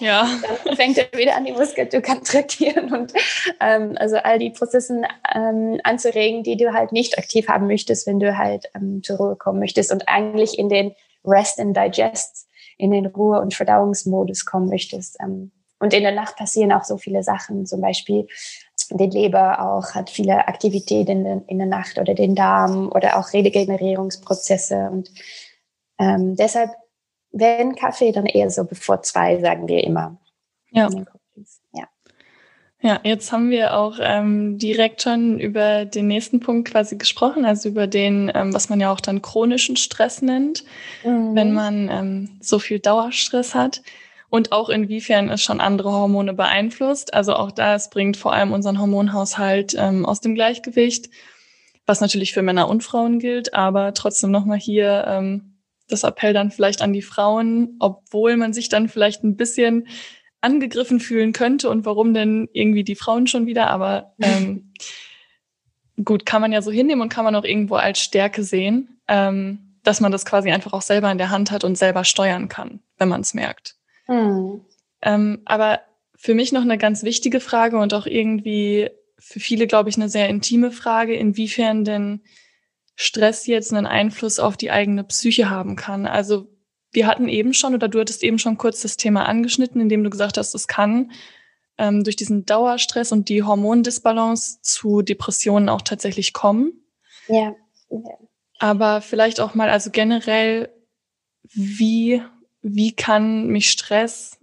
ja. 0.00 0.28
dann 0.64 0.76
fängt 0.76 0.98
er 0.98 1.06
wieder 1.18 1.36
an, 1.36 1.46
die 1.46 1.52
Muskeln 1.52 1.90
zu 1.90 2.02
kontraktieren 2.02 2.92
und 2.92 3.12
ähm, 3.60 3.94
also 3.98 4.16
all 4.16 4.38
die 4.38 4.50
Prozesse 4.50 5.02
ähm, 5.34 5.80
anzuregen, 5.82 6.42
die 6.42 6.56
du 6.56 6.74
halt 6.74 6.92
nicht 6.92 7.16
aktiv 7.16 7.48
haben 7.48 7.66
möchtest, 7.66 8.06
wenn 8.06 8.20
du 8.20 8.36
halt 8.36 8.70
ähm, 8.74 9.02
zur 9.02 9.16
Ruhe 9.16 9.36
kommen 9.36 9.60
möchtest 9.60 9.92
und 9.92 10.08
eigentlich 10.08 10.58
in 10.58 10.68
den 10.68 10.94
Rest 11.24 11.58
and 11.58 11.74
Digest, 11.74 12.48
in 12.76 12.90
den 12.90 13.06
Ruhe- 13.06 13.40
und 13.40 13.54
Verdauungsmodus 13.54 14.44
kommen 14.44 14.68
möchtest. 14.68 15.16
Ähm, 15.20 15.52
und 15.78 15.94
in 15.94 16.02
der 16.02 16.12
Nacht 16.12 16.36
passieren 16.36 16.72
auch 16.72 16.84
so 16.84 16.98
viele 16.98 17.22
Sachen, 17.22 17.66
zum 17.66 17.80
Beispiel 17.80 18.26
die 18.90 19.06
Leber 19.06 19.60
auch 19.60 19.94
hat 19.94 20.10
viele 20.10 20.46
Aktivitäten 20.46 21.24
in, 21.24 21.42
in 21.46 21.58
der 21.58 21.66
Nacht 21.66 21.98
oder 21.98 22.14
den 22.14 22.34
Darm 22.34 22.90
oder 22.92 23.18
auch 23.18 23.32
Regenerierungsprozesse 23.32 24.90
und 24.90 25.10
ähm, 25.98 26.36
deshalb, 26.36 26.70
wenn 27.30 27.74
Kaffee, 27.74 28.12
dann 28.12 28.26
eher 28.26 28.50
so 28.50 28.64
bevor 28.64 29.02
zwei, 29.02 29.40
sagen 29.40 29.68
wir 29.68 29.82
immer. 29.84 30.16
Ja. 30.70 30.88
Ja. 31.72 31.88
Ja, 32.84 33.00
jetzt 33.02 33.32
haben 33.32 33.48
wir 33.48 33.78
auch 33.78 33.96
ähm, 33.98 34.58
direkt 34.58 35.00
schon 35.00 35.40
über 35.40 35.86
den 35.86 36.06
nächsten 36.06 36.40
Punkt 36.40 36.70
quasi 36.70 36.96
gesprochen, 36.98 37.46
also 37.46 37.70
über 37.70 37.86
den, 37.86 38.30
ähm, 38.34 38.52
was 38.52 38.68
man 38.68 38.78
ja 38.78 38.92
auch 38.92 39.00
dann 39.00 39.22
chronischen 39.22 39.76
Stress 39.76 40.20
nennt, 40.20 40.64
mhm. 41.02 41.34
wenn 41.34 41.54
man 41.54 41.88
ähm, 41.90 42.38
so 42.42 42.58
viel 42.58 42.80
Dauerstress 42.80 43.54
hat 43.54 43.80
und 44.28 44.52
auch 44.52 44.68
inwiefern 44.68 45.30
es 45.30 45.40
schon 45.40 45.62
andere 45.62 45.92
Hormone 45.92 46.34
beeinflusst. 46.34 47.14
Also 47.14 47.32
auch 47.36 47.52
da, 47.52 47.74
es 47.74 47.88
bringt 47.88 48.18
vor 48.18 48.34
allem 48.34 48.52
unseren 48.52 48.78
Hormonhaushalt 48.78 49.74
ähm, 49.78 50.04
aus 50.04 50.20
dem 50.20 50.34
Gleichgewicht, 50.34 51.08
was 51.86 52.02
natürlich 52.02 52.34
für 52.34 52.42
Männer 52.42 52.68
und 52.68 52.84
Frauen 52.84 53.18
gilt, 53.18 53.54
aber 53.54 53.94
trotzdem 53.94 54.30
nochmal 54.30 54.58
hier 54.58 55.06
ähm, 55.08 55.53
das 55.88 56.04
Appell 56.04 56.32
dann 56.32 56.50
vielleicht 56.50 56.82
an 56.82 56.92
die 56.92 57.02
Frauen, 57.02 57.76
obwohl 57.78 58.36
man 58.36 58.52
sich 58.52 58.68
dann 58.68 58.88
vielleicht 58.88 59.22
ein 59.24 59.36
bisschen 59.36 59.86
angegriffen 60.40 61.00
fühlen 61.00 61.32
könnte 61.32 61.70
und 61.70 61.86
warum 61.86 62.14
denn 62.14 62.48
irgendwie 62.52 62.84
die 62.84 62.96
Frauen 62.96 63.26
schon 63.26 63.46
wieder, 63.46 63.68
aber 63.68 64.14
ähm, 64.20 64.72
gut, 66.04 66.26
kann 66.26 66.40
man 66.40 66.52
ja 66.52 66.62
so 66.62 66.70
hinnehmen 66.70 67.02
und 67.02 67.08
kann 67.08 67.24
man 67.24 67.34
auch 67.34 67.44
irgendwo 67.44 67.76
als 67.76 68.00
Stärke 68.00 68.42
sehen, 68.42 69.00
ähm, 69.08 69.76
dass 69.82 70.00
man 70.00 70.12
das 70.12 70.24
quasi 70.24 70.50
einfach 70.50 70.72
auch 70.72 70.82
selber 70.82 71.10
in 71.10 71.18
der 71.18 71.30
Hand 71.30 71.50
hat 71.50 71.64
und 71.64 71.76
selber 71.76 72.04
steuern 72.04 72.48
kann, 72.48 72.80
wenn 72.98 73.08
man 73.08 73.20
es 73.20 73.34
merkt. 73.34 73.76
Mhm. 74.08 74.62
Ähm, 75.02 75.42
aber 75.44 75.80
für 76.16 76.34
mich 76.34 76.52
noch 76.52 76.62
eine 76.62 76.78
ganz 76.78 77.02
wichtige 77.02 77.40
Frage 77.40 77.78
und 77.78 77.92
auch 77.92 78.06
irgendwie 78.06 78.90
für 79.18 79.40
viele, 79.40 79.66
glaube 79.66 79.90
ich, 79.90 79.96
eine 79.96 80.08
sehr 80.08 80.28
intime 80.28 80.70
Frage, 80.70 81.14
inwiefern 81.14 81.84
denn 81.84 82.22
Stress 82.96 83.46
jetzt 83.46 83.72
einen 83.72 83.86
Einfluss 83.86 84.38
auf 84.38 84.56
die 84.56 84.70
eigene 84.70 85.04
Psyche 85.04 85.50
haben 85.50 85.76
kann. 85.76 86.06
Also 86.06 86.48
wir 86.92 87.06
hatten 87.06 87.28
eben 87.28 87.52
schon, 87.54 87.74
oder 87.74 87.88
du 87.88 88.00
hattest 88.00 88.22
eben 88.22 88.38
schon 88.38 88.56
kurz 88.56 88.82
das 88.82 88.96
Thema 88.96 89.26
angeschnitten, 89.26 89.80
indem 89.80 90.04
du 90.04 90.10
gesagt 90.10 90.38
hast, 90.38 90.54
es 90.54 90.68
kann 90.68 91.10
ähm, 91.76 92.04
durch 92.04 92.16
diesen 92.16 92.46
Dauerstress 92.46 93.10
und 93.10 93.28
die 93.28 93.42
Hormondisbalance 93.42 94.60
zu 94.62 95.02
Depressionen 95.02 95.68
auch 95.68 95.82
tatsächlich 95.82 96.32
kommen. 96.32 96.72
Ja. 97.26 97.54
ja. 97.90 97.98
Aber 98.58 99.00
vielleicht 99.00 99.40
auch 99.40 99.54
mal, 99.54 99.68
also 99.68 99.90
generell, 99.90 100.72
wie, 101.52 102.22
wie 102.62 102.92
kann 102.92 103.48
mich 103.48 103.70
Stress, 103.70 104.38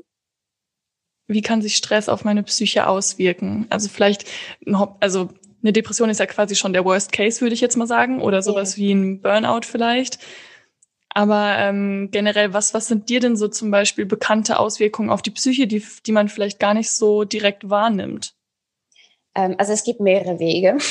wie 1.27 1.41
kann 1.41 1.61
sich 1.61 1.77
Stress 1.77 2.09
auf 2.09 2.25
meine 2.25 2.43
Psyche 2.43 2.87
auswirken? 2.87 3.65
Also 3.69 3.87
vielleicht, 3.87 4.25
also 4.99 5.29
eine 5.63 5.73
Depression 5.73 6.09
ist 6.09 6.19
ja 6.19 6.25
quasi 6.25 6.55
schon 6.55 6.73
der 6.73 6.85
Worst 6.85 7.11
Case, 7.11 7.41
würde 7.41 7.53
ich 7.53 7.61
jetzt 7.61 7.77
mal 7.77 7.87
sagen, 7.87 8.21
oder 8.21 8.41
sowas 8.41 8.75
ja. 8.75 8.83
wie 8.83 8.91
ein 8.93 9.21
Burnout 9.21 9.61
vielleicht. 9.63 10.19
Aber 11.13 11.55
ähm, 11.57 12.09
generell, 12.11 12.53
was, 12.53 12.73
was 12.73 12.87
sind 12.87 13.09
dir 13.09 13.19
denn 13.19 13.35
so 13.35 13.47
zum 13.47 13.69
Beispiel 13.69 14.05
bekannte 14.05 14.59
Auswirkungen 14.59 15.09
auf 15.09 15.21
die 15.21 15.31
Psyche, 15.31 15.67
die, 15.67 15.83
die 16.05 16.11
man 16.11 16.29
vielleicht 16.29 16.59
gar 16.59 16.73
nicht 16.73 16.89
so 16.89 17.25
direkt 17.25 17.69
wahrnimmt? 17.69 18.33
Ähm, 19.35 19.55
also 19.57 19.73
es 19.73 19.83
gibt 19.83 19.99
mehrere 19.99 20.39
Wege. 20.39 20.77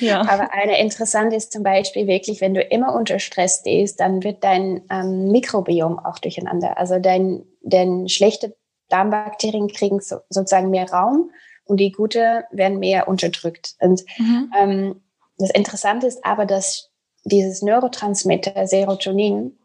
Ja. 0.00 0.20
Aber 0.20 0.52
eine 0.52 0.80
interessante 0.80 1.36
ist 1.36 1.52
zum 1.52 1.62
Beispiel 1.62 2.06
wirklich, 2.06 2.40
wenn 2.40 2.54
du 2.54 2.62
immer 2.62 2.94
unter 2.94 3.18
Stress 3.18 3.60
stehst, 3.60 4.00
dann 4.00 4.22
wird 4.22 4.44
dein 4.44 4.82
ähm, 4.90 5.32
Mikrobiom 5.32 5.98
auch 5.98 6.18
durcheinander. 6.18 6.78
Also 6.78 6.98
dein, 6.98 7.44
dein 7.62 8.08
schlechte 8.08 8.56
Darmbakterien 8.88 9.68
kriegen 9.68 10.00
so, 10.00 10.18
sozusagen 10.28 10.70
mehr 10.70 10.88
Raum 10.90 11.30
und 11.68 11.78
die 11.78 11.92
gute 11.92 12.44
werden 12.50 12.78
mehr 12.78 13.08
unterdrückt. 13.08 13.74
Und 13.80 14.04
mhm. 14.18 14.52
ähm, 14.58 15.02
das 15.38 15.50
Interessante 15.50 16.06
ist 16.06 16.24
aber, 16.24 16.46
dass 16.46 16.90
dieses 17.24 17.62
Neurotransmitter 17.62 18.66
Serotonin 18.66 19.58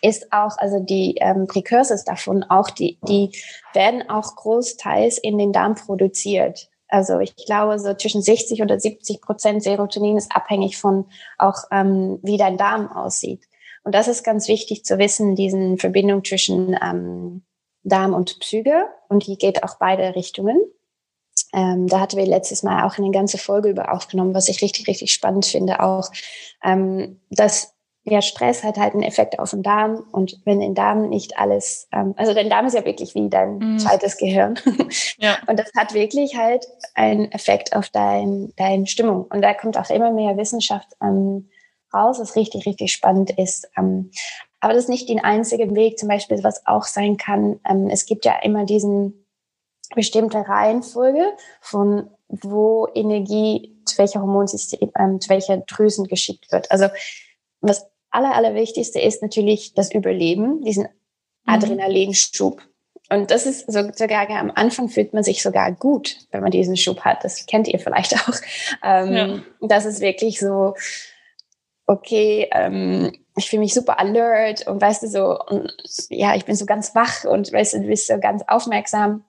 ist 0.00 0.32
auch, 0.32 0.56
also 0.58 0.80
die 0.80 1.16
ähm, 1.20 1.46
Precursors 1.46 2.04
davon, 2.04 2.44
auch 2.44 2.70
die, 2.70 2.98
die 3.06 3.32
werden 3.74 4.08
auch 4.08 4.36
großteils 4.36 5.18
in 5.18 5.36
den 5.36 5.52
Darm 5.52 5.74
produziert. 5.74 6.68
Also 6.88 7.18
ich 7.18 7.34
glaube, 7.36 7.78
so 7.78 7.92
zwischen 7.94 8.22
60 8.22 8.62
oder 8.62 8.78
70 8.78 9.20
Prozent 9.20 9.62
Serotonin 9.62 10.16
ist 10.16 10.34
abhängig 10.34 10.78
von 10.78 11.06
auch, 11.36 11.64
ähm, 11.72 12.20
wie 12.22 12.38
dein 12.38 12.56
Darm 12.56 12.90
aussieht. 12.90 13.44
Und 13.82 13.94
das 13.94 14.08
ist 14.08 14.24
ganz 14.24 14.48
wichtig 14.48 14.84
zu 14.84 14.98
wissen, 14.98 15.34
diesen 15.34 15.78
Verbindung 15.78 16.24
zwischen 16.24 16.76
ähm, 16.82 17.44
Darm 17.82 18.14
und 18.14 18.38
Psyche. 18.40 18.86
Und 19.08 19.26
die 19.26 19.36
geht 19.36 19.62
auch 19.62 19.78
beide 19.78 20.14
Richtungen. 20.14 20.60
Ähm, 21.56 21.86
da 21.88 22.00
hatten 22.00 22.18
wir 22.18 22.26
letztes 22.26 22.62
Mal 22.62 22.86
auch 22.86 22.98
eine 22.98 23.10
ganze 23.10 23.38
Folge 23.38 23.70
über 23.70 23.92
aufgenommen, 23.92 24.34
was 24.34 24.48
ich 24.48 24.60
richtig, 24.60 24.86
richtig 24.86 25.10
spannend 25.10 25.46
finde, 25.46 25.80
auch, 25.80 26.10
ähm, 26.62 27.20
dass 27.30 27.72
ja, 28.08 28.22
Stress 28.22 28.62
hat 28.62 28.76
halt 28.76 28.94
einen 28.94 29.02
Effekt 29.02 29.38
auf 29.40 29.50
den 29.50 29.64
Darm 29.64 30.04
und 30.12 30.38
wenn 30.44 30.60
den 30.60 30.74
Darm 30.74 31.08
nicht 31.08 31.38
alles, 31.38 31.88
ähm, 31.92 32.14
also 32.16 32.34
dein 32.34 32.48
Darm 32.48 32.66
ist 32.66 32.74
ja 32.74 32.84
wirklich 32.84 33.16
wie 33.16 33.28
dein 33.28 33.58
mm. 33.58 33.78
zweites 33.80 34.16
Gehirn. 34.16 34.54
ja. 35.18 35.38
Und 35.48 35.58
das 35.58 35.72
hat 35.76 35.92
wirklich 35.92 36.36
halt 36.36 36.64
einen 36.94 37.32
Effekt 37.32 37.74
auf 37.74 37.88
dein, 37.88 38.52
deine 38.56 38.86
Stimmung. 38.86 39.24
Und 39.24 39.42
da 39.42 39.54
kommt 39.54 39.76
auch 39.76 39.90
immer 39.90 40.12
mehr 40.12 40.36
Wissenschaft 40.36 40.86
ähm, 41.02 41.48
raus, 41.92 42.20
was 42.20 42.36
richtig, 42.36 42.64
richtig 42.64 42.92
spannend 42.92 43.32
ist. 43.32 43.68
Ähm, 43.76 44.12
aber 44.60 44.74
das 44.74 44.84
ist 44.84 44.88
nicht 44.88 45.08
den 45.08 45.24
einzigen 45.24 45.74
Weg, 45.74 45.98
zum 45.98 46.08
Beispiel, 46.08 46.44
was 46.44 46.64
auch 46.64 46.84
sein 46.84 47.16
kann. 47.16 47.58
Ähm, 47.68 47.88
es 47.90 48.06
gibt 48.06 48.24
ja 48.24 48.36
immer 48.40 48.66
diesen 48.66 49.25
bestimmte 49.96 50.38
Reihenfolge 50.38 51.32
von 51.60 52.08
wo 52.28 52.86
Energie 52.94 53.76
zu 53.84 53.98
welcher 53.98 54.20
Hormonsystem, 54.20 54.92
ähm, 54.96 55.20
zu 55.20 55.28
welcher 55.30 55.56
Drüsen 55.58 56.06
geschickt 56.06 56.52
wird. 56.52 56.70
Also 56.70 56.86
was 57.60 57.86
aller, 58.10 58.34
allerwichtigste 58.34 59.00
ist 59.00 59.22
natürlich 59.22 59.74
das 59.74 59.92
Überleben, 59.92 60.62
diesen 60.62 60.84
mhm. 60.84 60.88
Adrenalinschub. 61.46 62.62
Und 63.08 63.30
das 63.30 63.46
ist 63.46 63.70
so, 63.70 63.90
sogar 63.94 64.28
am 64.30 64.50
Anfang 64.54 64.88
fühlt 64.88 65.14
man 65.14 65.22
sich 65.22 65.42
sogar 65.42 65.70
gut, 65.72 66.18
wenn 66.32 66.42
man 66.42 66.50
diesen 66.50 66.76
Schub 66.76 67.00
hat. 67.00 67.24
Das 67.24 67.46
kennt 67.46 67.68
ihr 67.68 67.78
vielleicht 67.78 68.14
auch. 68.28 68.34
Ähm, 68.82 69.12
ja. 69.12 69.42
Das 69.60 69.84
ist 69.84 70.00
wirklich 70.00 70.40
so, 70.40 70.74
okay, 71.86 72.48
ähm, 72.52 73.12
ich 73.36 73.48
fühle 73.48 73.60
mich 73.60 73.74
super 73.74 74.00
alert 74.00 74.66
und 74.66 74.80
weißt 74.80 75.04
du 75.04 75.08
so, 75.08 75.38
und, 75.38 75.72
ja, 76.10 76.34
ich 76.34 76.44
bin 76.44 76.56
so 76.56 76.66
ganz 76.66 76.94
wach 76.94 77.24
und 77.24 77.52
weißt 77.52 77.74
du, 77.74 77.80
du 77.80 77.86
bist 77.86 78.08
so 78.08 78.18
ganz 78.18 78.42
aufmerksam 78.48 79.24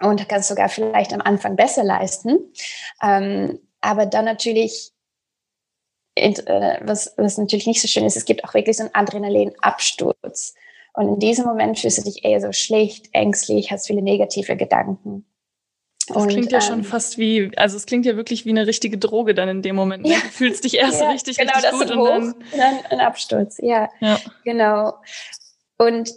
und 0.00 0.28
kannst 0.28 0.48
sogar 0.48 0.68
vielleicht 0.68 1.12
am 1.12 1.20
Anfang 1.20 1.56
besser 1.56 1.84
leisten. 1.84 2.52
Ähm, 3.02 3.58
aber 3.80 4.06
dann 4.06 4.24
natürlich 4.24 4.92
äh, 6.14 6.78
was, 6.82 7.14
was 7.16 7.38
natürlich 7.38 7.66
nicht 7.66 7.80
so 7.80 7.88
schön 7.88 8.04
ist, 8.04 8.16
es 8.16 8.24
gibt 8.24 8.44
auch 8.44 8.54
wirklich 8.54 8.76
so 8.76 8.84
einen 8.84 8.94
Adrenalinabsturz. 8.94 10.54
Und 10.94 11.08
in 11.08 11.18
diesem 11.18 11.46
Moment 11.46 11.78
fühlst 11.78 11.98
du 11.98 12.02
dich 12.02 12.24
eher 12.24 12.40
so 12.40 12.52
schlecht, 12.52 13.08
ängstlich, 13.12 13.70
hast 13.70 13.86
viele 13.86 14.02
negative 14.02 14.56
Gedanken. 14.56 15.24
Das 16.08 16.16
und, 16.16 16.28
klingt 16.28 16.52
ja 16.52 16.58
ähm, 16.58 16.64
schon 16.64 16.84
fast 16.84 17.16
wie, 17.16 17.50
also 17.56 17.76
es 17.76 17.86
klingt 17.86 18.04
ja 18.04 18.16
wirklich 18.16 18.44
wie 18.44 18.50
eine 18.50 18.66
richtige 18.66 18.98
Droge 18.98 19.34
dann 19.34 19.48
in 19.48 19.62
dem 19.62 19.76
Moment. 19.76 20.04
Ne? 20.04 20.12
Ja. 20.12 20.18
Du 20.18 20.28
fühlst 20.28 20.64
dich 20.64 20.76
erst 20.76 21.00
ja, 21.00 21.10
richtig, 21.10 21.38
genau, 21.38 21.52
richtig 21.54 21.70
gut 21.70 21.90
und 21.90 22.04
dann, 22.04 22.32
und 22.32 22.58
dann 22.58 22.86
ein 22.90 23.00
Absturz. 23.00 23.58
Ja, 23.62 23.88
ja, 24.00 24.18
genau. 24.44 24.94
Und 25.78 26.12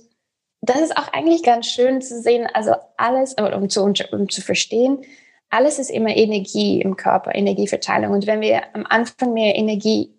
das 0.62 0.82
ist 0.82 0.98
auch 0.98 1.08
eigentlich 1.14 1.44
ganz 1.44 1.68
schön 1.68 2.02
zu 2.02 2.22
sehen, 2.22 2.48
also 2.54 2.74
alles, 2.98 3.36
um 3.36 3.70
zu, 3.70 3.84
um 4.12 4.30
zu 4.30 4.42
verstehen, 4.42 5.06
alles 5.50 5.80
ist 5.80 5.90
immer 5.90 6.16
Energie 6.16 6.82
im 6.82 6.96
Körper, 6.98 7.34
Energieverteilung. 7.34 8.12
Und 8.12 8.28
wenn 8.28 8.42
wir 8.42 8.76
am 8.76 8.86
Anfang 8.86 9.34
mehr 9.34 9.56
Energie 9.56 10.14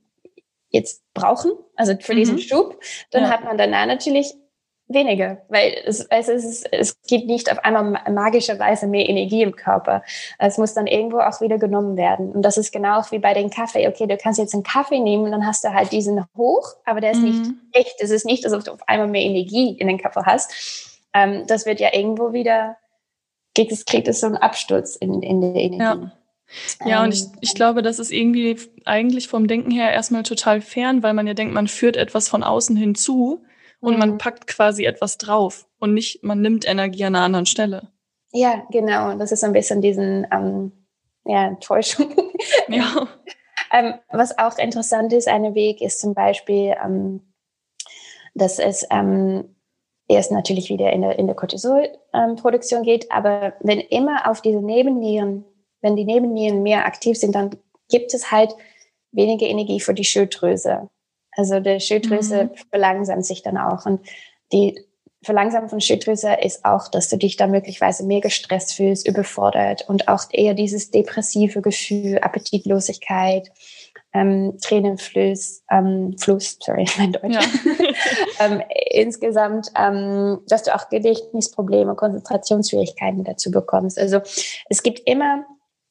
jetzt 0.71 1.03
brauchen, 1.15 1.53
also 1.75 1.95
für 1.99 2.15
mhm. 2.15 2.19
diesen 2.19 2.39
Schub, 2.39 2.81
dann 3.11 3.25
ja. 3.25 3.31
hat 3.31 3.45
man 3.45 3.59
danach 3.59 3.87
natürlich 3.87 4.35
weniger, 4.89 5.39
weil 5.49 5.77
es, 5.85 6.01
es, 6.11 6.29
ist, 6.29 6.73
es 6.73 7.01
gibt 7.03 7.27
nicht 7.27 7.51
auf 7.51 7.59
einmal 7.65 8.01
magischerweise 8.13 8.87
mehr 8.87 9.09
Energie 9.09 9.43
im 9.43 9.57
Körper. 9.57 10.03
Es 10.39 10.59
muss 10.59 10.75
dann 10.75 10.87
irgendwo 10.87 11.19
auch 11.19 11.41
wieder 11.41 11.59
genommen 11.59 11.97
werden. 11.97 12.31
Und 12.33 12.43
das 12.43 12.57
ist 12.57 12.73
genau 12.73 13.03
wie 13.11 13.19
bei 13.19 13.35
den 13.35 13.51
Kaffee. 13.51 13.89
Okay, 13.89 14.07
du 14.07 14.17
kannst 14.17 14.39
jetzt 14.39 14.55
einen 14.55 14.63
Kaffee 14.63 15.01
nehmen 15.01 15.25
und 15.25 15.33
dann 15.33 15.47
hast 15.47 15.65
du 15.65 15.73
halt 15.73 15.93
diesen 15.93 16.25
hoch, 16.37 16.75
aber 16.85 17.01
der 17.01 17.13
ist 17.13 17.21
mhm. 17.21 17.25
nicht 17.25 17.53
echt. 17.73 17.97
Es 18.01 18.11
ist 18.11 18.27
nicht, 18.27 18.47
ob 18.51 18.65
du 18.65 18.73
auf 18.73 18.89
einmal 18.89 19.09
mehr 19.09 19.23
Energie 19.23 19.77
in 19.79 19.89
den 19.89 19.99
Körper 19.99 20.25
hast. 20.25 21.01
Ähm, 21.15 21.45
das 21.47 21.67
wird 21.67 21.81
ja 21.81 21.93
irgendwo 21.93 22.33
wieder 22.33 22.77
kriegt 23.57 23.73
es, 23.73 23.85
kriegt 23.85 24.07
es 24.07 24.21
so 24.21 24.27
einen 24.27 24.37
Absturz 24.37 24.97
in, 24.97 25.23
in 25.23 25.41
der 25.41 25.55
Energie. 25.55 25.83
Ja. 25.83 26.13
Ja, 26.85 27.03
und 27.03 27.13
ich, 27.13 27.25
ähm, 27.25 27.33
ich 27.41 27.55
glaube, 27.55 27.83
das 27.83 27.99
ist 27.99 28.13
irgendwie 28.13 28.57
eigentlich 28.85 29.27
vom 29.27 29.49
Denken 29.49 29.73
her 29.73 29.91
erstmal 29.91 30.23
total 30.23 30.61
fern, 30.61 31.03
weil 31.03 31.13
man 31.13 31.27
ja 31.27 31.35
denkt, 31.35 31.53
man 31.53 31.67
führt 31.67 31.97
etwas 31.97 32.29
von 32.29 32.45
außen 32.45 32.77
hinzu 32.77 33.43
und 33.81 33.95
mhm. 33.95 33.99
man 33.99 34.19
packt 34.19 34.47
quasi 34.47 34.85
etwas 34.85 35.19
drauf 35.19 35.67
und 35.79 35.95
nicht, 35.95 36.23
man 36.23 36.41
nimmt 36.41 36.67
Energie 36.67 37.05
an 37.05 37.15
einer 37.15 37.25
anderen 37.25 37.47
Stelle. 37.47 37.93
Ja, 38.33 38.67
genau. 38.71 39.17
Das 39.17 39.33
ist 39.33 39.45
ein 39.45 39.53
bisschen 39.53 39.81
diesen 39.81 40.27
ähm, 40.31 40.73
ja, 41.25 41.55
Täuschung. 41.61 42.15
Ja. 42.69 43.09
ähm, 43.73 43.95
was 44.11 44.39
auch 44.39 44.59
interessant 44.59 45.13
ist, 45.13 45.27
ein 45.29 45.55
Weg 45.55 45.81
ist 45.81 46.01
zum 46.01 46.15
Beispiel, 46.15 46.75
ähm, 46.85 47.33
dass 48.35 48.59
es 48.59 48.87
ähm, 48.91 49.57
erst 50.09 50.33
natürlich 50.33 50.69
wieder 50.69 50.93
in 50.93 51.03
der, 51.03 51.19
in 51.19 51.27
der 51.27 51.37
Cortisolproduktion 51.37 52.83
geht. 52.83 53.11
Aber 53.11 53.55
wenn 53.61 53.81
immer 53.81 54.31
auf 54.31 54.43
diese 54.43 54.61
Nebennieren, 54.61 55.45
wenn 55.81 55.97
die 55.97 56.05
Nebennieren 56.05 56.63
mehr 56.63 56.87
aktiv 56.87 57.17
sind, 57.17 57.35
dann 57.35 57.51
gibt 57.89 58.13
es 58.15 58.31
halt 58.31 58.55
weniger 59.13 59.47
Energie 59.47 59.81
für 59.81 59.95
die 59.95 60.05
Schilddrüse. 60.05 60.89
Also 61.37 61.61
die 61.61 61.81
Schilddrüse 61.81 62.45
mhm. 62.45 62.51
verlangsamt 62.71 63.27
sich 63.27 63.43
dann 63.43 63.59
auch. 63.59 63.87
Und 63.87 64.01
die 64.53 64.87
Verlangsamung 65.23 65.69
von 65.69 65.81
Schilddrüse 65.81 66.35
ist 66.43 66.65
auch, 66.65 66.89
dass 66.89 67.09
du 67.09 67.19
dich 67.19 67.37
da 67.37 67.47
möglicherweise 67.47 68.05
mehr 68.05 68.21
gestresst 68.21 68.75
fühlst, 68.75 69.07
überfordert 69.07 69.89
und 69.89 70.09
auch 70.09 70.25
eher 70.31 70.55
dieses 70.55 70.91
depressive 70.91 71.63
Gefühl, 71.63 72.19
Appetitlosigkeit, 72.19 73.51
ähm, 74.13 74.57
Tränenfluss, 74.63 75.63
ähm, 75.71 76.17
Fluss, 76.19 76.59
sorry, 76.61 76.87
mein 76.99 77.13
Deutsch. 77.13 77.35
Ja. 77.35 77.41
ähm, 78.41 78.63
insgesamt, 78.93 79.69
ähm, 79.77 80.39
dass 80.49 80.63
du 80.63 80.75
auch 80.75 80.89
Gedächtnisprobleme, 80.89 81.95
Konzentrationsschwierigkeiten 81.95 83.25
dazu 83.25 83.51
bekommst. 83.51 83.99
Also 83.99 84.21
es 84.69 84.83
gibt 84.83 85.01
immer, 85.07 85.45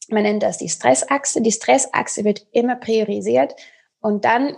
man 0.10 0.24
nennt 0.24 0.44
das 0.44 0.58
die 0.58 0.70
Stressachse. 0.70 1.42
Die 1.42 1.52
Stressachse 1.52 2.24
wird 2.24 2.48
immer 2.52 2.78
priorisiert 2.78 3.54
und 4.00 4.24
dann 4.24 4.56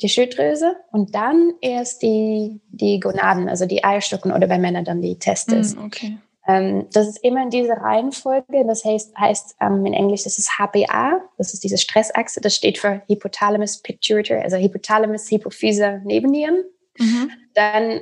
die 0.00 0.08
Schilddrüse 0.08 0.76
und 0.92 1.14
dann 1.14 1.54
erst 1.60 2.02
die, 2.02 2.60
die 2.68 3.00
Gonaden, 3.00 3.48
also 3.48 3.66
die 3.66 3.84
Eierstöcken 3.84 4.32
oder 4.32 4.46
bei 4.46 4.58
Männern 4.58 4.84
dann 4.84 5.02
die 5.02 5.18
Testes. 5.18 5.74
Mm, 5.74 5.84
okay. 5.84 6.18
Ähm, 6.46 6.86
das 6.92 7.08
ist 7.08 7.22
immer 7.22 7.42
in 7.42 7.50
dieser 7.50 7.74
Reihenfolge. 7.74 8.64
Das 8.66 8.84
heißt, 8.84 9.16
heißt 9.16 9.56
ähm, 9.60 9.84
in 9.84 9.92
Englisch 9.92 10.24
das 10.24 10.38
ist 10.38 10.58
HPA. 10.58 11.20
Das 11.36 11.52
ist 11.52 11.62
diese 11.62 11.78
Stressachse. 11.78 12.40
Das 12.40 12.54
steht 12.54 12.78
für 12.78 13.02
Hypothalamus 13.06 13.82
Pituitary, 13.82 14.40
also 14.40 14.56
Hypothalamus, 14.56 15.30
Hypophyse, 15.30 16.00
Nebennieren. 16.04 16.64
Mhm. 16.98 17.30
Dann 17.54 18.00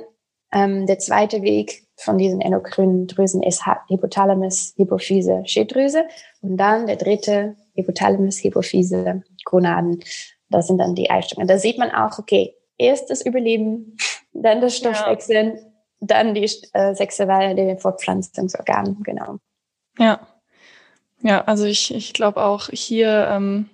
ähm, 0.53 0.85
der 0.85 0.99
zweite 0.99 1.41
Weg 1.41 1.83
von 1.97 2.17
diesen 2.17 2.41
endokrinen 2.41 3.07
Drüsen 3.07 3.43
ist 3.43 3.65
Hypothalamus, 3.89 4.73
Hypophyse, 4.77 5.43
Schilddrüse. 5.45 6.05
Und 6.41 6.57
dann 6.57 6.87
der 6.87 6.95
dritte 6.95 7.55
Hypothalamus, 7.75 8.43
Hypophyse, 8.43 9.23
Gonaden. 9.43 9.99
Das 10.49 10.67
sind 10.67 10.77
dann 10.77 10.95
die 10.95 11.09
Eistöcke. 11.09 11.45
Da 11.45 11.57
sieht 11.57 11.77
man 11.77 11.91
auch, 11.91 12.19
okay, 12.19 12.55
erst 12.77 13.09
das 13.09 13.25
Überleben, 13.25 13.97
dann 14.33 14.61
das 14.61 14.77
Stoffwechseln, 14.77 15.55
ja 15.55 15.61
dann 15.99 16.33
die 16.33 16.43
äh, 16.73 16.93
sexuelle 16.93 17.77
Fortpflanzungsorgan, 17.77 18.97
genau. 19.03 19.37
Ja. 19.97 20.19
Ja, 21.23 21.41
also 21.45 21.65
ich, 21.65 21.93
ich 21.93 22.13
glaube 22.13 22.43
auch 22.43 22.69
hier, 22.69 23.27
ähm, 23.31 23.69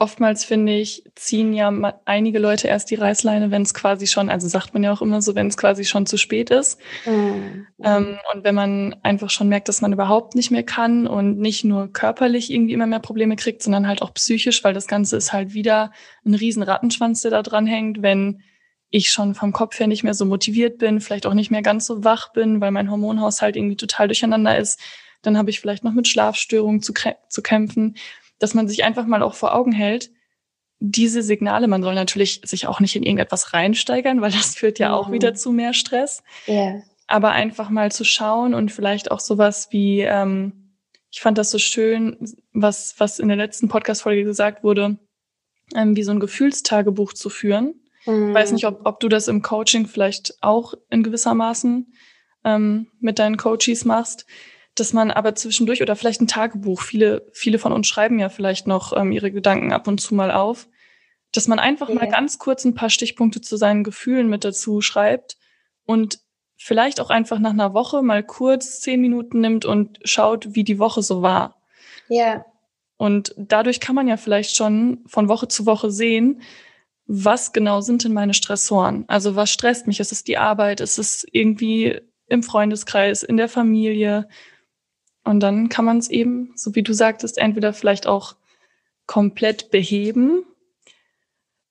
oftmals 0.00 0.46
finde 0.46 0.72
ich, 0.72 1.04
ziehen 1.14 1.52
ja 1.52 1.70
einige 2.06 2.38
Leute 2.38 2.68
erst 2.68 2.90
die 2.90 2.94
Reißleine, 2.94 3.50
wenn 3.50 3.60
es 3.60 3.74
quasi 3.74 4.06
schon, 4.06 4.30
also 4.30 4.48
sagt 4.48 4.72
man 4.72 4.82
ja 4.82 4.92
auch 4.92 5.02
immer 5.02 5.20
so, 5.20 5.34
wenn 5.34 5.46
es 5.46 5.58
quasi 5.58 5.84
schon 5.84 6.06
zu 6.06 6.16
spät 6.16 6.48
ist. 6.48 6.80
Mhm. 7.04 7.66
Ähm, 7.84 8.18
und 8.32 8.42
wenn 8.42 8.54
man 8.54 8.96
einfach 9.02 9.28
schon 9.28 9.50
merkt, 9.50 9.68
dass 9.68 9.82
man 9.82 9.92
überhaupt 9.92 10.34
nicht 10.34 10.50
mehr 10.50 10.62
kann 10.62 11.06
und 11.06 11.38
nicht 11.38 11.64
nur 11.64 11.92
körperlich 11.92 12.50
irgendwie 12.50 12.72
immer 12.72 12.86
mehr 12.86 12.98
Probleme 12.98 13.36
kriegt, 13.36 13.62
sondern 13.62 13.86
halt 13.86 14.00
auch 14.00 14.14
psychisch, 14.14 14.64
weil 14.64 14.72
das 14.72 14.86
Ganze 14.86 15.18
ist 15.18 15.34
halt 15.34 15.52
wieder 15.52 15.92
ein 16.24 16.34
riesen 16.34 16.62
Rattenschwanz, 16.62 17.20
der 17.20 17.30
da 17.32 17.42
dran 17.42 17.66
hängt, 17.66 18.00
wenn 18.00 18.42
ich 18.88 19.10
schon 19.10 19.34
vom 19.34 19.52
Kopf 19.52 19.78
her 19.78 19.86
nicht 19.86 20.02
mehr 20.02 20.14
so 20.14 20.24
motiviert 20.24 20.78
bin, 20.78 21.02
vielleicht 21.02 21.26
auch 21.26 21.34
nicht 21.34 21.50
mehr 21.50 21.62
ganz 21.62 21.84
so 21.84 22.04
wach 22.04 22.32
bin, 22.32 22.62
weil 22.62 22.70
mein 22.70 22.90
Hormonhaushalt 22.90 23.54
irgendwie 23.54 23.76
total 23.76 24.08
durcheinander 24.08 24.56
ist. 24.56 24.80
Dann 25.20 25.36
habe 25.36 25.50
ich 25.50 25.60
vielleicht 25.60 25.84
noch 25.84 25.92
mit 25.92 26.08
Schlafstörungen 26.08 26.80
zu, 26.80 26.94
zu 27.28 27.42
kämpfen, 27.42 27.96
dass 28.40 28.54
man 28.54 28.66
sich 28.66 28.82
einfach 28.82 29.06
mal 29.06 29.22
auch 29.22 29.34
vor 29.34 29.54
Augen 29.54 29.70
hält, 29.70 30.10
diese 30.80 31.22
Signale, 31.22 31.68
man 31.68 31.82
soll 31.82 31.94
natürlich 31.94 32.40
sich 32.44 32.66
auch 32.66 32.80
nicht 32.80 32.96
in 32.96 33.04
irgendetwas 33.04 33.52
reinsteigern, 33.52 34.20
weil 34.20 34.32
das 34.32 34.56
führt 34.56 34.80
ja 34.80 34.88
mhm. 34.88 34.94
auch 34.94 35.12
wieder 35.12 35.34
zu 35.34 35.52
mehr 35.52 35.74
Stress. 35.74 36.24
Yeah. 36.48 36.82
Aber 37.06 37.30
einfach 37.30 37.70
mal 37.70 37.92
zu 37.92 38.04
schauen 38.04 38.54
und 38.54 38.72
vielleicht 38.72 39.10
auch 39.10 39.20
sowas 39.20 39.68
wie, 39.70 40.00
ähm, 40.00 40.72
ich 41.12 41.20
fand 41.20 41.38
das 41.38 41.50
so 41.50 41.58
schön, 41.58 42.16
was, 42.52 42.94
was 42.98 43.18
in 43.18 43.28
der 43.28 43.36
letzten 43.36 43.68
Podcast-Folge 43.68 44.24
gesagt 44.24 44.64
wurde, 44.64 44.98
ähm, 45.76 45.96
wie 45.96 46.02
so 46.02 46.10
ein 46.10 46.20
Gefühlstagebuch 46.20 47.12
zu 47.12 47.30
führen 47.30 47.74
Mhm. 48.06 48.34
Weiß 48.34 48.52
nicht, 48.52 48.66
ob, 48.66 48.80
ob 48.84 49.00
du 49.00 49.08
das 49.08 49.28
im 49.28 49.42
Coaching 49.42 49.86
vielleicht 49.86 50.34
auch 50.40 50.74
in 50.88 51.02
gewisser 51.02 51.34
Maßen 51.34 51.92
ähm, 52.44 52.86
mit 53.00 53.18
deinen 53.18 53.36
Coaches 53.36 53.84
machst, 53.84 54.26
dass 54.80 54.92
man 54.92 55.10
aber 55.10 55.34
zwischendurch 55.34 55.82
oder 55.82 55.94
vielleicht 55.94 56.20
ein 56.20 56.26
Tagebuch, 56.26 56.80
viele, 56.80 57.26
viele 57.32 57.58
von 57.58 57.72
uns 57.72 57.86
schreiben 57.86 58.18
ja 58.18 58.28
vielleicht 58.28 58.66
noch 58.66 58.96
ähm, 58.96 59.12
ihre 59.12 59.30
Gedanken 59.30 59.72
ab 59.72 59.86
und 59.86 60.00
zu 60.00 60.14
mal 60.14 60.30
auf, 60.30 60.68
dass 61.32 61.46
man 61.46 61.58
einfach 61.58 61.88
ja. 61.88 61.94
mal 61.94 62.08
ganz 62.08 62.38
kurz 62.38 62.64
ein 62.64 62.74
paar 62.74 62.90
Stichpunkte 62.90 63.40
zu 63.40 63.56
seinen 63.56 63.84
Gefühlen 63.84 64.28
mit 64.28 64.44
dazu 64.44 64.80
schreibt 64.80 65.36
und 65.84 66.20
vielleicht 66.56 67.00
auch 67.00 67.10
einfach 67.10 67.38
nach 67.38 67.50
einer 67.50 67.74
Woche 67.74 68.02
mal 68.02 68.22
kurz 68.22 68.80
zehn 68.80 69.00
Minuten 69.00 69.40
nimmt 69.40 69.64
und 69.64 69.98
schaut, 70.04 70.54
wie 70.54 70.64
die 70.64 70.78
Woche 70.78 71.02
so 71.02 71.22
war. 71.22 71.60
Ja. 72.08 72.44
Und 72.96 73.34
dadurch 73.36 73.80
kann 73.80 73.94
man 73.94 74.08
ja 74.08 74.16
vielleicht 74.16 74.56
schon 74.56 75.04
von 75.06 75.28
Woche 75.28 75.48
zu 75.48 75.64
Woche 75.64 75.90
sehen, 75.90 76.42
was 77.06 77.52
genau 77.52 77.80
sind 77.80 78.04
denn 78.04 78.12
meine 78.12 78.34
Stressoren? 78.34 79.04
Also 79.08 79.36
was 79.36 79.50
stresst 79.50 79.86
mich? 79.86 80.00
Ist 80.00 80.12
es 80.12 80.22
die 80.22 80.38
Arbeit? 80.38 80.80
Ist 80.80 80.98
es 80.98 81.26
irgendwie 81.32 82.00
im 82.26 82.42
Freundeskreis, 82.42 83.22
in 83.22 83.36
der 83.36 83.48
Familie? 83.48 84.28
Und 85.30 85.40
dann 85.40 85.68
kann 85.68 85.84
man 85.84 85.98
es 85.98 86.10
eben, 86.10 86.52
so 86.56 86.74
wie 86.74 86.82
du 86.82 86.92
sagtest, 86.92 87.38
entweder 87.38 87.72
vielleicht 87.72 88.08
auch 88.08 88.34
komplett 89.06 89.70
beheben 89.70 90.44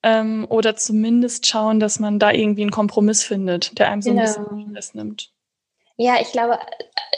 ähm, 0.01 0.47
oder 0.49 0.77
zumindest 0.77 1.45
schauen, 1.45 1.81
dass 1.81 1.99
man 1.99 2.19
da 2.19 2.31
irgendwie 2.31 2.61
einen 2.61 2.71
Kompromiss 2.71 3.21
findet, 3.21 3.77
der 3.77 3.89
einem 3.89 4.01
so 4.01 4.11
genau. 4.11 4.21
ein 4.21 4.27
bisschen 4.27 4.69
Stress 4.71 4.93
nimmt. 4.93 5.31
Ja, 5.97 6.21
ich 6.21 6.31
glaube, 6.31 6.57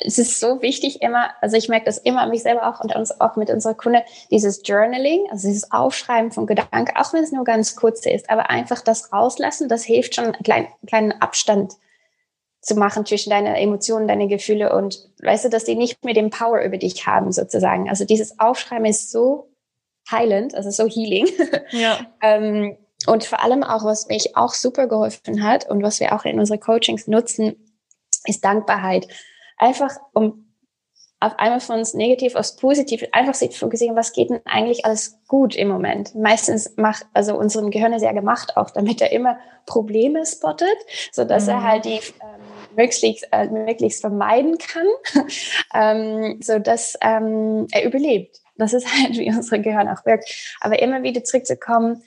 es 0.03 0.17
ist 0.17 0.39
so 0.39 0.63
wichtig 0.63 1.03
immer, 1.03 1.29
also 1.41 1.55
ich 1.55 1.69
merke 1.69 1.85
das 1.85 1.99
immer 1.99 2.21
an 2.21 2.31
mich 2.31 2.41
selber 2.41 2.67
auch 2.67 2.79
und 2.79 2.95
uns 2.95 3.21
auch 3.21 3.35
mit 3.35 3.51
unserer 3.51 3.75
Kunde, 3.75 4.03
dieses 4.31 4.63
Journaling, 4.65 5.27
also 5.29 5.47
dieses 5.47 5.71
Aufschreiben 5.71 6.31
von 6.31 6.47
Gedanken, 6.47 6.97
auch 6.97 7.13
wenn 7.13 7.23
es 7.23 7.31
nur 7.31 7.43
ganz 7.43 7.75
kurz 7.75 8.03
ist, 8.07 8.31
aber 8.31 8.49
einfach 8.49 8.81
das 8.81 9.13
rauslassen, 9.13 9.69
das 9.69 9.83
hilft 9.83 10.15
schon, 10.15 10.25
einen 10.25 10.43
kleinen, 10.43 10.67
kleinen 10.87 11.11
Abstand 11.21 11.75
zu 12.62 12.76
machen 12.76 13.05
zwischen 13.05 13.32
deinen 13.32 13.55
Emotionen, 13.55 14.07
deine 14.07 14.28
Gefühle 14.28 14.74
und 14.74 15.09
weißt 15.24 15.45
du, 15.45 15.49
dass 15.49 15.66
die 15.66 15.76
nicht 15.76 16.05
mehr 16.05 16.14
den 16.14 16.30
Power 16.30 16.62
über 16.62 16.78
dich 16.78 17.07
haben 17.07 17.32
sozusagen. 17.32 17.89
Also 17.89 18.05
dieses 18.05 18.39
Aufschreiben 18.39 18.86
ist 18.86 19.12
so 19.12 19.51
heilend, 20.09 20.53
also 20.55 20.70
so 20.70 20.88
healing. 20.88 21.28
Ja. 21.72 21.99
ähm, 22.22 22.78
und 23.07 23.24
vor 23.24 23.41
allem 23.43 23.64
auch, 23.64 23.84
was 23.84 24.07
mich 24.07 24.38
auch 24.38 24.53
super 24.53 24.88
geholfen 24.88 25.43
hat 25.43 25.68
und 25.68 25.82
was 25.82 25.99
wir 25.99 26.14
auch 26.14 26.24
in 26.26 26.39
unsere 26.39 26.59
Coachings 26.59 27.07
nutzen, 27.07 27.55
ist 28.26 28.45
Dankbarheit. 28.45 29.07
Einfach 29.57 29.95
um 30.14 30.50
auf 31.22 31.38
einmal 31.38 31.59
von 31.59 31.78
uns 31.78 31.93
negativ 31.93 32.36
aufs 32.36 32.55
Positiv 32.55 33.05
einfach 33.11 33.36
sich 33.36 33.57
fokussieren, 33.57 33.95
was 33.95 34.11
geht 34.11 34.32
denn 34.32 34.41
eigentlich 34.45 34.86
alles 34.86 35.19
gut 35.28 35.55
im 35.55 35.67
Moment. 35.67 36.15
Meistens 36.15 36.76
macht, 36.78 37.05
also 37.13 37.38
unserem 37.38 37.69
Gehirn 37.69 37.97
ja 37.97 38.11
gemacht 38.11 38.57
auch, 38.57 38.72
damit 38.72 39.01
er 39.01 39.11
immer 39.11 39.38
Probleme 39.67 40.26
spottet, 40.26 40.76
so 41.11 41.24
dass 41.24 41.45
mhm. 41.45 41.51
er 41.51 41.63
halt 41.63 41.86
die 41.86 41.99
ähm, 41.99 42.76
möglichst, 42.76 43.28
äh, 43.32 43.47
möglichst 43.47 44.01
vermeiden 44.01 44.57
kann, 44.57 44.88
ähm, 45.76 46.39
so 46.41 46.57
dass 46.57 46.97
ähm, 47.01 47.67
er 47.72 47.86
überlebt. 47.86 48.39
Das 48.57 48.74
ist 48.74 48.88
halt, 48.91 49.17
wie 49.17 49.30
unser 49.30 49.59
Gehirn 49.59 49.88
auch 49.89 50.03
wirkt. 50.05 50.57
Aber 50.59 50.82
immer 50.82 51.03
wieder 51.03 51.24
zurückzukommen, 51.24 52.03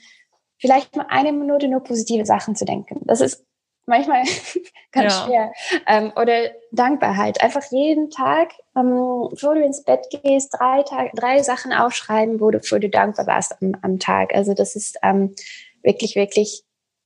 vielleicht 0.57 0.93
mal 0.97 1.07
eine 1.09 1.31
Minute 1.31 1.69
nur 1.69 1.83
positive 1.83 2.25
Sachen 2.25 2.55
zu 2.55 2.65
denken. 2.65 2.99
Das 3.05 3.21
ist 3.21 3.45
manchmal 3.85 4.23
ganz 4.91 5.13
ja. 5.13 5.25
schwer. 5.25 5.51
Ähm, 5.87 6.13
oder 6.15 6.51
Dankbarkeit. 6.71 7.41
Einfach 7.41 7.63
jeden 7.71 8.09
Tag, 8.09 8.51
ähm, 8.75 9.27
bevor 9.29 9.55
du 9.55 9.63
ins 9.63 9.83
Bett 9.83 10.07
gehst, 10.09 10.55
drei, 10.57 10.83
Tag, 10.83 11.11
drei 11.13 11.43
Sachen 11.43 11.73
aufschreiben, 11.73 12.39
wo 12.39 12.51
du, 12.51 12.59
wo 12.59 12.77
du 12.77 12.89
dankbar 12.89 13.27
warst 13.27 13.61
am, 13.61 13.75
am 13.81 13.99
Tag. 13.99 14.33
Also 14.33 14.53
das 14.53 14.75
ist 14.75 14.97
ähm, 15.03 15.35
wirklich, 15.83 16.15
wirklich 16.15 16.63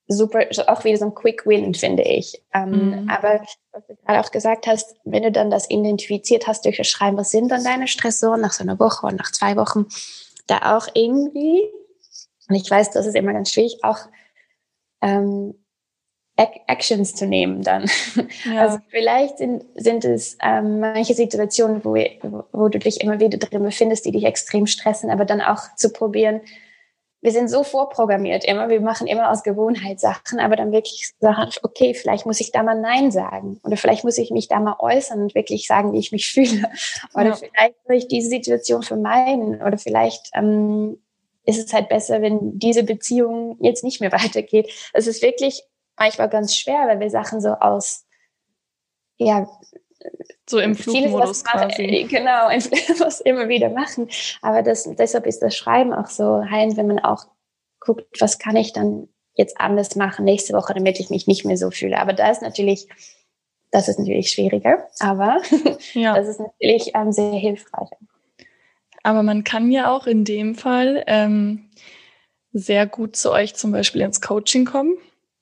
super, 0.07 0.45
auch 0.67 0.83
wieder 0.83 0.97
so 0.97 1.05
ein 1.05 1.15
Quick 1.15 1.45
Win, 1.45 1.73
finde 1.75 2.03
ich. 2.03 2.43
Ähm, 2.53 3.03
mhm. 3.03 3.09
Aber 3.09 3.41
was 3.71 3.85
du 3.87 3.95
gerade 3.95 4.19
auch 4.19 4.31
gesagt 4.31 4.67
hast, 4.67 4.95
wenn 5.05 5.23
du 5.23 5.31
dann 5.31 5.51
das 5.51 5.69
identifiziert 5.69 6.47
hast 6.47 6.65
durch 6.65 6.77
das 6.77 6.87
Schreiben, 6.87 7.17
was 7.17 7.31
sind 7.31 7.49
dann 7.49 7.63
deine 7.63 7.87
Stressoren 7.87 8.41
nach 8.41 8.53
so 8.53 8.63
einer 8.63 8.79
Woche 8.79 9.05
und 9.05 9.17
nach 9.17 9.31
zwei 9.31 9.55
Wochen, 9.55 9.85
da 10.47 10.75
auch 10.75 10.87
irgendwie, 10.95 11.69
und 12.49 12.55
ich 12.55 12.69
weiß, 12.69 12.89
das 12.91 13.05
ist 13.05 13.15
immer 13.15 13.33
ganz 13.33 13.53
schwierig, 13.53 13.83
auch 13.83 13.99
ähm, 15.01 15.53
Actions 16.67 17.13
zu 17.15 17.25
nehmen 17.25 17.61
dann. 17.61 17.85
Ja. 18.45 18.61
Also 18.61 18.79
vielleicht 18.89 19.37
sind, 19.37 19.65
sind 19.75 20.05
es 20.05 20.37
ähm, 20.41 20.79
manche 20.79 21.13
Situationen, 21.13 21.83
wo, 21.83 21.95
wo 22.51 22.69
du 22.69 22.79
dich 22.79 23.01
immer 23.01 23.19
wieder 23.19 23.37
drin 23.37 23.63
befindest, 23.63 24.05
die 24.05 24.11
dich 24.11 24.23
extrem 24.23 24.65
stressen, 24.65 25.09
aber 25.09 25.25
dann 25.25 25.41
auch 25.41 25.75
zu 25.75 25.91
probieren, 25.91 26.41
wir 27.21 27.31
sind 27.31 27.49
so 27.49 27.63
vorprogrammiert 27.63 28.45
immer, 28.45 28.69
wir 28.69 28.79
machen 28.79 29.05
immer 29.05 29.29
aus 29.29 29.43
Gewohnheit 29.43 29.99
Sachen, 29.99 30.39
aber 30.39 30.55
dann 30.55 30.71
wirklich 30.71 31.11
sagen, 31.19 31.51
okay, 31.63 31.93
vielleicht 31.93 32.25
muss 32.25 32.39
ich 32.39 32.51
da 32.51 32.63
mal 32.63 32.79
Nein 32.79 33.11
sagen 33.11 33.59
oder 33.63 33.75
vielleicht 33.75 34.05
muss 34.05 34.17
ich 34.17 34.31
mich 34.31 34.47
da 34.47 34.59
mal 34.59 34.77
äußern 34.79 35.21
und 35.21 35.35
wirklich 35.35 35.67
sagen, 35.67 35.91
wie 35.91 35.99
ich 35.99 36.11
mich 36.11 36.27
fühle 36.31 36.69
oder 37.13 37.29
ja. 37.29 37.35
vielleicht 37.35 37.75
soll 37.85 37.95
ich 37.97 38.07
diese 38.07 38.29
Situation 38.29 38.83
vermeiden 38.83 39.61
oder 39.61 39.77
vielleicht 39.77 40.29
ähm, 40.33 40.97
ist 41.45 41.65
es 41.65 41.73
halt 41.73 41.89
besser, 41.89 42.21
wenn 42.21 42.57
diese 42.57 42.83
Beziehung 42.83 43.57
jetzt 43.59 43.83
nicht 43.83 43.99
mehr 43.99 44.11
weitergeht. 44.13 44.71
Es 44.93 45.07
ist 45.07 45.21
wirklich 45.21 45.63
manchmal 45.99 46.29
ganz 46.29 46.55
schwer, 46.55 46.87
weil 46.87 46.99
wir 46.99 47.09
Sachen 47.09 47.41
so 47.41 47.49
aus, 47.49 48.05
ja, 49.17 49.47
so 50.49 50.59
im 50.59 50.75
Flugmodus 50.75 51.43
quasi. 51.43 51.83
Äh, 51.83 52.03
genau, 52.05 52.47
was 52.99 53.19
immer 53.21 53.49
wieder 53.49 53.69
machen. 53.69 54.09
Aber 54.41 54.63
das, 54.63 54.89
deshalb 54.95 55.27
ist 55.27 55.41
das 55.41 55.55
Schreiben 55.55 55.93
auch 55.93 56.07
so 56.07 56.43
heilend, 56.49 56.77
wenn 56.77 56.87
man 56.87 56.99
auch 56.99 57.25
guckt, 57.79 58.19
was 58.19 58.39
kann 58.39 58.55
ich 58.55 58.73
dann 58.73 59.09
jetzt 59.35 59.59
anders 59.59 59.95
machen 59.95 60.25
nächste 60.25 60.53
Woche, 60.53 60.73
damit 60.73 60.99
ich 60.99 61.09
mich 61.09 61.27
nicht 61.27 61.45
mehr 61.45 61.57
so 61.57 61.69
fühle. 61.69 61.99
Aber 61.99 62.13
da 62.13 62.31
ist 62.31 62.41
natürlich, 62.41 62.87
das 63.71 63.87
ist 63.87 63.99
natürlich 63.99 64.31
schwieriger, 64.31 64.87
aber 64.99 65.41
ja. 65.93 66.15
das 66.15 66.27
ist 66.27 66.39
natürlich 66.39 66.91
ähm, 66.95 67.11
sehr 67.11 67.33
hilfreich. 67.33 67.89
Aber 69.03 69.23
man 69.23 69.43
kann 69.43 69.71
ja 69.71 69.95
auch 69.95 70.07
in 70.07 70.25
dem 70.25 70.55
Fall 70.55 71.03
ähm, 71.07 71.69
sehr 72.51 72.85
gut 72.85 73.15
zu 73.15 73.31
euch 73.31 73.55
zum 73.55 73.71
Beispiel 73.71 74.01
ins 74.01 74.19
Coaching 74.19 74.65
kommen 74.65 74.97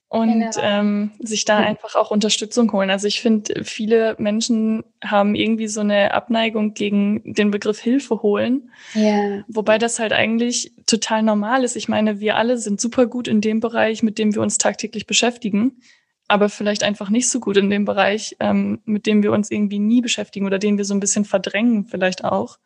und 0.10 0.32
genau. 0.32 0.52
ähm, 0.62 1.12
sich 1.20 1.44
da 1.44 1.58
einfach 1.58 1.96
auch 1.96 2.12
Unterstützung 2.12 2.72
holen. 2.72 2.90
Also 2.90 3.08
ich 3.08 3.22
finde, 3.22 3.66
viele 3.66 4.16
Menschen 4.20 4.86
haben 5.04 5.36
irgendwie 5.36 5.68
so 5.68 5.82
eine 5.82 6.14
Abneigung 6.14 6.74
gegen 6.74 7.34
den 7.34 7.52
Begriff 7.52 7.80
Hilfe 7.80 8.22
holen, 8.22 8.72
ja. 8.94 9.44
wobei 9.50 9.78
das 9.78 10.00
halt 10.00 10.14
eigentlich 10.14 10.72
total 10.86 11.24
normal 11.24 11.66
ist. 11.66 11.76
Ich 11.76 11.90
meine, 11.90 12.22
wir 12.22 12.38
alle 12.38 12.58
sind 12.58 12.80
super 12.80 13.06
gut 13.08 13.28
in 13.28 13.42
dem 13.42 13.60
Bereich, 13.60 14.02
mit 14.02 14.18
dem 14.18 14.34
wir 14.34 14.42
uns 14.42 14.58
tagtäglich 14.58 15.08
beschäftigen, 15.08 15.82
aber 16.30 16.48
vielleicht 16.48 16.84
einfach 16.84 17.10
nicht 17.10 17.30
so 17.30 17.42
gut 17.42 17.58
in 17.58 17.70
dem 17.70 17.84
Bereich, 17.84 18.38
ähm, 18.40 18.80
mit 18.86 19.08
dem 19.08 19.24
wir 19.24 19.34
uns 19.34 19.52
irgendwie 19.52 19.80
nie 19.80 20.02
beschäftigen 20.02 20.46
oder 20.46 20.58
den 20.58 20.78
wir 20.78 20.86
so 20.86 20.94
ein 20.94 21.02
bisschen 21.02 21.26
verdrängen 21.26 21.86
vielleicht 21.86 22.24
auch. 22.24 22.60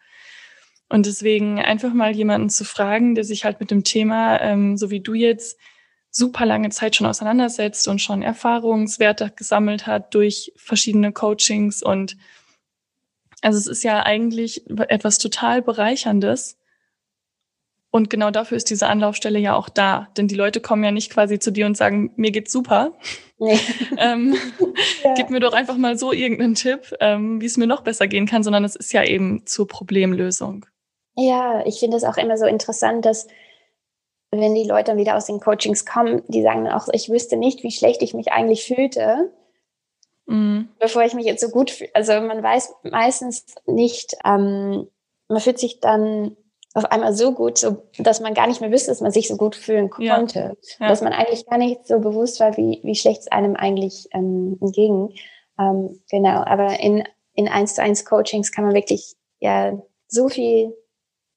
Und 0.90 1.06
deswegen 1.06 1.60
einfach 1.60 1.94
mal 1.94 2.16
jemanden 2.16 2.50
zu 2.50 2.66
fragen, 2.66 3.16
der 3.16 3.24
sich 3.24 3.46
halt 3.46 3.60
mit 3.62 3.72
dem 3.72 3.84
Thema, 3.84 4.42
ähm, 4.42 4.78
so 4.78 4.92
wie 4.92 5.00
du 5.00 5.14
jetzt, 5.14 5.58
super 6.12 6.46
lange 6.46 6.70
Zeit 6.70 6.96
schon 6.96 7.08
auseinandersetzt 7.08 7.88
und 7.88 8.00
schon 8.00 8.22
Erfahrungswerte 8.22 9.32
gesammelt 9.36 9.88
hat 9.88 10.14
durch 10.14 10.52
verschiedene 10.58 11.14
Coachings 11.14 11.82
und 11.82 12.18
also 13.42 13.58
es 13.58 13.68
ist 13.68 13.84
ja 13.84 14.04
eigentlich 14.04 14.70
etwas 14.88 15.18
total 15.18 15.62
bereicherndes. 15.62 16.58
Und 17.94 18.10
genau 18.10 18.32
dafür 18.32 18.56
ist 18.56 18.70
diese 18.70 18.88
Anlaufstelle 18.88 19.40
ja 19.40 19.54
auch 19.56 19.68
da. 19.68 20.08
Denn 20.16 20.28
die 20.30 20.36
Leute 20.36 20.62
kommen 20.62 20.84
ja 20.84 20.92
nicht 20.92 21.12
quasi 21.12 21.40
zu 21.40 21.52
dir 21.52 21.66
und 21.66 21.76
sagen, 21.76 22.14
mir 22.16 22.32
geht's 22.32 22.54
super. 22.54 22.94
Nee. 23.38 23.60
ähm, 23.98 24.36
ja. 25.04 25.14
Gib 25.16 25.30
mir 25.30 25.42
doch 25.42 25.54
einfach 25.54 25.76
mal 25.76 25.98
so 25.98 26.14
irgendeinen 26.14 26.56
Tipp, 26.56 26.96
ähm, 27.02 27.42
wie 27.42 27.48
es 27.48 27.58
mir 27.58 27.68
noch 27.68 27.82
besser 27.82 28.08
gehen 28.08 28.28
kann, 28.28 28.44
sondern 28.44 28.64
es 28.64 28.78
ist 28.78 28.94
ja 28.94 29.04
eben 29.04 29.46
zur 29.46 29.68
Problemlösung. 29.68 30.66
Ja, 31.18 31.66
ich 31.66 31.80
finde 31.80 31.98
es 31.98 32.06
auch 32.06 32.16
immer 32.16 32.38
so 32.38 32.46
interessant, 32.46 33.04
dass 33.04 33.28
wenn 34.32 34.56
die 34.56 34.68
Leute 34.68 34.92
dann 34.92 34.98
wieder 34.98 35.18
aus 35.18 35.26
den 35.26 35.40
Coachings 35.40 35.86
kommen, 35.86 36.24
die 36.28 36.42
sagen 36.42 36.66
dann 36.66 36.74
auch, 36.74 36.88
ich 36.92 37.10
wüsste 37.10 37.36
nicht, 37.36 37.64
wie 37.64 37.72
schlecht 37.72 38.02
ich 38.02 38.14
mich 38.14 38.32
eigentlich 38.32 38.66
fühlte, 38.66 39.32
mhm. 40.26 40.70
bevor 40.80 41.04
ich 41.04 41.14
mich 41.14 41.26
jetzt 41.26 41.42
so 41.42 41.50
gut 41.50 41.72
fühle. 41.72 41.90
Also 41.94 42.14
man 42.14 42.42
weiß 42.42 42.74
meistens 42.84 43.46
nicht, 43.66 44.16
ähm, 44.24 44.88
man 45.28 45.42
fühlt 45.42 45.60
sich 45.60 45.82
dann 45.82 46.38
auf 46.74 46.86
einmal 46.86 47.14
so 47.14 47.34
gut, 47.34 47.58
so, 47.58 47.84
dass 47.98 48.22
man 48.22 48.34
gar 48.34 48.48
nicht 48.48 48.62
mehr 48.62 48.72
wüsste, 48.72 48.92
dass 48.92 49.02
man 49.02 49.12
sich 49.12 49.28
so 49.28 49.36
gut 49.36 49.58
fühlen 49.58 49.90
konnte. 49.90 50.40
Ja. 50.40 50.56
Ja. 50.80 50.88
Dass 50.88 51.02
man 51.02 51.12
eigentlich 51.12 51.46
gar 51.46 51.58
nicht 51.58 51.86
so 51.86 52.00
bewusst 52.00 52.40
war, 52.40 52.56
wie, 52.56 52.80
wie 52.84 52.96
schlecht 52.96 53.22
es 53.22 53.28
einem 53.28 53.58
eigentlich 53.58 54.08
ähm, 54.14 54.58
ging. 54.62 55.14
Ähm, 55.60 56.00
genau, 56.10 56.44
aber 56.46 56.80
in, 56.80 57.04
in 57.34 57.50
1 57.50 57.76
zu 57.76 57.82
1 57.82 58.06
Coachings 58.06 58.54
kann 58.54 58.64
man 58.64 58.74
wirklich 58.74 59.16
ja 59.40 59.78
so 60.08 60.30
viel 60.30 60.74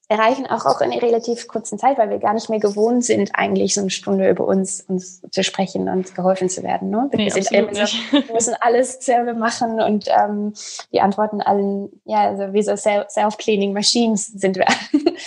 erreichen, 0.08 0.46
auch, 0.46 0.66
auch 0.66 0.80
in 0.82 0.92
einer 0.92 1.00
relativ 1.00 1.48
kurzen 1.48 1.78
Zeit, 1.78 1.96
weil 1.96 2.10
wir 2.10 2.18
gar 2.18 2.34
nicht 2.34 2.50
mehr 2.50 2.60
gewohnt 2.60 3.04
sind, 3.04 3.30
eigentlich 3.32 3.74
so 3.74 3.80
eine 3.80 3.90
Stunde 3.90 4.28
über 4.28 4.46
uns, 4.46 4.82
uns 4.82 5.22
zu 5.30 5.42
sprechen 5.42 5.88
und 5.88 6.14
geholfen 6.14 6.50
zu 6.50 6.62
werden. 6.62 6.90
Ne? 6.90 7.08
Wir, 7.10 7.18
nee, 7.18 7.30
sind 7.30 7.50
immer 7.52 7.74
so, 7.74 7.96
wir 8.10 8.34
müssen 8.34 8.54
alles 8.60 9.04
selber 9.04 9.32
machen 9.32 9.80
und 9.80 10.06
ähm, 10.08 10.52
die 10.92 11.00
Antworten 11.00 11.40
allen, 11.40 11.88
ja, 12.04 12.28
also 12.28 12.52
wie 12.52 12.62
so 12.62 12.76
Self-Cleaning 12.76 13.72
Machines 13.72 14.26
sind 14.26 14.56
wir. 14.56 14.66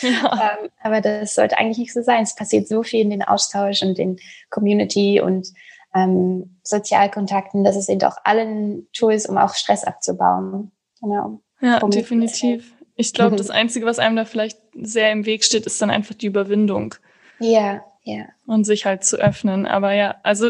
Ja. 0.01 0.57
ähm, 0.61 0.69
aber 0.81 1.01
das 1.01 1.33
sollte 1.33 1.57
eigentlich 1.57 1.79
nicht 1.79 1.93
so 1.93 2.03
sein. 2.03 2.23
Es 2.23 2.35
passiert 2.35 2.67
so 2.67 2.83
viel 2.83 3.01
in 3.01 3.09
den 3.09 3.23
Austausch 3.23 3.81
und 3.81 3.97
in 3.97 4.17
Community 4.51 5.19
und 5.19 5.47
ähm, 5.95 6.59
Sozialkontakten. 6.63 7.63
Das 7.63 7.83
sind 7.83 8.03
auch 8.05 8.17
allen 8.23 8.87
Tools, 8.93 9.25
um 9.25 9.37
auch 9.39 9.55
Stress 9.55 9.83
abzubauen. 9.83 10.71
Genau. 11.01 11.39
Ja, 11.61 11.79
definitiv. 11.79 12.76
Ich 12.97 13.13
glaube, 13.13 13.33
mhm. 13.33 13.37
das 13.37 13.51
Einzige, 13.51 13.85
was 13.85 13.99
einem 13.99 14.15
da 14.15 14.25
vielleicht 14.25 14.59
sehr 14.73 15.11
im 15.11 15.25
Weg 15.25 15.43
steht, 15.43 15.65
ist 15.65 15.81
dann 15.81 15.91
einfach 15.91 16.15
die 16.15 16.25
Überwindung. 16.25 16.95
Ja, 17.39 17.83
Ja. 18.03 18.25
Und 18.45 18.63
sich 18.63 18.85
halt 18.85 19.03
zu 19.03 19.17
öffnen. 19.17 19.67
Aber 19.67 19.93
ja, 19.93 20.15
also 20.23 20.49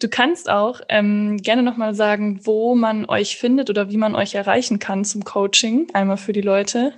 du 0.00 0.08
kannst 0.08 0.48
auch 0.48 0.80
ähm, 0.88 1.38
gerne 1.38 1.62
nochmal 1.62 1.94
sagen, 1.94 2.40
wo 2.44 2.74
man 2.74 3.06
euch 3.06 3.36
findet 3.36 3.68
oder 3.68 3.90
wie 3.90 3.96
man 3.96 4.14
euch 4.14 4.34
erreichen 4.34 4.78
kann 4.78 5.04
zum 5.04 5.24
Coaching, 5.24 5.88
einmal 5.92 6.18
für 6.18 6.32
die 6.32 6.42
Leute. 6.42 6.92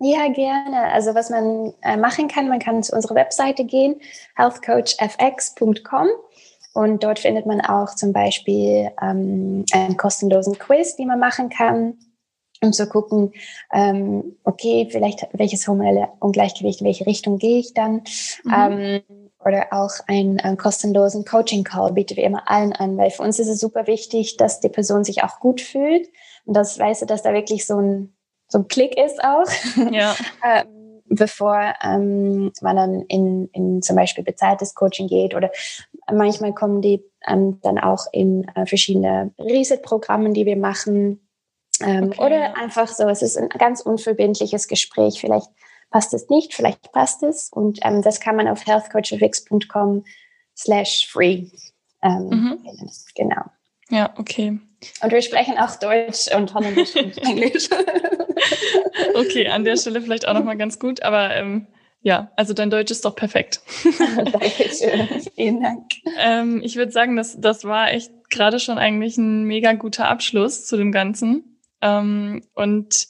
Ja, 0.00 0.28
gerne. 0.32 0.92
Also 0.92 1.14
was 1.14 1.28
man 1.28 1.74
äh, 1.82 1.96
machen 1.96 2.28
kann, 2.28 2.48
man 2.48 2.60
kann 2.60 2.82
zu 2.82 2.94
unserer 2.94 3.16
Webseite 3.16 3.64
gehen, 3.64 4.00
healthcoachfx.com 4.36 6.06
und 6.72 7.02
dort 7.02 7.18
findet 7.18 7.44
man 7.44 7.60
auch 7.60 7.96
zum 7.96 8.12
Beispiel 8.12 8.92
ähm, 9.02 9.64
einen 9.72 9.96
kostenlosen 9.96 10.56
Quiz, 10.58 10.94
den 10.94 11.08
man 11.08 11.18
machen 11.18 11.48
kann, 11.48 11.98
um 12.62 12.72
zu 12.72 12.88
gucken, 12.88 13.32
ähm, 13.72 14.36
okay, 14.44 14.88
vielleicht 14.90 15.26
welches 15.32 15.66
hormonelle 15.68 16.08
Ungleichgewicht, 16.20 16.80
in 16.80 16.86
welche 16.86 17.06
Richtung 17.06 17.38
gehe 17.38 17.58
ich 17.58 17.74
dann. 17.74 18.02
Mhm. 18.44 18.54
Ähm, 18.54 19.00
oder 19.44 19.68
auch 19.70 19.92
einen, 20.08 20.40
einen 20.40 20.56
kostenlosen 20.56 21.24
Coaching-Call 21.24 21.92
bieten 21.92 22.16
wir 22.16 22.24
immer 22.24 22.50
allen 22.50 22.72
an, 22.72 22.96
weil 22.96 23.10
für 23.10 23.22
uns 23.22 23.38
ist 23.38 23.48
es 23.48 23.60
super 23.60 23.86
wichtig, 23.86 24.36
dass 24.36 24.60
die 24.60 24.68
Person 24.68 25.04
sich 25.04 25.22
auch 25.22 25.38
gut 25.38 25.60
fühlt 25.60 26.08
und 26.44 26.54
das 26.54 26.78
weißt 26.78 27.02
du, 27.02 27.06
dass 27.06 27.22
da 27.22 27.32
wirklich 27.32 27.66
so 27.66 27.78
ein, 27.78 28.16
so 28.48 28.58
ein 28.58 28.68
Klick 28.68 28.96
ist 28.98 29.22
auch. 29.22 29.46
Ja. 29.92 30.16
Ähm, 30.44 31.02
bevor 31.10 31.74
ähm, 31.82 32.52
man 32.60 32.76
dann 32.76 33.02
in, 33.08 33.48
in 33.52 33.82
zum 33.82 33.96
Beispiel 33.96 34.24
bezahltes 34.24 34.74
Coaching 34.74 35.08
geht 35.08 35.34
oder 35.34 35.50
manchmal 36.12 36.54
kommen 36.54 36.82
die 36.82 37.02
ähm, 37.26 37.60
dann 37.62 37.78
auch 37.78 38.06
in 38.12 38.46
äh, 38.54 38.66
verschiedene 38.66 39.32
Reset-Programmen, 39.38 40.34
die 40.34 40.46
wir 40.46 40.56
machen. 40.56 41.27
Ähm, 41.82 42.08
okay, 42.08 42.20
oder 42.20 42.40
ja. 42.40 42.52
einfach 42.54 42.88
so, 42.88 43.08
es 43.08 43.22
ist 43.22 43.36
ein 43.36 43.48
ganz 43.48 43.80
unverbindliches 43.80 44.68
Gespräch. 44.68 45.20
Vielleicht 45.20 45.48
passt 45.90 46.12
es 46.14 46.28
nicht, 46.28 46.54
vielleicht 46.54 46.92
passt 46.92 47.22
es. 47.22 47.50
Und 47.52 47.78
ähm, 47.82 48.02
das 48.02 48.20
kann 48.20 48.36
man 48.36 48.48
auf 48.48 48.66
healthcoachfix.com 48.66 50.04
slash 50.56 51.08
free 51.10 51.46
ähm, 52.02 52.28
mhm. 52.28 52.58
Genau. 53.14 53.42
Ja, 53.90 54.14
okay. 54.18 54.58
Und 55.02 55.12
wir 55.12 55.22
sprechen 55.22 55.58
auch 55.58 55.76
Deutsch 55.76 56.32
und 56.34 56.54
Holländisch 56.54 56.94
und 56.94 57.18
Englisch. 57.24 57.68
okay, 59.14 59.48
an 59.48 59.64
der 59.64 59.76
Stelle 59.76 60.00
vielleicht 60.00 60.28
auch 60.28 60.34
nochmal 60.34 60.56
ganz 60.56 60.78
gut, 60.78 61.02
aber 61.02 61.34
ähm, 61.34 61.66
ja, 62.00 62.30
also 62.36 62.54
dein 62.54 62.70
Deutsch 62.70 62.92
ist 62.92 63.04
doch 63.04 63.16
perfekt. 63.16 63.60
Dankeschön. 64.32 65.08
Vielen 65.34 65.62
Dank. 65.62 65.84
Ähm, 66.18 66.60
ich 66.62 66.76
würde 66.76 66.92
sagen, 66.92 67.16
das, 67.16 67.40
das 67.40 67.64
war 67.64 67.92
echt 67.92 68.12
gerade 68.30 68.60
schon 68.60 68.78
eigentlich 68.78 69.16
ein 69.16 69.44
mega 69.44 69.72
guter 69.72 70.08
Abschluss 70.08 70.66
zu 70.66 70.76
dem 70.76 70.92
Ganzen. 70.92 71.57
Ähm, 71.80 72.42
und 72.54 73.08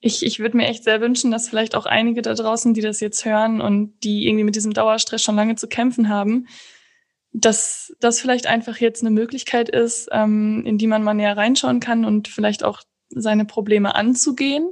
ich, 0.00 0.24
ich 0.24 0.38
würde 0.38 0.56
mir 0.56 0.66
echt 0.66 0.84
sehr 0.84 1.00
wünschen, 1.00 1.30
dass 1.30 1.48
vielleicht 1.48 1.74
auch 1.74 1.86
einige 1.86 2.22
da 2.22 2.34
draußen, 2.34 2.72
die 2.72 2.80
das 2.80 3.00
jetzt 3.00 3.24
hören 3.24 3.60
und 3.60 4.00
die 4.02 4.26
irgendwie 4.26 4.44
mit 4.44 4.56
diesem 4.56 4.72
Dauerstress 4.72 5.22
schon 5.22 5.36
lange 5.36 5.56
zu 5.56 5.68
kämpfen 5.68 6.08
haben, 6.08 6.46
dass 7.32 7.94
das 8.00 8.20
vielleicht 8.20 8.46
einfach 8.46 8.78
jetzt 8.78 9.02
eine 9.02 9.10
Möglichkeit 9.10 9.68
ist, 9.68 10.08
ähm, 10.10 10.64
in 10.66 10.78
die 10.78 10.86
man 10.86 11.02
mal 11.02 11.14
näher 11.14 11.36
reinschauen 11.36 11.80
kann 11.80 12.04
und 12.04 12.28
vielleicht 12.28 12.64
auch 12.64 12.82
seine 13.10 13.44
Probleme 13.44 13.94
anzugehen. 13.94 14.68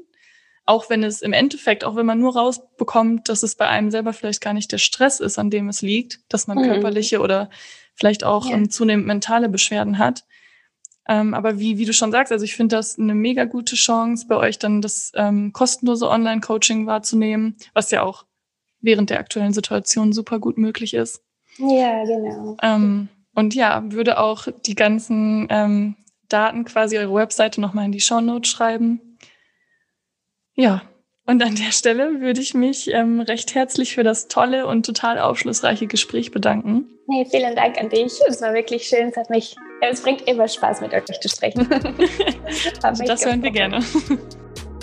Auch 0.64 0.91
wenn 0.91 1.03
es 1.03 1.22
im 1.22 1.32
Endeffekt, 1.32 1.84
auch 1.84 1.97
wenn 1.97 2.07
man 2.07 2.18
nur 2.18 2.36
rausbekommt, 2.36 3.28
dass 3.28 3.43
es 3.43 3.55
bei 3.55 3.68
einem 3.68 3.91
selber 3.91 4.12
vielleicht 4.12 4.41
gar 4.41 4.53
nicht 4.55 4.72
der 4.72 4.78
Stress 4.78 5.20
ist, 5.20 5.39
an 5.39 5.51
dem 5.51 5.68
es 5.68 5.82
liegt, 5.82 6.20
dass 6.28 6.47
man 6.47 6.59
mhm. 6.59 6.64
körperliche 6.64 7.20
oder 7.20 7.49
vielleicht 7.95 8.24
auch 8.24 8.47
ja. 8.47 8.55
um, 8.55 8.70
zunehmend 8.70 9.07
mentale 9.07 9.49
Beschwerden 9.49 9.99
hat, 9.99 10.24
ähm, 11.09 11.32
aber 11.32 11.59
wie, 11.59 11.78
wie 11.78 11.86
du 11.86 11.92
schon 11.92 12.12
sagst, 12.12 12.32
also 12.32 12.44
ich 12.44 12.54
finde 12.54 12.76
das 12.76 12.98
eine 12.98 13.14
mega 13.14 13.44
gute 13.44 13.76
Chance, 13.76 14.26
bei 14.28 14.36
euch 14.36 14.59
dann 14.59 14.82
das 14.82 15.11
ähm, 15.14 15.52
kostenlose 15.52 16.09
Online-Coaching 16.09 16.86
wahrzunehmen, 16.86 17.56
was 17.72 17.90
ja 17.90 18.02
auch 18.02 18.26
während 18.80 19.11
der 19.11 19.18
aktuellen 19.18 19.54
Situation 19.54 20.12
super 20.12 20.38
gut 20.38 20.59
möglich 20.59 20.94
ist. 20.94 21.22
Ja, 21.56 22.04
genau. 22.04 22.56
Ähm, 22.62 23.09
und 23.34 23.54
ja, 23.54 23.82
würde 23.90 24.18
auch 24.18 24.48
die 24.66 24.74
ganzen 24.74 25.46
ähm, 25.50 25.96
Daten 26.28 26.64
quasi 26.64 26.98
eure 26.98 27.14
Webseite 27.14 27.61
nochmal 27.61 27.86
in 27.86 27.92
die 27.92 28.00
Show 28.00 28.20
Notes 28.20 28.50
schreiben. 28.50 29.18
Ja, 30.54 30.82
und 31.28 31.42
an 31.42 31.54
der 31.56 31.72
Stelle 31.72 32.22
würde 32.22 32.40
ich 32.40 32.54
mich 32.54 32.90
ähm, 32.90 33.20
recht 33.20 33.54
herzlich 33.54 33.94
für 33.94 34.02
das 34.02 34.28
tolle 34.28 34.66
und 34.66 34.86
total 34.86 35.18
aufschlussreiche 35.18 35.86
Gespräch 35.86 36.30
bedanken. 36.30 36.88
Nee, 37.06 37.26
vielen 37.30 37.54
Dank 37.54 37.78
an 37.78 37.90
dich. 37.90 38.14
Es 38.26 38.40
war 38.40 38.54
wirklich 38.54 38.84
schön. 38.84 39.08
Es 39.08 39.16
hat 39.18 39.28
mich, 39.28 39.54
es 39.82 40.00
bringt 40.00 40.26
immer 40.26 40.48
Spaß, 40.48 40.80
mit 40.80 40.94
euch 40.94 41.04
zu 41.04 41.28
sprechen. 41.28 41.68
also 42.82 43.04
das 43.04 43.26
hören 43.26 43.42
wir 43.42 43.50
gerne. 43.50 43.84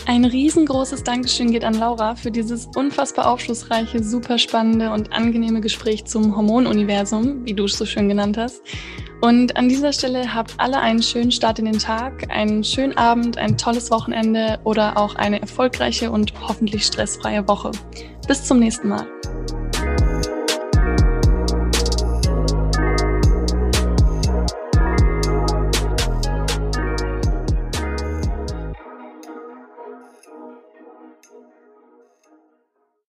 Ein 0.08 0.24
riesengroßes 0.24 1.04
Dankeschön 1.04 1.50
geht 1.50 1.64
an 1.64 1.74
Laura 1.74 2.14
für 2.14 2.30
dieses 2.30 2.68
unfassbar 2.76 3.28
aufschlussreiche, 3.28 4.04
super 4.04 4.38
spannende 4.38 4.92
und 4.92 5.12
angenehme 5.12 5.62
Gespräch 5.62 6.06
zum 6.06 6.36
Hormonuniversum, 6.36 7.44
wie 7.44 7.56
du 7.56 7.66
es 7.66 7.76
so 7.76 7.88
schön 7.88 8.08
genannt 8.08 8.38
hast. 8.38 8.62
Und 9.22 9.58
an 9.58 9.68
dieser 9.68 9.92
Stelle 9.94 10.36
habt 10.36 10.54
alle 10.58 10.80
einen 10.80 11.02
schönen 11.02 11.32
Start 11.32 11.58
in 11.58 11.66
den 11.66 11.80
Tag, 11.80 12.30
einen 12.30 12.64
schönen 12.64 12.96
Abend, 12.98 13.40
ein 13.40 13.58
tolles 13.58 13.90
Wochenende 13.90 14.60
oder 14.64 14.96
auch 14.96 15.16
eine 15.16 15.42
erfolgreiche 15.42 16.12
und 16.12 16.34
hoffentlich 16.40 16.86
stressfreie 16.86 17.48
Woche. 17.48 17.72
Bis 18.28 18.44
zum 18.44 18.60
nächsten 18.60 18.90
Mal. 18.90 19.08